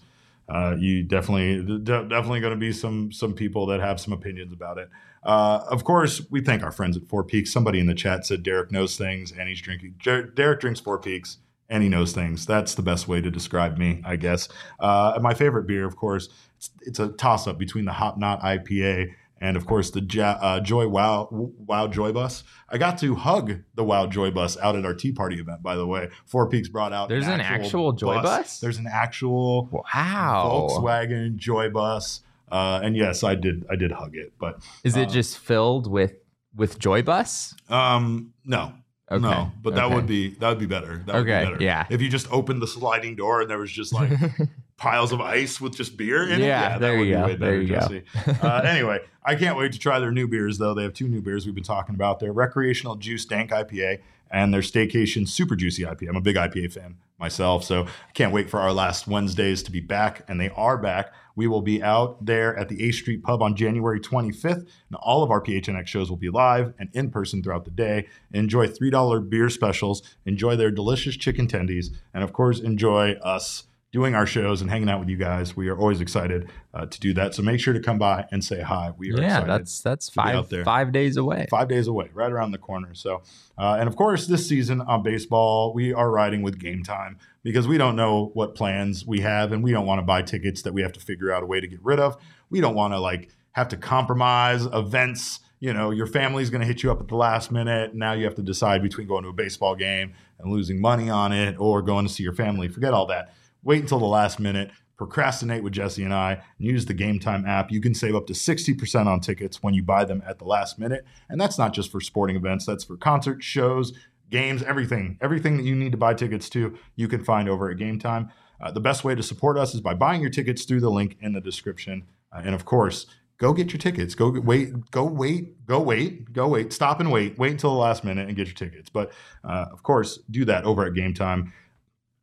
Uh, 0.49 0.77
you 0.79 1.03
definitely, 1.03 1.63
de- 1.65 2.05
definitely 2.09 2.41
going 2.41 2.53
to 2.53 2.59
be 2.59 2.73
some 2.73 3.11
some 3.11 3.33
people 3.33 3.67
that 3.67 3.81
have 3.81 3.99
some 3.99 4.13
opinions 4.13 4.53
about 4.53 4.79
it. 4.79 4.91
Uh, 5.23 5.65
of 5.71 5.85
course, 5.85 6.21
we 6.31 6.41
thank 6.41 6.63
our 6.63 6.73
friends 6.73 6.97
at 6.97 7.09
Four 7.09 7.25
Peaks. 7.25 7.53
Somebody 7.53 7.81
in 7.81 7.87
the 7.87 7.95
chat 7.95 8.27
said 8.27 8.43
Derek 8.43 8.71
knows 8.71 8.97
things 8.97 9.33
and 9.33 9.49
he's 9.49 9.61
drinking. 9.61 9.95
Jer- 9.99 10.27
Derek 10.27 10.61
drinks 10.61 10.81
Four 10.81 10.99
Peaks 10.99 11.39
and 11.69 11.83
he 11.83 11.89
knows 11.89 12.13
things. 12.13 12.45
That's 12.45 12.75
the 12.75 12.83
best 12.83 13.09
way 13.09 13.21
to 13.23 13.31
describe 13.31 13.79
me, 13.79 14.03
I 14.05 14.17
guess. 14.17 14.49
Uh, 14.79 15.19
my 15.23 15.33
favorite 15.33 15.67
beer, 15.67 15.87
of 15.87 15.97
course, 15.97 16.29
it's, 16.57 16.71
it's 16.83 16.99
a 16.99 17.09
toss 17.09 17.47
up 17.47 17.59
between 17.59 17.87
the 17.87 17.93
Hop 17.93 18.19
Knot 18.19 18.41
IPA 18.43 19.15
and 19.45 19.57
of 19.59 19.67
course 19.67 19.91
the 19.91 20.01
ja- 20.01 20.39
uh, 20.41 20.61
Joy 20.61 20.89
Wow 20.89 21.29
Wow 21.31 21.87
Joy 21.89 22.13
Bus. 22.13 22.45
I 22.71 22.79
got 22.79 22.97
to 22.99 23.15
hug 23.15 23.61
the 23.75 23.85
Wow 23.85 24.07
Joy 24.07 24.31
Bus 24.31 24.57
out 24.59 24.75
at 24.75 24.85
our 24.87 24.95
Tea 24.95 25.13
Party 25.13 25.39
event. 25.39 25.63
By 25.63 25.77
the 25.77 25.87
way, 25.87 26.09
Four 26.25 26.49
Peaks 26.49 26.69
brought 26.69 26.93
out. 26.93 27.09
There's 27.11 27.29
an 27.29 27.41
actual 27.41 27.93
Joy 27.93 28.23
Bus? 28.23 28.59
There's 28.61 28.79
an 28.79 28.87
actual 28.91 29.69
Wow. 29.71 30.69
Volkswagen 30.71 31.37
Joy 31.37 31.69
Bus. 31.69 32.21
Uh, 32.51 32.81
and 32.83 32.97
yes, 32.97 33.23
I 33.23 33.35
did. 33.35 33.65
I 33.71 33.77
did 33.77 33.93
hug 33.93 34.15
it, 34.17 34.33
but 34.39 34.61
Is 34.85 34.97
it 34.97 35.09
uh, 35.09 35.13
just 35.13 35.39
filled 35.39 35.91
with 35.91 36.15
with 36.57 36.79
Joy 36.79 37.03
Bus? 37.03 37.55
um, 37.69 38.33
no, 38.45 38.73
Okay. 39.11 39.21
no. 39.23 39.51
But 39.61 39.75
that 39.75 39.85
okay. 39.87 39.95
would 39.95 40.07
be 40.07 40.31
that 40.41 40.49
would 40.49 40.59
be 40.59 40.67
better. 40.67 41.03
That 41.07 41.17
would 41.17 41.27
be 41.27 41.33
Okay, 41.33 41.45
better. 41.51 41.63
yeah. 41.63 41.87
If 41.91 42.01
you 42.01 42.09
just 42.09 42.31
opened 42.33 42.63
the 42.63 42.67
sliding 42.69 43.17
door 43.17 43.41
and 43.41 43.51
there 43.51 43.59
was 43.59 43.73
just 43.73 43.93
like 43.93 44.11
piles 44.77 45.13
of 45.13 45.21
ice 45.21 45.61
with 45.61 45.77
just 45.77 45.97
beer 45.97 46.25
in 46.25 46.41
it, 46.41 46.47
Yeah, 46.47 46.71
that 46.71 46.81
there 46.81 46.99
would 46.99 47.07
you 47.07 47.15
be 47.15 47.21
go, 47.21 47.37
there 47.37 47.61
you 47.61 47.69
go. 47.69 48.03
Uh, 48.43 48.63
anyway, 48.65 49.01
I 49.25 49.35
can't 49.37 49.57
wait 49.57 49.73
to 49.73 49.79
try 49.79 50.01
their 50.01 50.13
new 50.13 50.29
beers 50.29 50.59
though. 50.59 50.75
They 50.75 50.83
have 50.83 50.95
two 50.95 51.09
new 51.09 51.23
beers 51.23 51.47
we've 51.47 51.55
been 51.55 51.65
talking 51.65 51.95
about. 51.95 52.21
Their 52.21 52.33
recreational 52.33 52.97
juice 52.97 53.25
dank 53.25 53.51
IPA 53.51 54.01
and 54.31 54.53
their 54.53 54.63
staycation 54.63 55.29
super 55.29 55.55
juicy 55.55 55.85
IPA. 55.85 56.09
I'm 56.09 56.17
a 56.17 56.21
big 56.21 56.37
IPA 56.37 56.73
fan 56.73 56.97
myself, 57.19 57.63
so 57.63 57.85
I 57.85 58.13
can't 58.13 58.33
wait 58.33 58.51
for 58.51 58.59
our 58.59 58.73
last 58.73 59.07
Wednesdays 59.07 59.63
to 59.63 59.71
be 59.71 59.81
back, 59.81 60.25
and 60.29 60.41
they 60.41 60.51
are 60.51 60.77
back. 60.77 61.13
We 61.37 61.47
will 61.47 61.63
be 61.63 61.83
out 61.83 62.25
there 62.25 62.57
at 62.57 62.69
the 62.69 62.83
A 62.83 62.91
Street 62.91 63.23
Pub 63.23 63.43
on 63.43 63.55
January 63.55 64.01
25th, 64.01 64.67
and 64.89 64.97
all 65.01 65.23
of 65.23 65.31
our 65.31 65.41
PHNX 65.41 65.87
shows 65.87 66.11
will 66.11 66.17
be 66.17 66.31
live 66.31 66.75
and 66.79 66.91
in 66.93 67.11
person 67.11 67.43
throughout 67.43 67.65
the 67.65 67.71
day. 67.71 68.09
Enjoy 68.33 68.67
$3 68.67 69.31
beer 69.31 69.49
specials, 69.49 70.03
enjoy 70.27 70.57
their 70.57 70.73
delicious 70.73 71.17
chicken 71.17 71.47
tendies, 71.47 71.87
and 72.13 72.25
of 72.25 72.33
course, 72.33 72.59
enjoy 72.59 73.13
us 73.23 73.65
doing 73.95 74.17
our 74.17 74.27
shows 74.27 74.61
and 74.61 74.69
hanging 74.69 74.91
out 74.91 74.99
with 74.99 75.09
you 75.09 75.17
guys. 75.17 75.55
We 75.57 75.69
are 75.69 75.79
always 75.79 76.01
excited 76.01 76.51
uh, 76.75 76.87
to 76.87 76.99
do 76.99 77.15
that. 77.15 77.33
So 77.33 77.43
make 77.43 77.61
sure 77.61 77.73
to 77.73 77.79
come 77.79 77.97
by 77.97 78.27
and 78.33 78.45
say 78.45 78.61
hi. 78.61 78.93
We 78.99 79.13
are 79.13 79.21
Yeah, 79.21 79.27
excited 79.39 79.49
that's 79.51 79.81
that's 79.83 80.09
five 80.11 80.49
five 80.65 80.91
days 80.91 81.17
away. 81.17 81.47
five 81.49 81.69
days 81.69 81.87
away, 81.87 82.11
right 82.13 82.33
around 82.33 82.51
the 82.51 82.59
corner. 82.59 82.93
So, 82.95 83.23
uh, 83.57 83.77
and 83.79 83.89
of 83.89 83.95
course, 83.95 84.27
this 84.27 84.49
season 84.49 84.81
on 84.81 85.05
baseball, 85.05 85.73
we 85.73 85.95
are 85.95 86.11
riding 86.11 86.43
with 86.43 86.59
game 86.59 86.83
time 86.83 87.19
because 87.45 87.69
we 87.69 87.79
don't 87.79 87.95
know 87.95 88.33
what 88.35 88.57
plans 88.57 89.07
we 89.07 89.21
have, 89.21 89.53
and 89.53 89.63
we 89.63 89.71
don't 89.71 89.87
want 89.87 90.01
to 90.01 90.03
buy 90.05 90.23
tickets 90.23 90.63
that 90.63 90.75
we 90.75 90.83
have 90.83 90.93
to 90.95 91.01
figure 91.01 91.31
out 91.33 91.45
a 91.45 91.47
way 91.47 91.61
to 91.61 91.69
get 91.69 91.79
rid 91.85 92.01
of. 92.01 92.17
We 92.51 92.61
don't 92.61 92.75
want 92.75 92.95
to 92.95 92.99
like 92.99 93.31
have 93.53 93.69
to 93.69 93.77
compromise 93.77 94.67
events. 94.67 95.39
You 95.61 95.73
know, 95.73 95.93
your 95.93 96.09
family's 96.09 96.51
going 96.51 96.63
to 96.63 96.67
hit 96.67 96.83
you 96.83 96.91
up 96.91 97.01
at 97.01 97.07
the 97.07 97.15
last 97.17 97.53
minute. 97.53 97.95
Now 97.95 98.13
you 98.15 98.25
have 98.25 98.35
to 98.35 98.43
decide 98.43 98.83
between 98.83 99.07
going 99.07 99.23
to 99.23 99.29
a 99.31 99.33
baseball 99.33 99.77
game 99.77 100.15
and 100.41 100.53
losing 100.53 100.81
money 100.81 101.09
on 101.09 101.33
it, 101.33 101.55
or 101.61 101.81
going 101.81 102.09
to 102.09 102.13
see 102.13 102.25
your 102.25 102.35
family. 102.35 102.67
Forget 102.67 102.93
all 102.93 103.07
that. 103.07 103.33
Wait 103.65 103.81
until 103.81 103.99
the 103.99 104.05
last 104.05 104.39
minute 104.39 104.71
procrastinate 104.97 105.63
with 105.63 105.73
Jesse 105.73 106.05
and 106.05 106.15
I 106.15 106.33
and 106.33 106.43
use 106.59 106.87
the 106.87 106.95
Game 106.95 107.19
Time 107.19 107.45
app. 107.47 107.71
You 107.71 107.81
can 107.81 107.95
save 107.95 108.15
up 108.15 108.27
to 108.29 108.33
60% 108.33 109.07
on 109.07 109.21
tickets 109.21 109.63
when 109.63 109.75
you 109.75 109.83
buy 109.83 110.05
them 110.05 110.23
at 110.27 110.39
the 110.39 110.45
last 110.45 110.79
minute. 110.79 111.05
And 111.29 111.41
that's 111.41 111.59
not 111.59 111.73
just 111.73 111.91
for 111.91 112.01
sporting 112.01 112.37
events, 112.37 112.67
that's 112.67 112.85
for 112.85 112.97
concerts, 112.97 113.45
shows, 113.45 113.93
games, 114.31 114.63
everything. 114.63 115.19
Everything 115.21 115.57
that 115.57 115.65
you 115.65 115.75
need 115.75 115.93
to 115.93 115.99
buy 115.99 116.15
tickets 116.15 116.49
to, 116.51 116.79
you 116.97 117.09
can 117.09 117.25
find 117.25 117.49
over 117.49 117.71
at 117.71 117.79
Game 117.79 117.99
Time. 117.99 118.31
Uh, 118.61 118.71
the 118.71 118.81
best 118.81 119.05
way 119.05 119.15
to 119.15 119.23
support 119.23 119.59
us 119.59 119.75
is 119.75 119.81
by 119.81 119.95
buying 119.95 120.21
your 120.21 120.31
tickets 120.31 120.65
through 120.65 120.81
the 120.81 120.91
link 120.91 121.17
in 121.21 121.33
the 121.33 121.41
description. 121.41 122.05
Uh, 122.33 122.43
and 122.45 122.55
of 122.55 122.65
course, 122.65 123.07
go 123.39 123.53
get 123.53 123.73
your 123.73 123.81
tickets. 123.81 124.15
Go 124.15 124.31
wait, 124.31 124.91
go 124.93 125.05
wait, 125.05 125.67
go 125.67 125.81
wait, 125.81 126.33
go 126.33 126.49
wait, 126.49 126.73
stop 126.73 127.01
and 127.01 127.11
wait. 127.11 127.37
Wait 127.37 127.51
until 127.51 127.71
the 127.71 127.81
last 127.81 128.05
minute 128.05 128.29
and 128.29 128.37
get 128.37 128.47
your 128.47 128.55
tickets. 128.55 128.89
But 128.89 129.13
uh, 129.43 129.67
of 129.73 129.83
course, 129.83 130.21
do 130.31 130.45
that 130.45 130.65
over 130.65 130.87
at 130.87 130.95
Game 130.95 131.15
Time. 131.15 131.53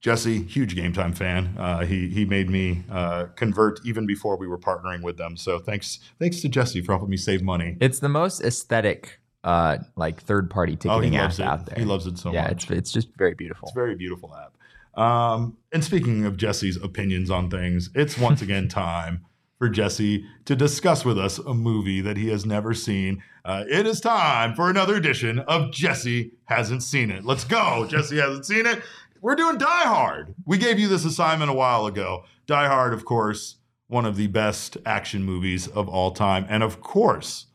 Jesse, 0.01 0.41
huge 0.43 0.75
game 0.75 0.93
time 0.93 1.13
fan. 1.13 1.55
Uh, 1.57 1.85
he 1.85 2.09
he 2.09 2.25
made 2.25 2.49
me 2.49 2.83
uh, 2.91 3.25
convert 3.35 3.79
even 3.85 4.05
before 4.07 4.35
we 4.35 4.47
were 4.47 4.57
partnering 4.57 5.03
with 5.03 5.17
them. 5.17 5.37
So 5.37 5.59
thanks 5.59 5.99
thanks 6.19 6.41
to 6.41 6.49
Jesse 6.49 6.81
for 6.81 6.93
helping 6.93 7.09
me 7.09 7.17
save 7.17 7.43
money. 7.43 7.77
It's 7.79 7.99
the 7.99 8.09
most 8.09 8.41
aesthetic 8.41 9.19
uh 9.43 9.77
like 9.95 10.21
third 10.21 10.49
party 10.49 10.73
Oh, 10.73 10.75
ticketing 10.99 11.15
app 11.17 11.31
it. 11.33 11.39
out 11.41 11.65
there. 11.67 11.77
He 11.77 11.85
loves 11.85 12.07
it 12.07 12.17
so 12.17 12.31
yeah, 12.33 12.43
much. 12.43 12.51
it's 12.63 12.71
it's 12.71 12.91
just 12.91 13.09
very 13.17 13.35
beautiful. 13.35 13.67
It's 13.67 13.75
a 13.75 13.79
very 13.79 13.95
beautiful 13.95 14.35
app. 14.35 14.57
Um, 15.01 15.57
and 15.71 15.83
speaking 15.83 16.25
of 16.25 16.35
Jesse's 16.35 16.77
opinions 16.77 17.29
on 17.29 17.49
things, 17.49 17.89
it's 17.95 18.17
once 18.17 18.41
again 18.47 18.67
time 18.69 19.25
for 19.59 19.69
Jesse 19.69 20.25
to 20.45 20.55
discuss 20.55 21.05
with 21.05 21.19
us 21.19 21.37
a 21.37 21.53
movie 21.53 22.01
that 22.01 22.17
he 22.17 22.29
has 22.29 22.45
never 22.45 22.73
seen. 22.73 23.21
Uh, 23.45 23.63
it 23.69 23.85
is 23.87 24.01
time 24.01 24.53
for 24.55 24.69
another 24.69 24.95
edition 24.95 25.39
of 25.39 25.71
Jesse 25.71 26.31
Hasn't 26.45 26.81
Seen 26.83 27.09
It. 27.11 27.23
Let's 27.25 27.43
go. 27.43 27.85
Jesse 27.87 28.17
hasn't 28.17 28.45
seen 28.45 28.65
it. 28.65 28.81
We're 29.21 29.35
doing 29.35 29.59
Die 29.59 29.83
Hard. 29.83 30.33
We 30.45 30.57
gave 30.57 30.79
you 30.79 30.87
this 30.87 31.05
assignment 31.05 31.51
a 31.51 31.53
while 31.53 31.85
ago. 31.85 32.23
Die 32.47 32.67
Hard, 32.67 32.91
of 32.91 33.05
course, 33.05 33.57
one 33.87 34.03
of 34.03 34.17
the 34.17 34.25
best 34.25 34.77
action 34.83 35.23
movies 35.23 35.67
of 35.67 35.87
all 35.87 36.09
time. 36.09 36.47
And 36.49 36.63
of 36.63 36.81
course, 36.81 37.45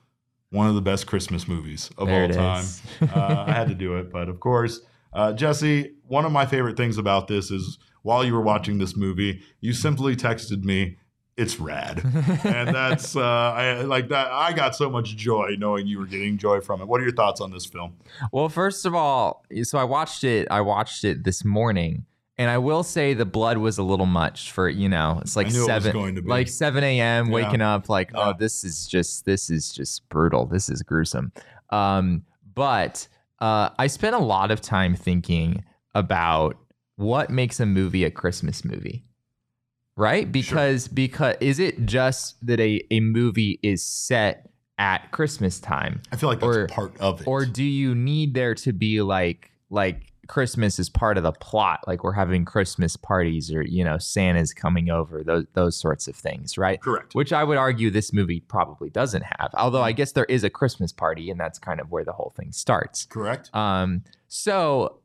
one 0.51 0.69
of 0.69 0.77
the 0.77 0.81
best 0.81 1.09
Christmas 1.09 1.49
movies 1.49 1.91
of 1.99 2.07
There 2.07 2.23
all 2.23 2.29
time. 2.29 2.65
uh, 3.03 3.45
I 3.49 3.53
had 3.53 3.67
to 3.67 3.75
do 3.75 3.97
it, 3.97 4.13
but 4.13 4.29
of 4.29 4.39
course, 4.39 4.81
uh, 5.13 5.33
Jesse. 5.33 5.95
One 6.07 6.25
of 6.25 6.31
my 6.31 6.47
favorite 6.47 6.77
things 6.77 6.99
about 6.99 7.27
this 7.27 7.51
is 7.51 7.79
while 8.03 8.25
you 8.25 8.33
were 8.33 8.43
watching 8.43 8.79
this 8.79 8.97
movie, 8.97 9.43
you 9.61 9.73
simply 9.73 10.15
texted 10.15 10.63
me, 10.63 10.99
"It's 11.37 11.61
rad," 11.61 12.03
and 12.45 12.75
that's 12.75 13.17
uh, 13.17 13.23
I 13.23 13.83
like 13.83 14.09
that. 14.09 14.31
I 14.31 14.53
got 14.53 14.75
so 14.75 14.89
much 14.91 15.17
joy 15.17 15.57
knowing 15.59 15.87
you 15.87 15.99
were 15.99 16.07
getting 16.07 16.39
joy 16.39 16.61
from 16.61 16.81
it. 16.81 16.89
What 16.89 17.01
are 17.01 17.05
your 17.05 17.15
thoughts 17.15 17.41
on 17.41 17.51
this 17.51 17.67
film? 17.67 17.97
Well, 18.33 18.49
first 18.49 18.87
of 18.87 18.95
all, 18.95 19.45
so 19.63 19.79
I 19.79 19.85
watched 19.85 20.25
it. 20.25 20.49
I 20.51 20.61
watched 20.61 21.05
it 21.05 21.25
this 21.25 21.45
morning, 21.45 22.07
and 22.39 22.51
I 22.51 22.59
will 22.59 22.83
say 22.83 23.15
the 23.15 23.25
blood 23.27 23.59
was 23.59 23.79
a 23.79 23.83
little 23.83 24.07
much 24.07 24.53
for 24.53 24.69
you 24.69 24.89
know. 24.89 25.19
It's 25.23 25.37
like 25.37 25.49
it 25.49 25.53
seven, 25.53 26.15
be. 26.15 26.21
like 26.23 26.49
seven 26.49 26.85
a.m. 26.85 27.27
Yeah. 27.27 27.33
Waking 27.33 27.63
up, 27.63 27.89
like 27.89 28.13
Yeah. 28.15 28.31
oh, 28.31 28.35
this 28.39 28.65
is 28.65 28.87
just 28.87 29.25
this 29.25 29.51
is 29.51 29.73
just 29.73 30.09
brutal. 30.09 30.47
This 30.47 30.69
is 30.69 30.83
gruesome. 30.83 31.33
Um, 31.71 32.23
but 32.55 33.09
uh, 33.41 33.71
I 33.79 33.87
spent 33.87 34.15
a 34.15 34.21
lot 34.21 34.51
of 34.51 34.61
time 34.61 34.95
thinking 34.95 35.65
about 35.95 36.57
what 36.97 37.31
makes 37.31 37.61
a 37.61 37.67
movie 37.67 38.05
a 38.05 38.11
Christmas 38.11 38.65
movie. 38.65 39.05
Right? 39.97 40.31
Because 40.31 40.89
because 40.89 41.37
is 41.41 41.59
it 41.59 41.87
just 41.87 42.37
that 42.47 42.61
a, 42.61 42.83
a 42.91 43.01
movie 43.01 43.59
is 43.63 43.83
set 43.83 44.51
at 44.79 45.11
Christmas 45.11 45.59
time? 45.59 46.03
I 46.13 46.17
feel 46.17 46.29
like 46.29 46.41
that's 46.41 46.57
Or- 46.57 46.67
part 46.67 46.97
of 47.01 47.23
it. 47.23 47.27
or 47.27 47.47
do 47.47 47.65
you 47.65 47.95
need 47.95 48.35
there 48.35 48.55
to 48.57 48.73
be 48.75 49.01
like 49.01 49.51
like 49.71 50.13
Christmas 50.29 50.79
is 50.81 50.91
part 50.91 51.17
of 51.17 51.23
the 51.23 51.31
plot, 51.33 51.81
like 51.87 52.03
we're 52.03 52.13
having 52.13 52.45
Christmas 52.45 52.97
parties 52.97 53.53
or 53.55 53.63
you 53.63 53.85
know 53.85 53.97
Santa's 53.97 54.53
coming 54.53 54.91
over, 54.91 55.23
those 55.25 55.47
those 55.55 55.77
sorts 55.77 56.09
of 56.09 56.17
things, 56.17 56.59
right? 56.59 56.81
correct? 56.83 57.15
Which 57.15 57.33
I 57.33 57.43
would 57.45 57.57
argue 57.57 57.91
this 57.91 58.13
movie 58.13 58.41
probably 58.41 58.91
doesn't 58.91 59.23
have. 59.39 59.51
Although 59.55 59.83
I 59.83 59.93
guess 59.93 60.13
there 60.13 60.25
is 60.27 60.43
a 60.45 60.51
Christmas 60.51 60.93
party, 60.93 61.31
and 61.31 61.39
that's 61.41 61.59
kind 61.61 61.81
of 61.81 61.91
where 61.93 62.05
the 62.05 62.13
whole 62.13 62.35
thing 62.37 62.51
starts. 62.53 63.07
Correct. 63.07 63.51
Um, 63.55 64.03
so 64.29 64.99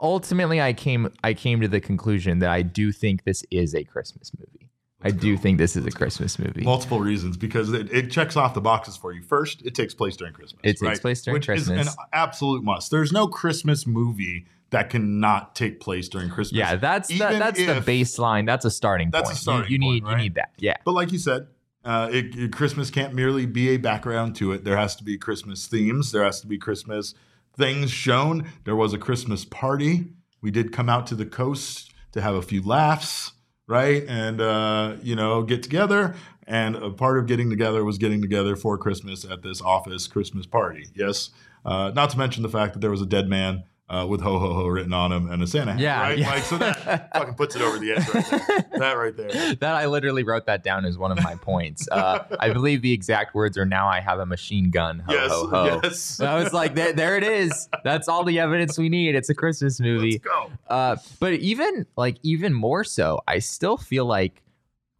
ultimately, 0.00 0.60
I 0.60 0.72
came 0.72 1.12
I 1.24 1.34
came 1.34 1.60
to 1.60 1.68
the 1.68 1.80
conclusion 1.80 2.38
that 2.40 2.50
I 2.50 2.62
do 2.62 2.92
think 2.92 3.24
this 3.24 3.44
is 3.50 3.74
a 3.74 3.84
Christmas 3.84 4.30
movie. 4.38 4.70
I 5.00 5.12
do 5.12 5.36
think 5.36 5.58
this 5.58 5.76
is 5.76 5.86
a 5.86 5.92
Christmas 5.92 6.40
movie. 6.40 6.62
Multiple 6.62 6.98
reasons 6.98 7.36
because 7.36 7.72
it, 7.72 7.92
it 7.92 8.10
checks 8.10 8.36
off 8.36 8.54
the 8.54 8.60
boxes 8.60 8.96
for 8.96 9.12
you. 9.12 9.22
First, 9.22 9.62
it 9.64 9.74
takes 9.76 9.94
place 9.94 10.16
during 10.16 10.34
Christmas. 10.34 10.60
It 10.64 10.72
takes 10.72 10.82
right? 10.82 11.00
place 11.00 11.22
during 11.22 11.34
Which 11.36 11.48
is 11.48 11.68
an 11.68 11.86
absolute 12.12 12.64
must. 12.64 12.90
There's 12.90 13.12
no 13.12 13.28
Christmas 13.28 13.86
movie 13.86 14.46
that 14.70 14.90
cannot 14.90 15.54
take 15.54 15.78
place 15.78 16.08
during 16.08 16.28
Christmas. 16.28 16.58
yeah, 16.58 16.74
that's 16.76 17.08
the, 17.08 17.14
Even 17.14 17.38
that's 17.38 17.58
the 17.58 17.80
baseline. 17.80 18.44
That's 18.44 18.64
a 18.64 18.70
starting 18.72 19.10
That's 19.10 19.30
a 19.30 19.32
point. 19.32 19.36
You- 19.36 19.40
starting 19.40 19.72
you, 19.72 19.78
need 19.78 20.02
point, 20.02 20.04
right? 20.04 20.10
you 20.18 20.22
need 20.24 20.34
that. 20.34 20.50
Yeah. 20.58 20.76
But 20.84 20.92
like 20.92 21.12
you 21.12 21.18
said, 21.18 21.46
uh, 21.84 22.08
it, 22.12 22.36
it- 22.36 22.52
Christmas 22.52 22.90
can't 22.90 23.14
merely 23.14 23.46
be 23.46 23.68
a 23.70 23.76
background 23.76 24.34
to 24.36 24.50
it. 24.52 24.64
There 24.64 24.76
has 24.76 24.96
to 24.96 25.04
be 25.04 25.16
Christmas 25.16 25.68
themes. 25.68 26.10
There 26.10 26.24
has 26.24 26.40
to 26.40 26.48
be 26.48 26.58
Christmas 26.58 27.14
things 27.58 27.90
shown. 27.90 28.50
There 28.64 28.76
was 28.76 28.94
a 28.94 28.98
Christmas 28.98 29.44
party. 29.44 30.12
We 30.40 30.50
did 30.50 30.72
come 30.72 30.88
out 30.88 31.06
to 31.08 31.14
the 31.14 31.26
coast 31.26 31.92
to 32.12 32.20
have 32.22 32.34
a 32.34 32.42
few 32.42 32.62
laughs, 32.62 33.32
right? 33.66 34.04
And 34.08 34.40
uh, 34.40 34.96
you 35.02 35.16
know, 35.16 35.42
get 35.42 35.62
together. 35.62 36.14
And 36.46 36.76
a 36.76 36.90
part 36.90 37.18
of 37.18 37.26
getting 37.26 37.50
together 37.50 37.84
was 37.84 37.98
getting 37.98 38.22
together 38.22 38.56
for 38.56 38.78
Christmas 38.78 39.26
at 39.26 39.42
this 39.42 39.60
office 39.60 40.06
Christmas 40.06 40.46
party. 40.46 40.86
Yes. 40.94 41.28
Uh, 41.62 41.90
not 41.94 42.08
to 42.10 42.16
mention 42.16 42.42
the 42.42 42.48
fact 42.48 42.72
that 42.72 42.78
there 42.80 42.90
was 42.90 43.02
a 43.02 43.06
dead 43.06 43.28
man 43.28 43.64
uh, 43.90 44.06
with 44.08 44.20
ho 44.20 44.38
ho 44.38 44.52
ho 44.54 44.66
written 44.66 44.92
on 44.92 45.10
him 45.12 45.30
and 45.30 45.42
a 45.42 45.46
Santa 45.46 45.72
hat. 45.72 45.80
Yeah, 45.80 46.00
right? 46.00 46.18
yeah. 46.18 46.30
Like 46.30 46.42
so 46.44 46.58
that 46.58 47.10
fucking 47.14 47.34
puts 47.34 47.56
it 47.56 47.62
over 47.62 47.78
the 47.78 47.92
edge 47.92 48.08
right 48.08 48.28
there. 48.30 48.66
that 48.80 48.92
right 48.92 49.16
there. 49.16 49.54
that 49.56 49.74
I 49.74 49.86
literally 49.86 50.22
wrote 50.24 50.46
that 50.46 50.62
down 50.62 50.84
as 50.84 50.98
one 50.98 51.10
of 51.10 51.22
my 51.22 51.34
points. 51.36 51.88
Uh, 51.90 52.24
I 52.38 52.52
believe 52.52 52.82
the 52.82 52.92
exact 52.92 53.34
words 53.34 53.56
are 53.56 53.64
"Now 53.64 53.88
I 53.88 54.00
have 54.00 54.18
a 54.18 54.26
machine 54.26 54.70
gun." 54.70 55.00
Ho 55.00 55.12
Yes, 55.12 55.30
ho 55.30 55.46
ho. 55.48 55.80
yes. 55.82 55.98
So 56.00 56.26
I 56.26 56.42
was 56.42 56.52
like, 56.52 56.74
there, 56.74 56.92
there 56.92 57.16
it 57.16 57.24
is. 57.24 57.68
That's 57.84 58.08
all 58.08 58.24
the 58.24 58.38
evidence 58.38 58.76
we 58.78 58.88
need. 58.88 59.14
It's 59.14 59.30
a 59.30 59.34
Christmas 59.34 59.80
movie. 59.80 60.12
Let's 60.12 60.24
go. 60.24 60.52
Uh, 60.68 60.96
but 61.20 61.32
even 61.34 61.86
like 61.96 62.18
even 62.22 62.52
more 62.54 62.84
so, 62.84 63.20
I 63.26 63.38
still 63.38 63.76
feel 63.76 64.04
like 64.04 64.42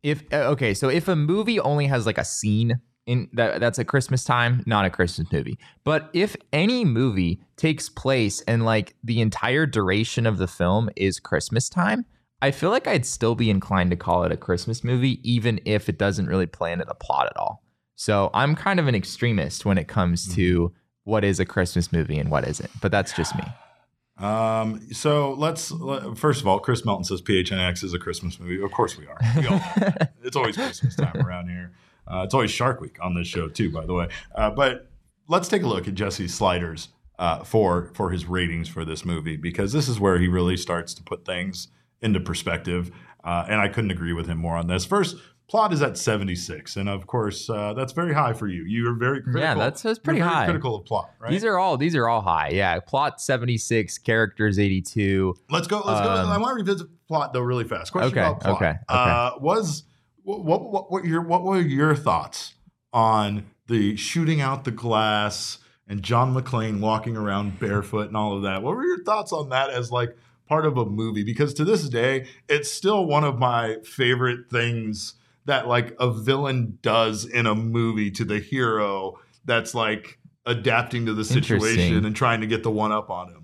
if 0.03 0.23
uh, 0.33 0.51
okay, 0.53 0.75
so 0.75 0.89
if 0.89 1.09
a 1.09 1.17
movie 1.17 1.59
only 1.61 1.87
has 1.89 2.07
like 2.07 2.19
a 2.19 2.25
scene 2.25 2.81
in 3.09 3.29
that 3.33 3.59
that's 3.59 3.79
at 3.81 3.89
Christmas 3.89 4.23
time, 4.23 4.63
not 4.67 4.85
a 4.85 4.91
Christmas 4.91 5.27
movie. 5.33 5.59
But 5.83 6.11
if 6.13 6.37
any 6.53 6.85
movie 6.85 7.41
takes 7.57 7.89
place 7.89 8.41
and 8.43 8.65
like 8.65 8.95
the 9.03 9.21
entire 9.21 9.67
duration 9.67 10.27
of 10.27 10.39
the 10.39 10.47
film 10.47 10.91
is 10.95 11.19
Christmas 11.19 11.69
time, 11.69 12.05
I 12.41 12.51
feel 12.53 12.71
like 12.71 12.87
I'd 12.87 13.07
still 13.07 13.35
be 13.35 13.51
inclined 13.51 13.91
to 13.91 13.97
call 13.97 14.23
it 14.25 14.31
a 14.31 14.37
Christmas 14.37 14.85
movie, 14.85 15.19
even 15.29 15.59
if 15.65 15.89
it 15.89 15.99
doesn't 15.99 16.27
really 16.27 16.47
play 16.47 16.71
into 16.73 16.85
the 16.85 16.95
plot 16.95 17.27
at 17.27 17.37
all. 17.37 17.65
So 17.97 18.31
I'm 18.33 18.55
kind 18.55 18.79
of 18.79 18.87
an 18.87 18.95
extremist 18.95 19.65
when 19.65 19.79
it 19.79 19.89
comes 19.89 20.25
Mm-hmm. 20.27 20.35
to 20.37 20.73
what 21.05 21.25
is 21.25 21.41
a 21.41 21.47
Christmas 21.47 21.91
movie 21.91 22.19
and 22.19 22.31
what 22.31 22.47
isn't. 22.47 22.71
But 22.83 22.93
that's 22.93 23.13
just 23.15 23.35
me. 23.35 23.45
Um, 24.19 24.93
so 24.93 25.33
let's 25.35 25.71
let, 25.71 26.19
first 26.19 26.41
of 26.41 26.47
all, 26.47 26.59
Chris 26.59 26.85
Melton 26.85 27.05
says 27.05 27.23
PHNX 27.23 27.83
is 27.85 27.95
a 27.95 27.99
Christmas 27.99 28.39
movie. 28.39 28.61
Of 28.63 28.71
course 28.73 28.99
we 28.99 29.07
are. 29.07 29.19
We 29.37 29.47
all 29.47 29.61
it's 30.23 30.37
always 30.37 30.57
Christmas 30.57 30.97
time 30.97 31.17
around 31.17 31.49
here. 31.49 31.73
Uh, 32.11 32.23
it's 32.25 32.35
always 32.35 32.51
Shark 32.51 32.81
Week 32.81 32.97
on 33.03 33.15
this 33.15 33.27
show 33.27 33.49
too, 33.49 33.71
by 33.71 33.85
the 33.87 33.95
way. 33.95 34.09
Uh, 34.35 34.51
but 34.51 34.91
let's 35.29 35.49
take 35.49 35.63
a 35.63 35.67
look 35.67 35.87
at 35.89 35.95
Jesse's 35.95 36.35
sliders 36.35 36.89
uh, 37.19 37.45
for 37.45 37.91
for 37.95 38.11
his 38.11 38.27
ratings 38.27 38.69
for 38.69 38.85
this 38.85 39.05
movie 39.05 39.37
because 39.37 39.73
this 39.73 39.89
is 39.89 39.99
where 40.01 40.19
he 40.19 40.29
really 40.29 40.57
starts 40.57 40.95
to 40.95 41.03
put 41.03 41.25
things 41.25 41.69
into 42.01 42.21
perspective. 42.21 42.91
Uh, 43.25 43.45
and 43.49 43.61
I 43.61 43.69
couldn't 43.69 43.91
agree 43.91 44.13
with 44.13 44.27
him 44.27 44.39
more 44.39 44.57
on 44.57 44.69
this. 44.69 44.85
First, 44.87 45.17
plot 45.49 45.73
is 45.73 45.83
at 45.83 45.99
76, 45.99 46.77
and 46.77 46.89
of 46.89 47.07
course 47.09 47.51
uh, 47.51 47.75
that's 47.75 47.93
very 47.93 48.15
high 48.15 48.33
for 48.33 48.47
you. 48.47 48.63
You 48.63 48.89
are 48.89 48.95
very 48.95 49.21
critical. 49.21 49.41
Yeah, 49.41 49.55
that's- 49.55 49.83
that's 49.83 49.99
you're 49.99 50.03
pretty 50.05 50.21
very 50.21 50.31
high. 50.31 50.45
Critical 50.45 50.77
of 50.77 50.85
plot, 50.87 51.11
right? 51.19 51.31
These 51.31 51.45
are 51.45 51.59
all 51.59 51.77
these 51.77 51.97
are 51.97 52.09
all 52.09 52.21
high. 52.23 52.51
Yeah. 52.51 52.79
Plot 52.81 53.21
76, 53.21 53.99
characters 53.99 54.59
82. 54.59 55.35
Let's 55.51 55.67
go. 55.67 55.79
Let's 55.85 56.01
go. 56.01 56.09
Um, 56.11 56.29
I 56.31 56.39
want 56.39 56.57
to 56.57 56.65
revisit 56.65 56.87
plot 57.09 57.33
though 57.33 57.41
really 57.41 57.65
fast. 57.65 57.91
Question 57.93 58.17
Okay, 58.19 58.21
about 58.27 58.41
plot. 58.41 58.55
okay, 58.57 58.67
okay. 58.69 58.77
Uh, 58.89 59.33
was 59.41 59.83
what, 60.29 60.71
what 60.71 60.91
what 60.91 61.05
your 61.05 61.23
what 61.23 61.43
were 61.43 61.61
your 61.61 61.95
thoughts 61.95 62.55
on 62.93 63.47
the 63.67 63.97
shooting 63.97 64.41
out 64.41 64.65
the 64.65 64.71
glass 64.71 65.59
and 65.89 66.03
John 66.03 66.35
McClane 66.35 66.81
walking 66.81 67.17
around 67.17 67.59
barefoot 67.59 68.09
and 68.09 68.17
all 68.17 68.37
of 68.37 68.43
that? 68.43 68.63
What 68.63 68.77
were 68.77 68.85
your 68.85 69.03
thoughts 69.05 69.33
on 69.33 69.49
that 69.51 69.71
as 69.71 69.91
like 69.91 70.17
part 70.47 70.67
of 70.67 70.77
a 70.77 70.85
movie? 70.85 71.25
Because 71.25 71.55
to 71.55 71.65
this 71.65 71.89
day, 71.89 72.27
it's 72.49 72.71
still 72.71 73.07
one 73.07 73.25
of 73.25 73.39
my 73.39 73.77
favorite 73.85 74.51
things 74.51 75.15
that 75.47 75.67
like 75.67 75.97
a 75.99 76.11
villain 76.11 76.79
does 76.83 77.25
in 77.25 77.47
a 77.47 77.55
movie 77.55 78.11
to 78.11 78.25
the 78.25 78.39
hero 78.39 79.19
that's 79.47 79.75
like 79.75 80.19
adapting 80.45 81.07
to 81.07 81.15
the 81.15 81.25
situation 81.25 82.05
and 82.05 82.15
trying 82.15 82.43
to 82.43 82.47
get 82.47 82.63
the 82.63 82.71
one 82.71 82.93
up 82.93 83.09
on 83.09 83.29
him. 83.29 83.38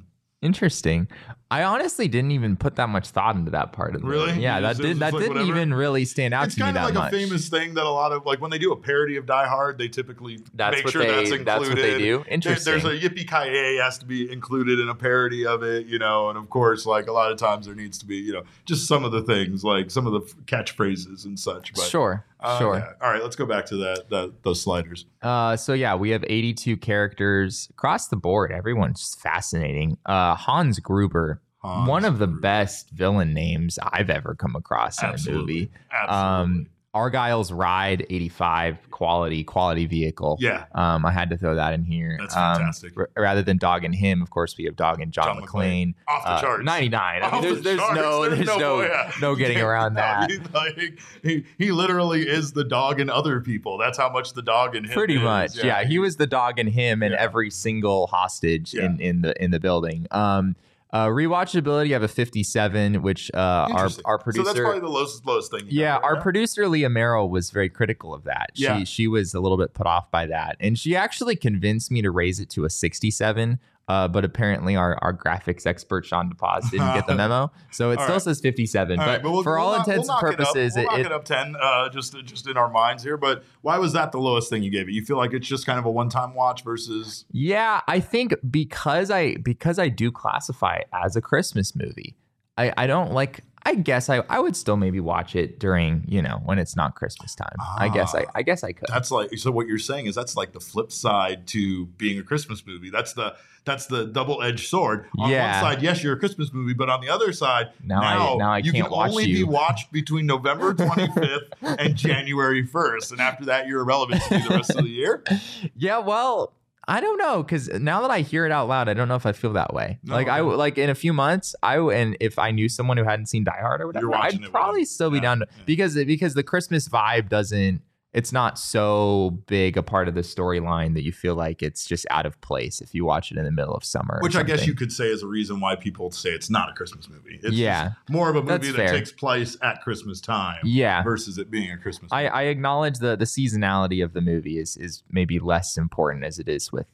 Interesting. 0.44 1.08
I 1.50 1.62
honestly 1.62 2.08
didn't 2.08 2.32
even 2.32 2.56
put 2.56 2.76
that 2.76 2.88
much 2.88 3.08
thought 3.10 3.36
into 3.36 3.50
that 3.52 3.72
part 3.72 3.94
of 3.94 4.02
the 4.02 4.06
Really? 4.08 4.40
Yeah, 4.40 4.60
that 4.60 4.78
it 4.78 4.82
did 4.82 4.98
that 4.98 5.12
like 5.14 5.22
didn't 5.22 5.36
whatever? 5.36 5.56
even 5.56 5.72
really 5.74 6.04
stand 6.04 6.34
out 6.34 6.46
it's 6.46 6.56
to 6.56 6.62
me 6.64 6.68
It's 6.70 6.76
kind 6.76 6.88
of 6.88 6.94
like 6.96 7.12
much. 7.12 7.12
a 7.12 7.16
famous 7.26 7.48
thing 7.48 7.74
that 7.74 7.84
a 7.84 7.90
lot 7.90 8.12
of 8.12 8.26
like 8.26 8.40
when 8.40 8.50
they 8.50 8.58
do 8.58 8.72
a 8.72 8.76
parody 8.76 9.16
of 9.16 9.24
Die 9.24 9.46
Hard, 9.46 9.78
they 9.78 9.88
typically 9.88 10.40
That's 10.54 10.76
make 10.76 10.88
sure 10.88 11.02
they- 11.02 11.08
that's 11.08 11.20
included. 11.30 11.46
that's 11.46 11.68
what 11.68 11.76
they 11.76 11.98
do? 11.98 12.16
There- 12.18 12.26
Interesting. 12.34 12.72
there's 12.72 12.84
a 12.84 12.98
yippee 13.08 13.28
ki 13.28 13.52
yay 13.52 13.76
has 13.76 13.98
to 13.98 14.04
be 14.06 14.30
included 14.30 14.80
in 14.80 14.88
a 14.88 14.94
parody 14.94 15.46
of 15.46 15.62
it, 15.62 15.86
you 15.86 15.98
know, 15.98 16.28
and 16.28 16.36
of 16.36 16.50
course, 16.50 16.86
like 16.86 17.06
a 17.06 17.12
lot 17.12 17.30
of 17.32 17.38
times 17.38 17.66
there 17.66 17.74
needs 17.74 17.98
to 17.98 18.06
be, 18.06 18.16
you 18.16 18.32
know, 18.32 18.42
just 18.66 18.86
some 18.88 19.04
of 19.04 19.12
the 19.12 19.22
things 19.22 19.62
like 19.64 19.90
some 19.90 20.06
of 20.06 20.12
the 20.12 20.20
catchphrases 20.46 21.24
and 21.24 21.38
such. 21.38 21.72
But 21.74 21.84
sure, 21.84 22.24
uh, 22.44 22.58
sure. 22.58 22.76
yeah. 22.76 22.92
All 23.04 23.10
right, 23.12 23.22
let's 23.22 23.36
go 23.36 23.46
back 23.46 23.66
to 23.66 23.76
that, 23.78 24.08
that 24.10 24.42
those 24.42 24.60
sliders. 24.60 25.06
Uh, 25.22 25.56
so 25.56 25.72
yeah, 25.72 25.94
we 25.94 26.10
have 26.10 26.24
82 26.26 26.76
characters 26.76 27.68
across 27.70 28.08
the 28.08 28.16
board. 28.16 28.52
Everyone's 28.52 29.16
fascinating. 29.20 29.96
Uh, 30.06 30.34
Hans 30.34 30.78
Gruber, 30.78 31.40
Hans 31.58 31.88
one 31.88 32.04
of 32.04 32.18
the 32.18 32.26
Gruber. 32.26 32.40
best 32.40 32.90
villain 32.90 33.32
names 33.34 33.78
I've 33.82 34.10
ever 34.10 34.34
come 34.34 34.54
across 34.56 35.02
in 35.02 35.08
Absolutely. 35.08 35.54
a 35.54 35.56
movie. 35.56 35.70
Absolutely. 35.92 36.42
Um, 36.42 36.66
Argyle's 36.94 37.50
Ride 37.52 38.06
85 38.08 38.90
quality 38.90 39.42
quality 39.44 39.86
vehicle. 39.86 40.38
yeah, 40.40 40.64
Um, 40.74 41.04
I 41.04 41.10
had 41.10 41.28
to 41.30 41.36
throw 41.36 41.56
that 41.56 41.74
in 41.74 41.82
here. 41.84 42.16
That's 42.20 42.36
Um, 42.36 42.56
fantastic. 42.58 42.92
r- 42.96 43.10
rather 43.16 43.42
than 43.42 43.58
Dog 43.58 43.84
and 43.84 43.94
him, 43.94 44.22
of 44.22 44.30
course, 44.30 44.56
we 44.56 44.64
have 44.66 44.76
Dog 44.76 45.00
and 45.00 45.12
John, 45.12 45.36
John 45.38 45.42
McClane. 45.46 45.94
off 46.06 46.22
the 46.24 46.30
Uh, 46.30 46.40
charts. 46.40 46.64
99. 46.64 47.22
I 47.22 47.30
mean, 47.32 47.42
the 47.42 47.48
there's, 47.48 47.62
there's 47.62 47.80
charts. 47.80 47.96
no, 47.96 48.28
there's 48.30 48.46
no, 48.46 48.82
yeah. 48.82 49.10
no 49.20 49.34
getting 49.34 49.60
around 49.60 49.94
that. 49.94 50.30
he, 50.30 50.38
like, 50.54 50.98
he, 51.22 51.44
he 51.58 51.72
literally 51.72 52.22
is 52.28 52.52
the 52.52 52.64
dog 52.64 53.00
in 53.00 53.10
other 53.10 53.40
people. 53.40 53.76
That's 53.76 53.98
how 53.98 54.08
much 54.10 54.32
the 54.34 54.42
dog 54.42 54.76
in 54.76 54.84
him 54.84 54.90
Pretty 54.92 55.16
is. 55.16 55.22
much, 55.22 55.56
yeah. 55.64 55.82
He 55.84 55.98
was 55.98 56.16
the 56.16 56.26
dog 56.28 56.58
and 56.60 56.68
him 56.68 57.02
and 57.02 57.12
Yeah. 57.12 57.20
every 57.20 57.50
single 57.50 58.06
hostage 58.06 58.72
Yeah. 58.72 58.84
in, 58.84 59.00
in 59.00 59.22
the 59.22 59.42
in 59.42 59.50
the 59.50 59.58
building. 59.60 60.06
Um, 60.12 60.54
uh, 60.94 61.08
rewatchability, 61.08 61.88
I 61.90 61.94
have 61.94 62.04
a 62.04 62.08
57, 62.08 63.02
which 63.02 63.30
uh, 63.34 63.36
our 63.72 63.88
our 64.04 64.16
producer. 64.18 64.44
So 64.44 64.52
that's 64.52 64.60
probably 64.60 64.80
the 64.80 64.88
lowest 64.88 65.26
lowest 65.26 65.50
thing. 65.50 65.62
yeah, 65.68 65.96
our 65.96 66.14
right? 66.14 66.22
producer 66.22 66.68
Leah 66.68 66.88
Merrill 66.88 67.28
was 67.28 67.50
very 67.50 67.68
critical 67.68 68.14
of 68.14 68.22
that. 68.24 68.50
She 68.54 68.62
Yeah. 68.62 68.84
she 68.84 69.08
was 69.08 69.34
a 69.34 69.40
little 69.40 69.58
bit 69.58 69.74
put 69.74 69.86
off 69.88 70.10
by 70.12 70.26
that, 70.26 70.56
and 70.60 70.78
she 70.78 70.94
actually 70.94 71.34
convinced 71.34 71.90
me 71.90 72.00
to 72.02 72.10
raise 72.12 72.38
it 72.38 72.48
to 72.50 72.64
a 72.64 72.70
67. 72.70 73.58
Uh, 73.86 74.08
but 74.08 74.24
apparently, 74.24 74.76
our, 74.76 74.96
our 75.02 75.12
graphics 75.12 75.66
expert 75.66 76.06
Sean 76.06 76.32
DePaz 76.32 76.70
didn't 76.70 76.94
get 76.94 77.06
the 77.06 77.14
memo, 77.16 77.52
so 77.70 77.90
it 77.90 77.98
All 77.98 78.04
still 78.04 78.14
right. 78.14 78.22
says 78.22 78.40
57. 78.40 78.98
All 78.98 79.04
but 79.04 79.10
right, 79.10 79.22
but 79.22 79.30
we'll- 79.30 79.42
for 79.42 79.58
we'll 79.58 79.66
all 79.66 79.76
knock- 79.78 79.86
intents 79.88 80.08
we'll 80.08 80.16
and 80.18 80.28
it 80.28 80.32
up. 80.32 80.38
purposes, 80.54 80.74
we'll 80.76 80.96
it, 81.00 81.06
it 81.06 81.12
up 81.12 81.24
ten, 81.26 81.54
uh, 81.60 81.90
just 81.90 82.16
just 82.24 82.48
in 82.48 82.56
our 82.56 82.70
minds 82.70 83.02
here. 83.02 83.18
But 83.18 83.44
why 83.60 83.76
was 83.78 83.92
that 83.92 84.10
the 84.12 84.18
lowest 84.18 84.48
thing 84.48 84.62
you 84.62 84.70
gave 84.70 84.88
it? 84.88 84.92
You 84.92 85.04
feel 85.04 85.18
like 85.18 85.34
it's 85.34 85.46
just 85.46 85.66
kind 85.66 85.78
of 85.78 85.84
a 85.84 85.90
one 85.90 86.08
time 86.08 86.34
watch 86.34 86.64
versus 86.64 87.26
Yeah, 87.30 87.82
I 87.86 88.00
think 88.00 88.34
because 88.50 89.10
I 89.10 89.36
because 89.36 89.78
I 89.78 89.88
do 89.90 90.10
classify 90.10 90.76
it 90.76 90.88
as 90.92 91.14
a 91.16 91.20
Christmas 91.20 91.76
movie, 91.76 92.16
I, 92.56 92.72
I 92.78 92.86
don't 92.86 93.12
like 93.12 93.40
I 93.66 93.74
guess 93.76 94.10
I, 94.10 94.18
I 94.28 94.40
would 94.40 94.56
still 94.56 94.76
maybe 94.76 95.00
watch 95.00 95.34
it 95.34 95.58
during, 95.58 96.04
you 96.06 96.20
know, 96.20 96.40
when 96.44 96.58
it's 96.58 96.76
not 96.76 96.94
Christmas 96.94 97.34
time. 97.34 97.56
I 97.78 97.88
guess 97.88 98.14
I 98.14 98.24
Ah. 98.24 98.32
I 98.34 98.42
guess 98.42 98.62
I 98.62 98.72
could. 98.72 98.88
that's 98.88 99.10
like 99.10 99.36
so 99.38 99.50
what 99.50 99.66
you're 99.66 99.78
saying 99.78 100.06
is 100.06 100.14
that's 100.14 100.36
like 100.36 100.52
the 100.52 100.60
flip 100.60 100.92
side 100.92 101.46
to 101.48 101.86
being 101.86 102.18
a 102.18 102.22
Christmas 102.22 102.66
movie. 102.66 102.90
That's 102.90 103.14
the 103.14 103.34
that's 103.64 103.86
the 103.86 104.04
double 104.04 104.42
edged 104.42 104.68
sword. 104.68 105.06
On 105.18 105.30
Yeah. 105.30 105.62
one 105.62 105.72
side, 105.72 105.82
yes, 105.82 106.02
you're 106.02 106.12
a 106.12 106.18
Christmas 106.18 106.52
movie, 106.52 106.74
but 106.74 106.90
on 106.90 107.00
the 107.00 107.08
other 107.08 107.32
side, 107.32 107.70
Now 107.82 108.00
now, 108.00 108.34
I- 108.34 108.36
now 108.36 108.52
I 108.52 108.58
you 108.58 108.72
can't 108.72 108.84
can 108.88 108.92
watch 108.92 109.10
only 109.12 109.24
you. 109.24 109.46
be 109.46 109.50
watched 109.50 109.90
between 109.90 110.26
November 110.26 110.74
25th 110.74 111.48
and 111.62 111.96
January 111.96 112.66
1st, 112.66 113.12
and 113.12 113.20
after 113.22 113.46
that, 113.46 113.66
you're 113.66 113.80
irrelevant 113.80 114.20
to 114.24 114.38
the 114.40 114.48
rest 114.50 114.70
of 114.74 114.84
the 114.84 114.90
year. 114.90 115.24
yeah, 115.76 115.96
well, 115.98 116.52
I 116.86 117.00
don't 117.00 117.18
know 117.18 117.42
because 117.42 117.68
now 117.68 118.02
that 118.02 118.10
I 118.10 118.20
hear 118.20 118.44
it 118.46 118.52
out 118.52 118.68
loud, 118.68 118.88
I 118.88 118.94
don't 118.94 119.08
know 119.08 119.14
if 119.16 119.26
I 119.26 119.32
feel 119.32 119.52
that 119.54 119.72
way. 119.72 119.98
No, 120.04 120.14
like 120.14 120.28
I 120.28 120.36
no. 120.38 120.42
w- 120.44 120.58
like 120.58 120.76
in 120.78 120.90
a 120.90 120.94
few 120.94 121.12
months, 121.12 121.54
I 121.62 121.78
and 121.78 122.16
if 122.20 122.38
I 122.38 122.50
knew 122.50 122.68
someone 122.68 122.96
who 122.96 123.04
hadn't 123.04 123.26
seen 123.26 123.44
Die 123.44 123.56
Hard 123.60 123.80
or 123.80 123.86
whatever, 123.86 124.14
I'd 124.14 124.40
probably 124.50 124.84
still 124.84 125.10
be 125.10 125.16
Yeah, 125.16 125.22
down 125.22 125.38
to, 125.40 125.46
yeah. 125.50 125.62
because 125.66 125.94
because 125.94 126.34
the 126.34 126.42
Christmas 126.42 126.88
vibe 126.88 127.28
doesn't. 127.28 127.80
It's 128.14 128.30
not 128.32 128.60
so 128.60 129.42
big 129.48 129.76
a 129.76 129.82
part 129.82 130.06
of 130.06 130.14
the 130.14 130.20
storyline 130.20 130.94
that 130.94 131.02
you 131.02 131.10
feel 131.10 131.34
like 131.34 131.64
it's 131.64 131.84
just 131.84 132.06
out 132.10 132.26
of 132.26 132.40
place 132.40 132.80
if 132.80 132.94
you 132.94 133.04
watch 133.04 133.32
it 133.32 133.38
in 133.38 133.44
the 133.44 133.50
middle 133.50 133.74
of 133.74 133.84
summer. 133.84 134.20
Which 134.22 134.36
I 134.36 134.44
guess 134.44 134.66
you 134.68 134.74
could 134.74 134.92
say 134.92 135.06
is 135.08 135.24
a 135.24 135.26
reason 135.26 135.58
why 135.58 135.74
people 135.74 136.12
say 136.12 136.30
it's 136.30 136.48
not 136.48 136.70
a 136.70 136.72
Christmas 136.74 137.08
movie. 137.08 137.40
It's 137.42 137.56
Yeah. 137.56 137.94
more 138.08 138.30
of 138.30 138.36
a 138.36 138.42
movie 138.42 138.68
that 138.68 138.76
fair. 138.76 138.92
takes 138.92 139.10
place 139.10 139.56
at 139.62 139.82
Christmas 139.82 140.20
time 140.20 140.60
Yeah. 140.62 141.02
versus 141.02 141.38
it 141.38 141.50
being 141.50 141.72
a 141.72 141.76
Christmas 141.76 142.12
I, 142.12 142.22
movie. 142.22 142.30
I 142.30 142.42
acknowledge 142.44 142.98
the 143.00 143.16
the 143.16 143.24
seasonality 143.24 144.04
of 144.04 144.12
the 144.12 144.20
movie 144.20 144.58
is 144.58 144.76
is 144.76 145.02
maybe 145.10 145.40
less 145.40 145.76
important 145.76 146.24
as 146.24 146.38
it 146.38 146.48
is 146.48 146.70
with 146.70 146.86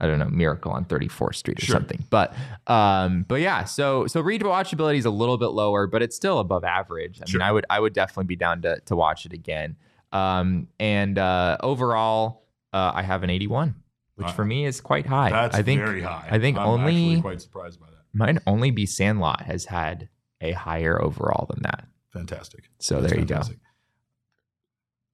I 0.00 0.06
don't 0.06 0.20
know 0.20 0.28
Miracle 0.30 0.70
on 0.70 0.84
34th 0.84 1.34
Street 1.34 1.58
or 1.60 1.66
Sure. 1.66 1.74
something. 1.74 2.04
But 2.08 2.32
um 2.68 3.24
but 3.26 3.40
yeah, 3.40 3.64
so 3.64 4.06
so 4.06 4.22
rewatchability 4.22 4.98
is 4.98 5.06
a 5.06 5.10
little 5.10 5.38
bit 5.38 5.48
lower, 5.48 5.88
but 5.88 6.02
it's 6.02 6.14
still 6.14 6.38
above 6.38 6.62
average. 6.62 7.18
I 7.20 7.26
Sure. 7.28 7.40
mean, 7.40 7.48
I 7.48 7.50
would 7.50 7.66
I 7.68 7.80
would 7.80 7.94
definitely 7.94 8.26
be 8.26 8.36
down 8.36 8.62
to 8.62 8.78
to 8.86 8.94
watch 8.94 9.26
it 9.26 9.32
again. 9.32 9.74
Um 10.12 10.68
and 10.80 11.18
uh 11.18 11.56
overall 11.60 12.44
uh 12.72 12.92
I 12.94 13.02
have 13.02 13.22
an 13.22 13.30
81, 13.30 13.74
which 14.16 14.28
Uh, 14.28 14.32
for 14.32 14.44
me 14.44 14.64
is 14.64 14.80
quite 14.80 15.06
high. 15.06 15.30
That's 15.30 15.56
I 15.56 15.62
think 15.62 15.80
very 15.80 16.02
high. 16.02 16.28
I 16.30 16.38
think 16.38 16.56
I'm 16.58 16.66
only- 16.66 17.10
actually 17.12 17.20
quite 17.22 17.40
surprised 17.42 17.80
by 17.80 17.86
that. 17.86 18.04
might 18.12 18.38
only 18.46 18.70
be 18.70 18.86
Sandlot 18.86 19.42
has 19.42 19.66
had 19.66 20.08
a 20.40 20.52
higher 20.52 21.00
overall 21.02 21.46
than 21.52 21.62
that. 21.62 21.86
Fantastic. 22.12 22.70
So 22.78 23.00
That's 23.00 23.12
there 23.12 23.20
you 23.20 23.26
go. 23.26 23.34
fantastic. 23.34 23.58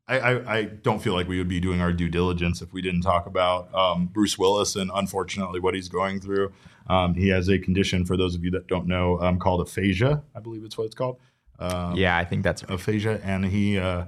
I, 0.07 0.19
I, 0.19 0.57
I 0.59 0.63
don't 0.65 1.01
feel 1.01 1.15
like 1.15 1.27
we 1.29 1.39
would 1.39 1.49
be 1.49 1.61
doing 1.61 1.81
our 1.81 1.91
due 1.93 2.11
diligence 2.11 2.61
if 2.61 2.75
we 2.75 2.83
didn't 2.83 3.01
talk 3.01 3.25
about 3.27 3.75
um, 3.75 4.07
Bruce 4.09 4.37
Willis 4.39 4.77
and 4.77 4.91
unfortunately 4.95 5.61
what 5.61 5.75
he's 5.75 5.89
going 5.89 6.21
through. 6.21 6.53
Um, 6.89 7.15
he 7.15 7.29
has 7.29 7.49
a 7.49 7.59
condition, 7.59 8.05
for 8.05 8.15
those 8.19 8.35
of 8.35 8.45
you 8.45 8.51
that 8.51 8.67
don't 8.67 8.87
know, 8.87 9.19
um, 9.21 9.39
called 9.39 9.63
aphasia. 9.63 10.23
I 10.35 10.41
believe 10.41 10.63
it's 10.63 10.77
what 10.77 10.85
it's 10.85 10.95
called. 10.95 11.17
Um, 11.59 11.97
Yeah, 11.97 12.19
I 12.19 12.25
think 12.27 12.43
that's 12.43 12.63
aphasia, 12.65 13.19
and 13.25 13.47
he 13.47 13.79
uh, 13.79 14.05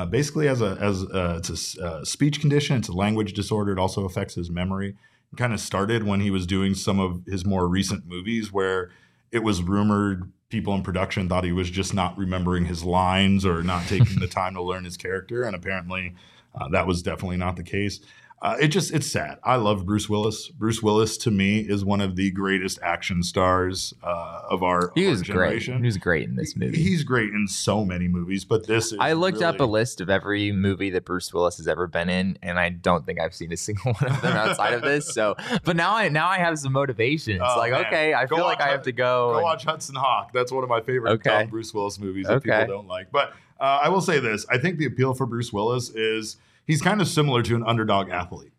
uh, 0.00 0.06
basically 0.06 0.48
as 0.48 0.62
a 0.62 0.78
as 0.80 1.04
uh, 1.04 1.34
it's 1.38 1.76
a 1.76 1.84
uh, 1.84 2.04
speech 2.04 2.40
condition. 2.40 2.78
It's 2.78 2.88
a 2.88 2.92
language 2.92 3.34
disorder. 3.34 3.72
It 3.72 3.78
also 3.78 4.06
affects 4.06 4.34
his 4.34 4.50
memory. 4.50 4.96
It 5.32 5.36
kind 5.36 5.52
of 5.52 5.60
started 5.60 6.04
when 6.04 6.20
he 6.20 6.30
was 6.30 6.46
doing 6.46 6.74
some 6.74 6.98
of 6.98 7.22
his 7.26 7.44
more 7.44 7.68
recent 7.68 8.06
movies, 8.06 8.50
where 8.50 8.90
it 9.30 9.40
was 9.40 9.62
rumored 9.62 10.32
people 10.48 10.74
in 10.74 10.82
production 10.82 11.28
thought 11.28 11.44
he 11.44 11.52
was 11.52 11.70
just 11.70 11.92
not 11.92 12.16
remembering 12.16 12.64
his 12.64 12.82
lines 12.82 13.44
or 13.44 13.62
not 13.62 13.86
taking 13.86 14.18
the 14.18 14.26
time 14.40 14.54
to 14.54 14.62
learn 14.62 14.84
his 14.84 14.96
character, 14.96 15.42
and 15.42 15.54
apparently 15.54 16.14
uh, 16.58 16.68
that 16.70 16.86
was 16.86 17.02
definitely 17.02 17.36
not 17.36 17.56
the 17.56 17.62
case. 17.62 18.00
Uh, 18.42 18.56
it 18.58 18.68
just 18.68 18.90
it's 18.94 19.06
sad. 19.06 19.38
I 19.44 19.56
love 19.56 19.84
Bruce 19.84 20.08
Willis. 20.08 20.48
Bruce 20.48 20.82
Willis 20.82 21.18
to 21.18 21.30
me 21.30 21.58
is 21.60 21.84
one 21.84 22.00
of 22.00 22.16
the 22.16 22.30
greatest 22.30 22.78
action 22.82 23.22
stars 23.22 23.92
uh, 24.02 24.42
of 24.48 24.62
our, 24.62 24.92
he 24.94 25.06
was 25.08 25.22
great. 25.22 25.60
He 25.62 25.72
was 25.82 25.98
great 25.98 26.26
in 26.26 26.36
this 26.36 26.56
movie. 26.56 26.78
He's 26.82 27.04
great 27.04 27.28
in 27.34 27.46
so 27.48 27.84
many 27.84 28.08
movies, 28.08 28.46
but 28.46 28.66
this 28.66 28.92
is 28.92 28.98
I 28.98 29.12
looked 29.12 29.42
up 29.42 29.60
a 29.60 29.64
list 29.64 30.00
of 30.00 30.08
every 30.08 30.52
movie 30.52 30.88
that 30.88 31.04
Bruce 31.04 31.34
Willis 31.34 31.58
has 31.58 31.68
ever 31.68 31.86
been 31.86 32.08
in, 32.08 32.38
and 32.42 32.58
I 32.58 32.70
don't 32.70 33.04
think 33.04 33.20
I've 33.20 33.34
seen 33.34 33.52
a 33.52 33.58
single 33.58 33.92
one 34.00 34.10
of 34.10 34.22
them 34.22 34.34
outside 34.34 34.72
of 34.72 34.80
this. 34.80 35.12
So, 35.12 35.36
but 35.64 35.76
now 35.76 35.94
I 35.94 36.08
now 36.08 36.26
I 36.28 36.38
have 36.38 36.58
some 36.58 36.72
motivation. 36.72 37.34
It's 37.34 37.44
Oh, 37.46 37.58
like, 37.58 37.72
man. 37.72 37.84
okay, 37.86 38.14
I 38.14 38.24
Go 38.24 38.36
feel 38.36 38.46
like 38.46 38.62
I 38.62 38.68
have 38.68 38.82
to 38.84 38.92
go. 38.92 39.32
Go 39.32 39.34
and- 39.34 39.42
watch 39.42 39.64
Hudson 39.64 39.96
Hawk. 39.96 40.30
That's 40.32 40.50
one 40.50 40.64
of 40.64 40.70
my 40.70 40.80
favorite 40.80 41.12
Okay. 41.26 41.46
Bruce 41.50 41.74
Willis 41.74 41.98
movies 42.00 42.26
that 42.26 42.36
Okay. 42.36 42.60
people 42.60 42.76
don't 42.78 42.88
like. 42.88 43.12
But 43.12 43.34
uh, 43.60 43.80
I 43.82 43.90
will 43.90 44.00
say 44.00 44.18
this: 44.18 44.46
I 44.50 44.56
think 44.56 44.78
the 44.78 44.86
appeal 44.86 45.12
for 45.12 45.26
Bruce 45.26 45.52
Willis 45.52 45.90
is 45.90 46.38
he's 46.70 46.82
kind 46.82 47.00
of 47.00 47.08
similar 47.08 47.42
to 47.42 47.54
an 47.56 47.64
underdog 47.66 48.08
athlete, 48.10 48.52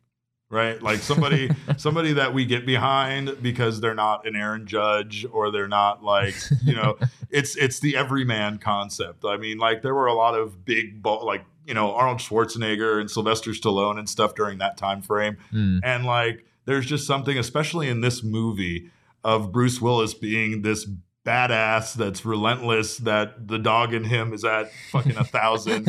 right? 0.50 0.82
Like 0.82 1.00
somebody 1.00 1.50
somebody 1.78 2.14
that 2.14 2.34
we 2.34 2.46
get 2.46 2.66
behind 2.66 3.38
because 3.42 3.80
they're 3.82 3.96
not 3.96 4.28
an 4.28 4.36
Aaron 4.36 4.66
Judge 4.68 5.26
or 5.32 5.52
they're 5.52 5.68
not 5.68 6.04
like 6.04 6.36
you 6.64 6.76
know 6.76 6.98
it's 7.30 7.56
it's 7.56 7.80
the 7.80 7.96
everyman 7.96 8.58
concept. 8.58 9.24
I 9.26 9.38
mean, 9.38 9.58
like 9.58 9.82
there 9.82 9.96
were 9.96 10.08
a 10.08 10.14
lot 10.14 10.36
of 10.36 10.66
big 10.66 11.02
ball 11.02 11.26
like 11.26 11.46
you 11.66 11.74
know 11.74 11.94
Arnold 11.94 12.20
Schwarzenegger 12.20 13.00
and 13.00 13.10
Sylvester 13.10 13.52
Stallone 13.52 13.98
and 14.00 14.10
stuff 14.10 14.36
during 14.36 14.58
that 14.60 14.78
time 14.78 15.02
frame, 15.02 15.38
Mm. 15.54 15.80
and 15.84 16.06
like 16.06 16.46
there's 16.66 16.86
just 16.86 17.08
something, 17.08 17.38
especially 17.38 17.88
in 17.90 18.02
this 18.02 18.24
movie, 18.24 18.92
of 19.24 19.52
Bruce 19.52 19.82
Willis 19.82 20.14
being 20.14 20.62
this 20.62 20.88
badass 21.24 21.94
that's 21.94 22.26
relentless 22.26 22.98
that 22.98 23.48
the 23.48 23.60
dog 23.60 23.94
in 23.94 24.04
him 24.04 24.34
is 24.34 24.44
at 24.44 24.72
fucking 24.92 25.16
a 25.18 25.24
thousand 25.24 25.88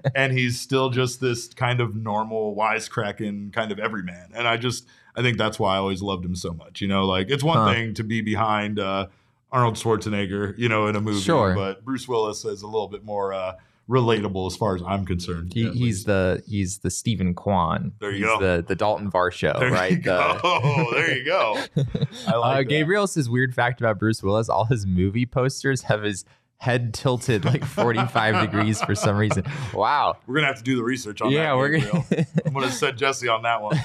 and 0.14 0.32
he's 0.32 0.60
still 0.60 0.90
just 0.90 1.20
this 1.22 1.48
kind 1.54 1.80
of 1.80 1.96
normal 1.96 2.54
wisecracking 2.54 3.50
kind 3.52 3.72
of 3.72 3.78
everyman 3.78 4.28
and 4.34 4.46
i 4.46 4.58
just 4.58 4.86
i 5.16 5.22
think 5.22 5.38
that's 5.38 5.58
why 5.58 5.74
i 5.74 5.78
always 5.78 6.02
loved 6.02 6.22
him 6.22 6.36
so 6.36 6.52
much 6.52 6.82
you 6.82 6.88
know 6.88 7.06
like 7.06 7.30
it's 7.30 7.42
one 7.42 7.56
Huh. 7.56 7.72
thing 7.72 7.94
to 7.94 8.04
be 8.04 8.20
behind 8.20 8.78
uh 8.78 9.06
arnold 9.50 9.76
schwarzenegger 9.76 10.56
you 10.58 10.68
know 10.68 10.86
in 10.86 10.96
a 10.96 11.00
movie 11.00 11.20
Sure. 11.20 11.54
but 11.54 11.82
bruce 11.82 12.06
willis 12.06 12.44
is 12.44 12.60
a 12.60 12.66
little 12.66 12.88
bit 12.88 13.04
more 13.04 13.32
uh 13.32 13.54
relatable 13.88 14.46
as 14.46 14.56
far 14.56 14.74
as 14.74 14.82
i'm 14.86 15.04
concerned 15.04 15.52
He, 15.52 15.64
he's 15.64 15.74
least. 15.74 16.06
the 16.06 16.42
he's 16.46 16.78
the 16.78 16.90
Steven 16.90 17.34
Kwan. 17.34 17.92
There 18.00 18.10
you 18.10 18.16
He's 18.26 18.38
go. 18.38 18.40
The 18.56 18.64
the 18.66 18.74
Dalton 18.74 19.10
Varsho, 19.10 19.58
there 19.60 19.70
right? 19.70 19.90
you 19.90 19.96
The- 19.98 20.38
go 20.42 20.90
there 20.92 21.16
you 21.18 21.24
go 21.26 21.62
I 22.26 22.36
like 22.36 22.66
uh. 22.66 22.68
Gabriel 22.68 23.06
says 23.06 23.28
weird 23.28 23.54
fact 23.54 23.80
about 23.82 23.98
Bruce 23.98 24.22
Willis: 24.22 24.48
all 24.48 24.64
his 24.64 24.86
movie 24.86 25.26
posters 25.26 25.82
have 25.82 26.02
his 26.02 26.24
head 26.58 26.94
tilted 26.94 27.44
like 27.44 27.62
45 27.62 28.40
degrees 28.40 28.80
for 28.80 28.94
some 28.94 29.16
reason. 29.18 29.44
Wow. 29.74 30.16
We're 30.26 30.36
gonna 30.36 30.46
have 30.46 30.56
to 30.58 30.62
do 30.62 30.76
the 30.76 30.84
research 30.84 31.20
on 31.20 31.30
yeah, 31.30 31.48
that. 31.50 31.56
we're 31.58 31.78
gonna. 31.78 32.04
I'm 32.46 32.54
gonna 32.54 32.70
set 32.70 32.96
Jesse 32.96 33.28
on 33.28 33.42
that 33.42 33.60
one. 33.60 33.78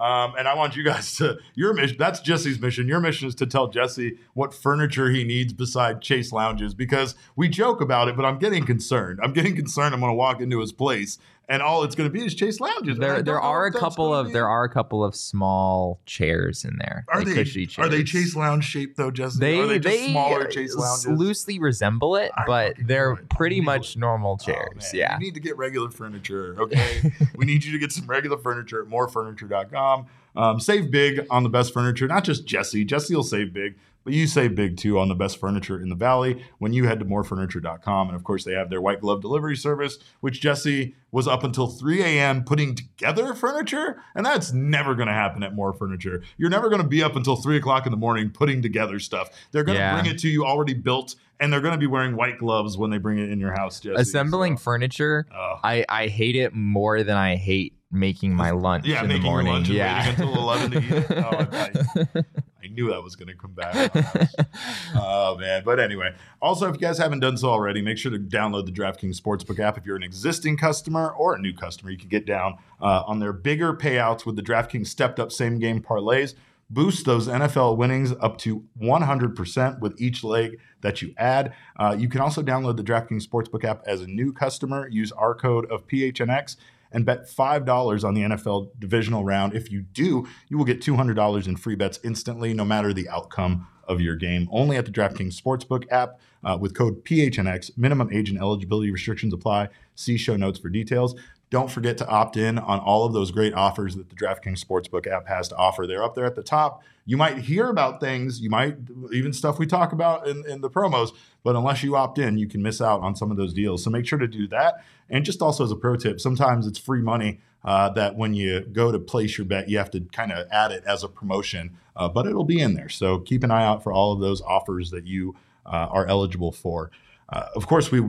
Um, 0.00 0.34
and 0.38 0.48
I 0.48 0.54
want 0.54 0.76
you 0.76 0.82
guys 0.82 1.14
to 1.16 1.38
your 1.54 1.74
mission. 1.74 1.96
That's 1.98 2.20
Jesse's 2.20 2.58
mission. 2.58 2.88
Your 2.88 3.00
mission 3.00 3.28
is 3.28 3.34
to 3.36 3.46
tell 3.46 3.68
Jesse 3.68 4.16
what 4.32 4.54
furniture 4.54 5.10
he 5.10 5.24
needs 5.24 5.52
beside 5.52 6.00
Chase 6.00 6.32
lounges 6.32 6.72
because 6.72 7.14
we 7.36 7.48
joke 7.48 7.82
about 7.82 8.08
it, 8.08 8.16
but 8.16 8.24
I'm 8.24 8.38
getting 8.38 8.64
concerned. 8.64 9.20
I'm 9.22 9.34
getting 9.34 9.54
concerned. 9.54 9.94
I'm 9.94 10.00
gonna 10.00 10.14
walk 10.14 10.40
into 10.40 10.60
his 10.60 10.72
place 10.72 11.18
and 11.50 11.60
all 11.62 11.82
it's 11.82 11.96
gonna 11.96 12.08
be 12.08 12.24
is 12.24 12.34
Chase 12.34 12.60
lounges. 12.60 12.96
There 12.96 13.22
there 13.22 13.40
are 13.40 13.66
a 13.66 13.72
couple 13.72 14.14
of 14.14 14.32
there 14.32 14.48
are 14.48 14.64
a 14.64 14.68
couple 14.70 15.04
of 15.04 15.14
small 15.16 16.00
chairs 16.06 16.64
in 16.64 16.78
there. 16.78 17.04
Are 17.08 17.18
like 17.18 17.26
they 17.26 17.34
cushy 17.34 17.68
are 17.76 17.88
they. 17.88 18.04
Chase 18.04 18.34
lounge 18.36 18.64
shaped 18.64 18.96
though, 18.96 19.10
Jesse? 19.10 19.40
They 19.40 19.58
are 19.58 19.66
they 19.66 19.78
just 19.80 19.98
they 19.98 20.10
smaller 20.12 20.46
Chase 20.46 20.74
lounges? 20.76 21.06
loosely 21.06 21.58
resemble 21.58 22.16
it, 22.16 22.30
I 22.36 22.44
but 22.46 22.76
they're 22.78 23.14
it. 23.14 23.28
Pretty 23.28 23.60
much 23.60 23.96
normal 23.96 24.38
Oh, 24.40 24.44
chairs. 24.44 24.68
man, 24.76 24.90
yeah. 24.94 25.14
You 25.18 25.26
need 25.26 25.34
to 25.34 25.40
get 25.40 25.58
regular 25.58 25.90
furniture, 25.90 26.54
okay? 26.58 27.12
we 27.36 27.44
need 27.44 27.64
you 27.64 27.72
to 27.72 27.78
get 27.78 27.90
some 27.92 28.06
regular 28.06 28.38
furniture 28.38 28.80
at 28.82 28.88
morefurniture.com. 28.88 30.06
Um, 30.36 30.60
save 30.60 30.90
big 30.92 31.26
on 31.30 31.42
the 31.42 31.48
best 31.48 31.74
furniture, 31.74 32.06
not 32.06 32.22
just 32.22 32.46
Jesse. 32.46 32.84
Jesse 32.84 33.14
will 33.14 33.24
save 33.24 33.52
big, 33.52 33.74
but 34.04 34.12
you 34.12 34.26
save 34.26 34.54
big 34.54 34.76
too 34.76 34.98
on 34.98 35.08
the 35.08 35.14
best 35.14 35.38
furniture 35.38 35.80
in 35.80 35.88
the 35.88 35.94
valley 35.94 36.42
when 36.58 36.72
you 36.72 36.86
head 36.86 36.98
to 37.00 37.04
morefurniture.com. 37.04 38.08
And 38.08 38.16
of 38.16 38.24
course, 38.24 38.44
they 38.44 38.52
have 38.54 38.70
their 38.70 38.80
white 38.80 39.00
glove 39.00 39.20
delivery 39.20 39.56
service, 39.56 39.98
which 40.20 40.40
Jesse 40.40 40.94
was 41.12 41.26
up 41.26 41.42
until 41.44 41.66
3 41.66 42.02
a.m. 42.02 42.44
putting 42.44 42.74
together 42.74 43.34
furniture. 43.34 44.02
And 44.14 44.24
that's 44.24 44.52
never 44.52 44.94
going 44.94 45.08
to 45.08 45.14
happen 45.14 45.42
at 45.42 45.54
More 45.54 45.72
Furniture. 45.72 46.22
You're 46.38 46.50
never 46.50 46.68
going 46.68 46.82
to 46.82 46.86
be 46.88 47.02
up 47.02 47.16
until 47.16 47.36
3 47.36 47.56
o'clock 47.56 47.86
in 47.86 47.90
the 47.90 47.98
morning 47.98 48.30
putting 48.30 48.62
together 48.62 48.98
stuff. 48.98 49.28
They're 49.52 49.64
going 49.64 49.76
to 49.76 49.80
Yeah. 49.82 50.00
bring 50.00 50.12
it 50.12 50.18
to 50.20 50.28
you 50.28 50.44
already 50.46 50.74
built, 50.74 51.16
and 51.40 51.52
they're 51.52 51.60
going 51.60 51.72
to 51.74 51.78
be 51.78 51.86
wearing 51.86 52.14
white 52.16 52.38
gloves 52.38 52.76
when 52.78 52.90
they 52.90 52.98
bring 52.98 53.18
it 53.18 53.30
in 53.30 53.40
your 53.40 53.52
house, 53.52 53.80
Jesse. 53.80 54.00
Assembling 54.00 54.56
So, 54.56 54.62
furniture, 54.62 55.26
oh. 55.34 55.56
I 55.64 55.84
I 55.88 56.06
hate 56.08 56.36
it 56.36 56.54
more 56.54 57.02
than 57.02 57.16
I 57.16 57.36
hate 57.36 57.74
making 57.92 58.34
my 58.34 58.50
lunch 58.50 58.86
Yeah, 58.86 59.02
in 59.02 59.08
the 59.08 59.18
morning. 59.18 59.52
lunch 59.52 59.68
and 59.68 59.76
yeah. 59.76 60.06
waiting 60.06 60.24
until 60.24 60.38
11 60.42 60.70
to 60.70 60.78
eat 60.78 60.90
it. 60.92 61.10
Oh, 61.10 62.22
I, 62.22 62.24
I 62.62 62.68
knew 62.68 62.88
that 62.90 63.02
was 63.02 63.16
going 63.16 63.28
to 63.28 63.34
come 63.34 63.52
back. 63.52 63.90
oh, 64.94 65.36
man. 65.38 65.62
But 65.64 65.80
anyway, 65.80 66.14
also, 66.40 66.68
if 66.68 66.74
you 66.76 66.80
guys 66.80 66.98
haven't 66.98 67.20
done 67.20 67.36
so 67.36 67.48
already, 67.48 67.82
make 67.82 67.98
sure 67.98 68.12
to 68.12 68.18
download 68.18 68.66
the 68.66 68.72
DraftKings 68.72 69.20
Sportsbook 69.20 69.58
app. 69.58 69.76
If 69.78 69.86
you're 69.86 69.96
an 69.96 70.02
existing 70.02 70.56
customer 70.56 71.10
or 71.10 71.34
a 71.34 71.38
new 71.40 71.52
customer, 71.52 71.90
you 71.90 71.98
can 71.98 72.08
get 72.08 72.26
down 72.26 72.58
uh, 72.80 73.02
on 73.06 73.18
their 73.18 73.32
bigger 73.32 73.74
payouts 73.74 74.24
with 74.24 74.36
the 74.36 74.42
DraftKings 74.42 74.86
stepped 74.86 75.18
up 75.18 75.32
same 75.32 75.58
game 75.58 75.82
parlays. 75.82 76.34
Boost 76.72 77.04
those 77.06 77.26
NFL 77.26 77.76
winnings 77.76 78.12
up 78.20 78.38
to 78.38 78.62
100% 78.80 79.80
with 79.80 80.00
each 80.00 80.22
leg 80.22 80.58
that 80.82 81.02
you 81.02 81.12
add. 81.16 81.52
Uh, 81.76 81.96
you 81.98 82.08
can 82.08 82.20
also 82.20 82.42
download 82.42 82.76
the 82.76 82.84
DraftKings 82.84 83.26
Sportsbook 83.26 83.64
app 83.64 83.82
as 83.86 84.02
a 84.02 84.06
new 84.06 84.32
customer. 84.32 84.86
Use 84.88 85.10
our 85.12 85.34
code 85.34 85.68
of 85.70 85.86
PHNX 85.88 86.56
and 86.92 87.04
bet 87.04 87.28
$5 87.28 88.04
on 88.04 88.14
the 88.14 88.22
NFL 88.22 88.70
divisional 88.78 89.24
round. 89.24 89.54
If 89.54 89.70
you 89.70 89.82
do, 89.82 90.26
you 90.48 90.58
will 90.58 90.64
get 90.64 90.80
$200 90.80 91.46
in 91.46 91.56
free 91.56 91.74
bets 91.74 92.00
instantly, 92.02 92.54
no 92.54 92.64
matter 92.64 92.92
the 92.92 93.08
outcome 93.08 93.66
of 93.86 94.00
your 94.00 94.16
game. 94.16 94.48
Only 94.52 94.76
at 94.76 94.86
the 94.86 94.92
DraftKings 94.92 95.40
Sportsbook 95.40 95.84
app 95.90 96.20
uh, 96.44 96.56
with 96.60 96.74
code 96.74 97.04
PHNX. 97.04 97.76
Minimum 97.76 98.10
age 98.12 98.30
and 98.30 98.38
eligibility 98.38 98.90
restrictions 98.90 99.34
apply. 99.34 99.68
See 99.94 100.16
show 100.16 100.36
notes 100.36 100.58
for 100.58 100.68
details. 100.68 101.14
Don't 101.50 101.70
forget 101.70 101.98
to 101.98 102.06
opt 102.06 102.36
in 102.36 102.58
on 102.58 102.78
all 102.78 103.04
of 103.04 103.12
those 103.12 103.32
great 103.32 103.52
offers 103.54 103.96
that 103.96 104.08
the 104.08 104.14
DraftKings 104.14 104.64
Sportsbook 104.64 105.06
app 105.08 105.26
has 105.26 105.48
to 105.48 105.56
offer. 105.56 105.84
They're 105.86 106.04
up 106.04 106.14
there 106.14 106.24
at 106.24 106.36
the 106.36 106.44
top. 106.44 106.82
You 107.06 107.16
might 107.16 107.38
hear 107.38 107.68
about 107.68 108.00
things, 108.00 108.40
you 108.40 108.50
might 108.50 108.76
even 109.12 109.32
stuff 109.32 109.58
we 109.58 109.66
talk 109.66 109.92
about 109.92 110.28
in, 110.28 110.44
in 110.48 110.60
the 110.60 110.70
promos, 110.70 111.10
but 111.42 111.56
unless 111.56 111.82
you 111.82 111.96
opt 111.96 112.18
in, 112.18 112.38
you 112.38 112.46
can 112.46 112.62
miss 112.62 112.80
out 112.80 113.00
on 113.00 113.16
some 113.16 113.32
of 113.32 113.36
those 113.36 113.52
deals. 113.52 113.82
So 113.82 113.90
make 113.90 114.06
sure 114.06 114.18
to 114.18 114.28
do 114.28 114.46
that. 114.48 114.84
And 115.08 115.24
just 115.24 115.42
also 115.42 115.64
as 115.64 115.72
a 115.72 115.76
pro 115.76 115.96
tip, 115.96 116.20
sometimes 116.20 116.68
it's 116.68 116.78
free 116.78 117.02
money 117.02 117.40
uh, 117.64 117.90
that 117.90 118.14
when 118.14 118.32
you 118.32 118.60
go 118.60 118.92
to 118.92 118.98
place 118.98 119.36
your 119.36 119.44
bet, 119.44 119.68
you 119.68 119.78
have 119.78 119.90
to 119.90 120.00
kind 120.12 120.30
of 120.30 120.46
add 120.52 120.70
it 120.70 120.84
as 120.86 121.02
a 121.02 121.08
promotion, 121.08 121.76
uh, 121.96 122.08
but 122.08 122.26
it'll 122.26 122.44
be 122.44 122.60
in 122.60 122.74
there. 122.74 122.88
So 122.88 123.18
keep 123.18 123.42
an 123.42 123.50
eye 123.50 123.64
out 123.64 123.82
for 123.82 123.92
all 123.92 124.12
of 124.12 124.20
those 124.20 124.40
offers 124.40 124.90
that 124.90 125.06
you 125.06 125.34
uh, 125.66 125.88
are 125.90 126.06
eligible 126.06 126.52
for. 126.52 126.92
Uh, 127.28 127.46
of 127.54 127.66
course, 127.66 127.90
we 127.90 128.00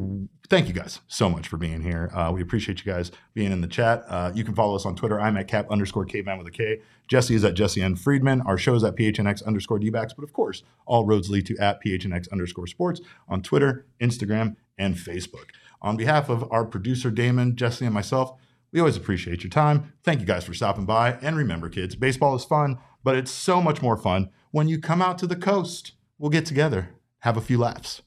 thank 0.51 0.67
you 0.67 0.73
guys 0.73 0.99
so 1.07 1.29
much 1.29 1.47
for 1.47 1.55
being 1.55 1.81
here. 1.81 2.11
Uh, 2.13 2.29
we 2.29 2.41
appreciate 2.41 2.85
you 2.85 2.91
guys 2.91 3.09
being 3.33 3.53
in 3.53 3.61
the 3.61 3.67
chat. 3.67 4.03
Uh, 4.09 4.33
you 4.35 4.43
can 4.43 4.53
follow 4.53 4.75
us 4.75 4.85
on 4.85 4.97
Twitter. 4.97 5.17
I'm 5.17 5.37
at 5.37 5.47
cap 5.47 5.65
underscore 5.71 6.03
caveman 6.03 6.37
with 6.37 6.45
a 6.45 6.51
K. 6.51 6.81
Jesse 7.07 7.35
is 7.35 7.45
at 7.45 7.53
Jesse 7.53 7.81
N. 7.81 7.95
Friedman. 7.95 8.41
Our 8.41 8.57
show 8.57 8.75
is 8.75 8.83
at 8.83 8.97
PHNX 8.97 9.45
underscore 9.45 9.79
DBacks. 9.79 10.11
But 10.13 10.23
of 10.23 10.33
course, 10.33 10.63
all 10.85 11.05
roads 11.05 11.29
lead 11.29 11.45
to 11.45 11.57
at 11.57 11.81
PHNX 11.81 12.29
underscore 12.33 12.67
sports 12.67 12.99
on 13.29 13.41
Twitter, 13.41 13.85
Instagram, 14.01 14.57
and 14.77 14.95
Facebook. 14.95 15.51
On 15.81 15.95
behalf 15.95 16.27
of 16.27 16.51
our 16.51 16.65
producer, 16.65 17.09
Damon, 17.11 17.55
Jesse, 17.55 17.85
and 17.85 17.93
myself, 17.93 18.33
we 18.73 18.81
always 18.81 18.97
appreciate 18.97 19.43
your 19.43 19.51
time. 19.51 19.93
Thank 20.03 20.19
you 20.19 20.25
guys 20.25 20.43
for 20.43 20.53
stopping 20.53 20.85
by. 20.85 21.13
And 21.21 21.37
remember, 21.37 21.69
kids, 21.69 21.95
baseball 21.95 22.35
is 22.35 22.43
fun, 22.43 22.77
but 23.05 23.15
it's 23.15 23.31
so 23.31 23.61
much 23.61 23.81
more 23.81 23.95
fun 23.95 24.29
when 24.51 24.67
you 24.67 24.81
come 24.81 25.01
out 25.01 25.17
to 25.19 25.27
the 25.27 25.37
coast. 25.37 25.93
We'll 26.19 26.29
get 26.29 26.45
together, 26.45 26.89
have 27.19 27.37
a 27.37 27.41
few 27.41 27.57
laughs. 27.57 28.01